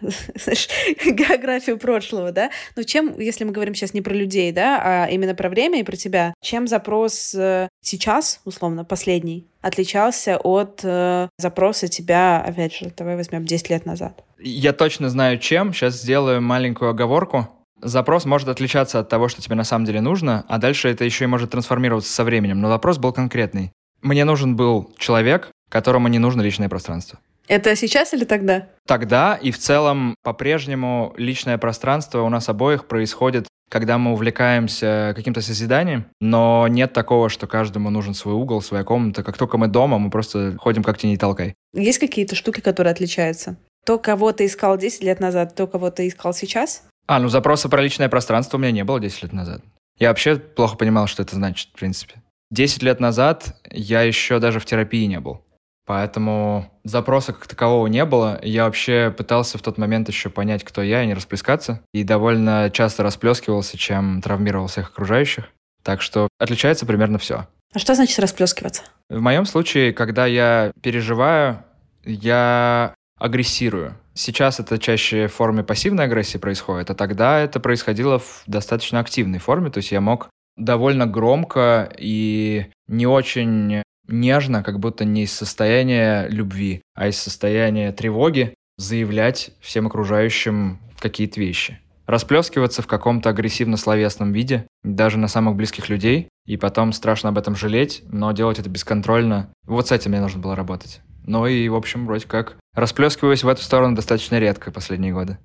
географию 1.04 1.78
прошлого, 1.78 2.30
да, 2.32 2.50
но 2.76 2.82
чем, 2.82 3.18
если 3.18 3.44
мы 3.44 3.52
говорим 3.52 3.74
сейчас 3.74 3.94
не 3.94 4.00
про 4.00 4.14
людей, 4.14 4.52
да, 4.52 4.80
а 4.82 5.08
именно 5.10 5.34
про 5.34 5.48
время 5.48 5.80
и 5.80 5.82
про 5.82 5.96
тебя, 5.96 6.34
чем 6.40 6.68
запрос 6.68 7.34
э, 7.34 7.68
сейчас, 7.82 8.40
условно, 8.44 8.84
последний, 8.84 9.46
отличался 9.60 10.38
от 10.38 10.80
э, 10.84 11.28
запроса 11.38 11.88
тебя, 11.88 12.40
опять 12.40 12.74
же, 12.74 12.92
давай 12.96 13.16
возьмем 13.16 13.44
10 13.44 13.70
лет 13.70 13.86
назад? 13.86 14.22
Я 14.38 14.72
точно 14.72 15.08
знаю, 15.08 15.38
чем. 15.38 15.72
Сейчас 15.72 15.94
сделаю 15.94 16.42
маленькую 16.42 16.90
оговорку. 16.90 17.48
Запрос 17.80 18.24
может 18.24 18.48
отличаться 18.48 19.00
от 19.00 19.08
того, 19.08 19.28
что 19.28 19.42
тебе 19.42 19.56
на 19.56 19.64
самом 19.64 19.84
деле 19.84 20.00
нужно, 20.00 20.44
а 20.48 20.58
дальше 20.58 20.88
это 20.88 21.04
еще 21.04 21.24
и 21.24 21.28
может 21.28 21.50
трансформироваться 21.50 22.12
со 22.12 22.24
временем. 22.24 22.60
Но 22.60 22.68
запрос 22.68 22.98
был 22.98 23.12
конкретный. 23.12 23.72
Мне 24.04 24.26
нужен 24.26 24.54
был 24.54 24.92
человек, 24.98 25.50
которому 25.70 26.08
не 26.08 26.18
нужно 26.18 26.42
личное 26.42 26.68
пространство. 26.68 27.18
Это 27.48 27.74
сейчас 27.74 28.12
или 28.12 28.24
тогда? 28.24 28.68
Тогда 28.86 29.34
и 29.34 29.50
в 29.50 29.58
целом 29.58 30.14
по-прежнему 30.22 31.14
личное 31.16 31.56
пространство 31.56 32.20
у 32.20 32.28
нас 32.28 32.50
обоих 32.50 32.86
происходит, 32.86 33.48
когда 33.70 33.96
мы 33.96 34.12
увлекаемся 34.12 35.14
каким-то 35.16 35.40
созиданием, 35.40 36.04
но 36.20 36.68
нет 36.68 36.92
такого, 36.92 37.30
что 37.30 37.46
каждому 37.46 37.88
нужен 37.88 38.12
свой 38.12 38.34
угол, 38.34 38.60
своя 38.60 38.84
комната. 38.84 39.22
Как 39.22 39.38
только 39.38 39.56
мы 39.56 39.68
дома, 39.68 39.98
мы 39.98 40.10
просто 40.10 40.54
ходим 40.58 40.82
как 40.82 40.98
тени 40.98 41.16
толкай. 41.16 41.54
Есть 41.72 41.98
какие-то 41.98 42.36
штуки, 42.36 42.60
которые 42.60 42.92
отличаются? 42.92 43.56
То, 43.86 43.98
кого 43.98 44.32
ты 44.32 44.44
искал 44.44 44.76
10 44.76 45.02
лет 45.02 45.18
назад, 45.18 45.54
то, 45.54 45.66
кого 45.66 45.90
ты 45.90 46.08
искал 46.08 46.34
сейчас? 46.34 46.82
А, 47.06 47.18
ну 47.18 47.28
запроса 47.28 47.70
про 47.70 47.80
личное 47.80 48.10
пространство 48.10 48.58
у 48.58 48.60
меня 48.60 48.70
не 48.70 48.84
было 48.84 49.00
10 49.00 49.22
лет 49.22 49.32
назад. 49.32 49.62
Я 49.98 50.08
вообще 50.08 50.36
плохо 50.36 50.76
понимал, 50.76 51.06
что 51.06 51.22
это 51.22 51.36
значит, 51.36 51.70
в 51.70 51.78
принципе. 51.78 52.16
Десять 52.54 52.84
лет 52.84 53.00
назад 53.00 53.56
я 53.68 54.02
еще 54.02 54.38
даже 54.38 54.60
в 54.60 54.64
терапии 54.64 55.06
не 55.06 55.18
был. 55.18 55.44
Поэтому 55.86 56.70
запроса 56.84 57.32
как 57.32 57.48
такового 57.48 57.88
не 57.88 58.04
было. 58.04 58.38
Я 58.44 58.66
вообще 58.66 59.12
пытался 59.18 59.58
в 59.58 59.62
тот 59.62 59.76
момент 59.76 60.06
еще 60.06 60.30
понять, 60.30 60.62
кто 60.62 60.80
я, 60.80 61.02
и 61.02 61.06
не 61.08 61.14
расплескаться. 61.14 61.80
И 61.92 62.04
довольно 62.04 62.70
часто 62.72 63.02
расплескивался, 63.02 63.76
чем 63.76 64.22
травмировал 64.22 64.68
всех 64.68 64.90
окружающих. 64.90 65.48
Так 65.82 66.00
что 66.00 66.28
отличается 66.38 66.86
примерно 66.86 67.18
все. 67.18 67.48
А 67.74 67.78
что 67.80 67.96
значит 67.96 68.20
расплескиваться? 68.20 68.84
В 69.10 69.18
моем 69.18 69.46
случае, 69.46 69.92
когда 69.92 70.24
я 70.24 70.70
переживаю, 70.80 71.64
я 72.04 72.94
агрессирую. 73.18 73.96
Сейчас 74.14 74.60
это 74.60 74.78
чаще 74.78 75.26
в 75.26 75.34
форме 75.34 75.64
пассивной 75.64 76.04
агрессии 76.04 76.38
происходит, 76.38 76.88
а 76.88 76.94
тогда 76.94 77.40
это 77.40 77.58
происходило 77.58 78.20
в 78.20 78.44
достаточно 78.46 79.00
активной 79.00 79.40
форме. 79.40 79.70
То 79.70 79.78
есть 79.78 79.90
я 79.90 80.00
мог 80.00 80.28
довольно 80.56 81.06
громко 81.06 81.92
и 81.98 82.66
не 82.88 83.06
очень 83.06 83.82
нежно, 84.08 84.62
как 84.62 84.78
будто 84.80 85.04
не 85.04 85.24
из 85.24 85.32
состояния 85.32 86.28
любви, 86.28 86.82
а 86.94 87.08
из 87.08 87.18
состояния 87.18 87.92
тревоги 87.92 88.54
заявлять 88.76 89.50
всем 89.60 89.86
окружающим 89.86 90.78
какие-то 90.98 91.40
вещи. 91.40 91.80
Расплескиваться 92.06 92.82
в 92.82 92.86
каком-то 92.86 93.30
агрессивно-словесном 93.30 94.32
виде, 94.32 94.66
даже 94.82 95.16
на 95.16 95.28
самых 95.28 95.56
близких 95.56 95.88
людей, 95.88 96.28
и 96.44 96.58
потом 96.58 96.92
страшно 96.92 97.30
об 97.30 97.38
этом 97.38 97.56
жалеть, 97.56 98.02
но 98.10 98.30
делать 98.32 98.58
это 98.58 98.68
бесконтрольно. 98.68 99.50
Вот 99.66 99.88
с 99.88 99.92
этим 99.92 100.10
мне 100.10 100.20
нужно 100.20 100.40
было 100.40 100.54
работать. 100.54 101.00
Ну 101.26 101.46
и, 101.46 101.68
в 101.68 101.74
общем, 101.74 102.04
вроде 102.04 102.26
как 102.26 102.56
расплескиваюсь 102.74 103.44
в 103.44 103.48
эту 103.48 103.62
сторону 103.62 103.96
достаточно 103.96 104.38
редко 104.38 104.70
последние 104.70 105.14
годы. 105.14 105.38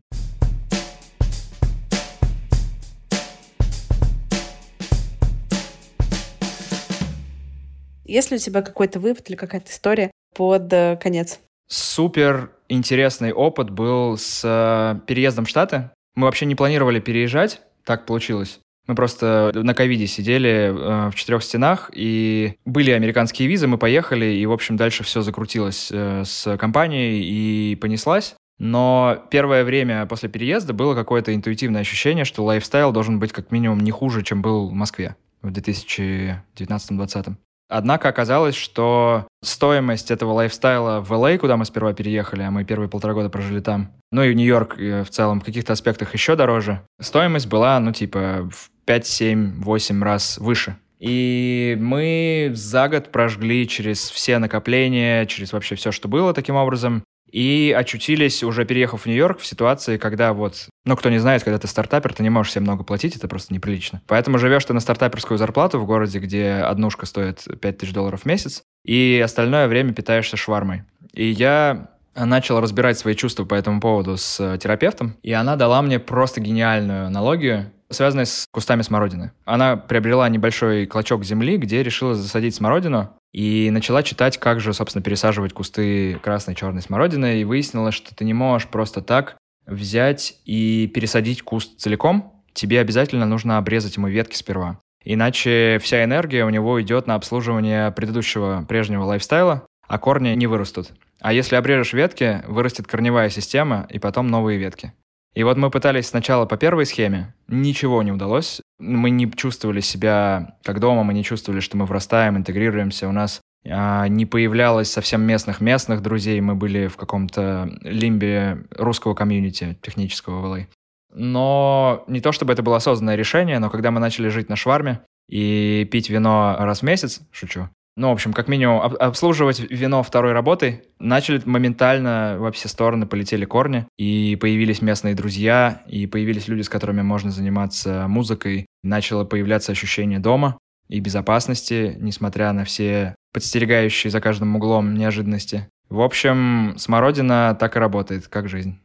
Есть 8.10 8.32
ли 8.32 8.38
у 8.38 8.40
тебя 8.40 8.64
какой-то 8.64 9.00
вывод 9.00 9.30
или 9.30 9.38
какая-то 9.38 9.70
история 9.70 10.10
под 10.36 10.74
э, 10.74 10.98
конец? 11.02 11.40
Супер 11.68 12.52
интересный 12.68 13.32
опыт 13.32 13.70
был 13.70 14.18
с 14.18 14.42
э, 14.44 15.00
переездом 15.06 15.46
в 15.46 15.50
Штаты. 15.50 15.92
Мы 16.16 16.26
вообще 16.26 16.48
не 16.48 16.56
планировали 16.56 17.00
переезжать, 17.00 17.62
так 17.86 18.08
получилось. 18.08 18.60
Мы 18.88 18.96
просто 18.96 19.52
на 19.54 19.76
ковиде 19.76 20.08
сидели 20.08 20.50
э, 20.50 21.10
в 21.12 21.16
четырех 21.16 21.44
стенах, 21.44 21.92
и 21.94 22.56
были 22.66 22.90
американские 22.90 23.48
визы, 23.48 23.68
мы 23.68 23.78
поехали, 23.78 24.26
и, 24.26 24.44
в 24.48 24.52
общем, 24.52 24.76
дальше 24.76 25.04
все 25.04 25.22
закрутилось 25.22 25.90
э, 25.92 26.24
с 26.26 26.58
компанией 26.58 27.22
и 27.22 27.76
понеслась. 27.76 28.34
Но 28.58 29.24
первое 29.30 29.64
время 29.64 30.08
после 30.08 30.30
переезда 30.30 30.74
было 30.74 30.96
какое-то 30.96 31.36
интуитивное 31.36 31.82
ощущение, 31.82 32.26
что 32.26 32.44
лайфстайл 32.44 32.92
должен 32.92 33.20
быть 33.20 33.32
как 33.34 33.52
минимум 33.52 33.82
не 33.82 33.92
хуже, 33.92 34.24
чем 34.24 34.42
был 34.42 34.68
в 34.68 34.74
Москве 34.74 35.16
в 35.44 35.50
2019-2020. 35.50 37.36
Однако 37.70 38.10
оказалось, 38.10 38.56
что 38.56 39.28
стоимость 39.44 40.10
этого 40.10 40.34
лайфстайла 40.34 41.02
в 41.02 41.12
LA, 41.14 41.38
куда 41.38 41.56
мы 41.56 41.66
сперва 41.66 41.94
переехали, 41.94 42.42
а 42.42 42.50
мы 42.50 42.66
первые 42.66 42.90
полтора 42.90 43.14
года 43.14 43.30
прожили 43.30 43.60
там, 43.60 43.92
ну 44.12 44.24
и 44.24 44.32
в 44.32 44.36
Нью-Йорк 44.36 44.78
в 44.78 45.10
целом 45.10 45.40
в 45.40 45.46
каких-то 45.46 45.74
аспектах 45.74 46.14
еще 46.14 46.36
дороже, 46.36 46.82
стоимость 47.00 47.48
была, 47.48 47.80
ну, 47.80 47.94
типа, 47.94 48.50
в 48.52 48.72
5, 48.86 49.06
7, 49.06 49.62
8 49.62 50.04
раз 50.04 50.40
выше. 50.40 50.78
И 51.00 51.78
мы 51.80 52.52
за 52.56 52.90
год 52.90 53.12
прожгли 53.12 53.68
через 53.68 54.10
все 54.10 54.40
накопления, 54.40 55.26
через 55.28 55.54
вообще 55.54 55.76
все, 55.76 55.92
что 55.92 56.08
было 56.08 56.34
таким 56.34 56.56
образом, 56.56 57.04
и 57.32 57.76
очутились, 57.78 58.44
уже 58.44 58.66
переехав 58.66 59.04
в 59.04 59.06
Нью-Йорк, 59.06 59.40
в 59.40 59.46
ситуации, 59.46 59.98
когда 59.98 60.34
вот, 60.34 60.68
ну, 60.86 60.96
кто 60.96 61.10
не 61.10 61.20
знает, 61.20 61.44
когда 61.44 61.60
ты 61.60 61.68
стартапер, 61.68 62.14
ты 62.14 62.24
не 62.24 62.30
можешь 62.30 62.54
себе 62.54 62.62
много 62.62 62.84
платить, 62.84 63.16
это 63.16 63.28
просто 63.28 63.54
неприлично. 63.54 64.02
Поэтому 64.08 64.38
живешь 64.38 64.66
ты 64.66 64.74
на 64.74 64.80
стартаперскую 64.80 65.38
зарплату 65.38 65.80
в 65.80 65.86
городе, 65.86 66.20
где 66.20 66.54
однушка 66.54 67.06
стоит 67.06 67.46
5000 67.62 67.94
долларов 67.94 68.22
в 68.22 68.26
месяц, 68.26 68.64
и 68.86 69.22
остальное 69.24 69.68
время 69.68 69.94
питаешься 69.94 70.38
швармой. 70.38 70.84
И 71.14 71.26
я 71.26 71.90
начал 72.16 72.60
разбирать 72.60 72.98
свои 72.98 73.16
чувства 73.16 73.46
по 73.46 73.56
этому 73.56 73.80
поводу 73.80 74.18
с 74.18 74.58
терапевтом, 74.58 75.16
и 75.24 75.32
она 75.32 75.56
дала 75.56 75.82
мне 75.82 76.00
просто 76.00 76.42
гениальную 76.42 77.08
аналогию, 77.08 77.72
связанную 77.90 78.26
с 78.26 78.46
кустами 78.52 78.82
смородины. 78.82 79.32
Она 79.46 79.78
приобрела 79.78 80.28
небольшой 80.30 80.86
клочок 80.86 81.24
земли, 81.24 81.58
где 81.58 81.84
решила 81.84 82.16
засадить 82.16 82.56
смородину, 82.56 83.10
и 83.32 83.70
начала 83.72 84.04
читать, 84.04 84.38
как 84.38 84.60
же, 84.60 84.74
собственно, 84.74 85.04
пересаживать 85.04 85.54
кусты 85.54 86.16
красной 86.16 86.56
черной 86.56 86.82
смородины, 86.82 87.42
и 87.42 87.44
выяснилось, 87.44 87.96
что 87.96 88.16
ты 88.16 88.26
не 88.26 88.34
можешь 88.34 88.68
просто 88.68 89.02
так 89.02 89.38
взять 89.66 90.36
и 90.46 90.92
пересадить 90.94 91.44
куст 91.44 91.80
целиком, 91.80 92.44
тебе 92.54 92.80
обязательно 92.80 93.26
нужно 93.26 93.58
обрезать 93.58 93.98
ему 93.98 94.08
ветки 94.08 94.36
сперва. 94.36 94.80
Иначе 95.04 95.80
вся 95.82 96.04
энергия 96.04 96.46
у 96.46 96.50
него 96.50 96.82
идет 96.82 97.08
на 97.08 97.16
обслуживание 97.16 97.92
предыдущего, 97.92 98.66
прежнего 98.68 99.04
лайфстайла, 99.06 99.66
а 99.88 99.98
корни 99.98 100.30
не 100.30 100.48
вырастут. 100.48 100.92
А 101.22 101.34
если 101.34 101.56
обрежешь 101.56 101.94
ветки, 101.94 102.44
вырастет 102.48 102.88
корневая 102.88 103.30
система 103.30 103.88
и 103.90 104.00
потом 104.00 104.28
новые 104.28 104.58
ветки. 104.58 104.94
И 105.36 105.44
вот 105.44 105.58
мы 105.58 105.70
пытались 105.70 106.08
сначала 106.08 106.46
по 106.46 106.58
первой 106.58 106.86
схеме, 106.86 107.36
ничего 107.48 108.02
не 108.04 108.12
удалось. 108.12 108.62
Мы 108.80 109.10
не 109.12 109.32
чувствовали 109.32 109.80
себя 109.80 110.58
как 110.64 110.80
дома, 110.80 111.04
мы 111.04 111.14
не 111.14 111.24
чувствовали, 111.24 111.60
что 111.60 111.78
мы 111.78 111.86
врастаем, 111.86 112.38
интегрируемся. 112.38 113.08
У 113.08 113.12
нас 113.12 113.42
а, 113.68 114.08
не 114.08 114.26
появлялось 114.26 114.92
совсем 114.92 115.22
местных 115.22 115.62
местных 115.62 116.02
друзей, 116.02 116.42
мы 116.42 116.56
были 116.56 116.88
в 116.88 116.98
каком-то 116.98 117.70
лимбе 117.82 118.66
русского 118.72 119.14
комьюнити 119.14 119.78
технического 119.82 120.42
в. 120.42 120.68
Но 121.14 122.04
не 122.08 122.22
то 122.22 122.32
чтобы 122.32 122.54
это 122.54 122.64
было 122.64 122.78
осознанное 122.78 123.16
решение, 123.16 123.60
но 123.60 123.70
когда 123.70 123.92
мы 123.92 124.00
начали 124.00 124.30
жить 124.30 124.50
на 124.50 124.56
шварме 124.56 125.02
и 125.28 125.88
пить 125.92 126.10
вино 126.10 126.56
раз 126.60 126.80
в 126.80 126.84
месяц, 126.84 127.22
шучу, 127.32 127.70
ну, 127.98 128.10
в 128.10 128.12
общем, 128.12 128.32
как 128.32 128.48
минимум, 128.48 128.80
об 128.82 128.96
обслуживать 128.96 129.60
вино 129.60 130.04
второй 130.04 130.32
работой. 130.32 130.84
Начали 131.00 131.42
моментально 131.44 132.38
во 132.40 132.52
все 132.52 132.70
стороны 132.70 133.06
полетели 133.06 133.44
корни, 133.44 133.88
и 133.98 134.38
появились 134.40 134.82
местные 134.82 135.16
друзья, 135.16 135.84
и 135.86 136.08
появились 136.08 136.48
люди, 136.48 136.62
с 136.62 136.70
которыми 136.70 137.02
можно 137.02 137.30
заниматься 137.30 138.08
музыкой. 138.08 138.68
Начало 138.84 139.26
появляться 139.26 139.72
ощущение 139.74 140.20
дома. 140.20 140.58
и 140.90 141.00
безопасности, 141.00 141.96
несмотря 142.00 142.52
на 142.52 142.66
все 142.66 143.16
подстерегающие 143.32 144.10
за 144.12 144.20
каждым 144.20 144.56
углом 144.56 144.96
неожиданности. 144.96 145.68
В 145.90 146.02
общем, 146.02 146.76
смородина 146.78 147.56
так 147.60 147.76
и 147.76 147.80
работает, 147.80 148.28
как 148.28 148.50
жизнь, 148.50 148.80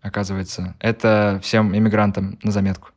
оказывается. 0.00 0.76
Это 0.80 1.40
всем 1.42 1.76
иммигрантам 1.76 2.38
на 2.42 2.50
заметку. 2.50 2.90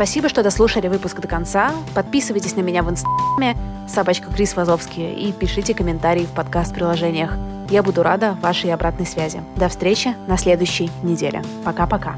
Спасибо, 0.00 0.30
что 0.30 0.42
дослушали 0.42 0.88
выпуск 0.88 1.20
до 1.20 1.28
конца. 1.28 1.74
Подписывайтесь 1.94 2.56
на 2.56 2.62
меня 2.62 2.82
в 2.82 2.88
инстаграме 2.88 3.54
собачка 3.86 4.32
Крис 4.32 4.56
Вазовский 4.56 5.12
и 5.12 5.30
пишите 5.30 5.74
комментарии 5.74 6.24
в 6.24 6.34
подкаст-приложениях. 6.34 7.36
Я 7.68 7.82
буду 7.82 8.02
рада 8.02 8.32
вашей 8.40 8.72
обратной 8.72 9.04
связи. 9.04 9.42
До 9.58 9.68
встречи 9.68 10.16
на 10.26 10.38
следующей 10.38 10.90
неделе. 11.02 11.42
Пока-пока. 11.66 12.16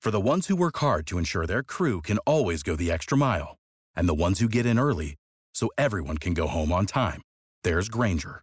For 0.00 0.10
the 0.10 0.18
ones 0.18 0.48
who 0.48 0.56
work 0.56 0.78
hard 0.78 1.06
to 1.06 1.18
ensure 1.18 1.46
their 1.46 1.62
crew 1.62 2.00
can 2.02 2.18
always 2.26 2.64
go 2.64 2.74
the 2.74 2.90
extra 2.90 3.16
mile, 3.16 3.58
and 3.94 4.08
the 4.08 4.12
ones 4.12 4.40
who 4.40 4.48
get 4.48 4.66
in 4.66 4.76
early 4.76 5.14
so 5.54 5.68
everyone 5.78 6.18
can 6.18 6.34
go 6.34 6.48
home 6.48 6.72
on 6.72 6.84
time, 6.84 7.22
there's 7.62 7.88
Granger 7.88 8.42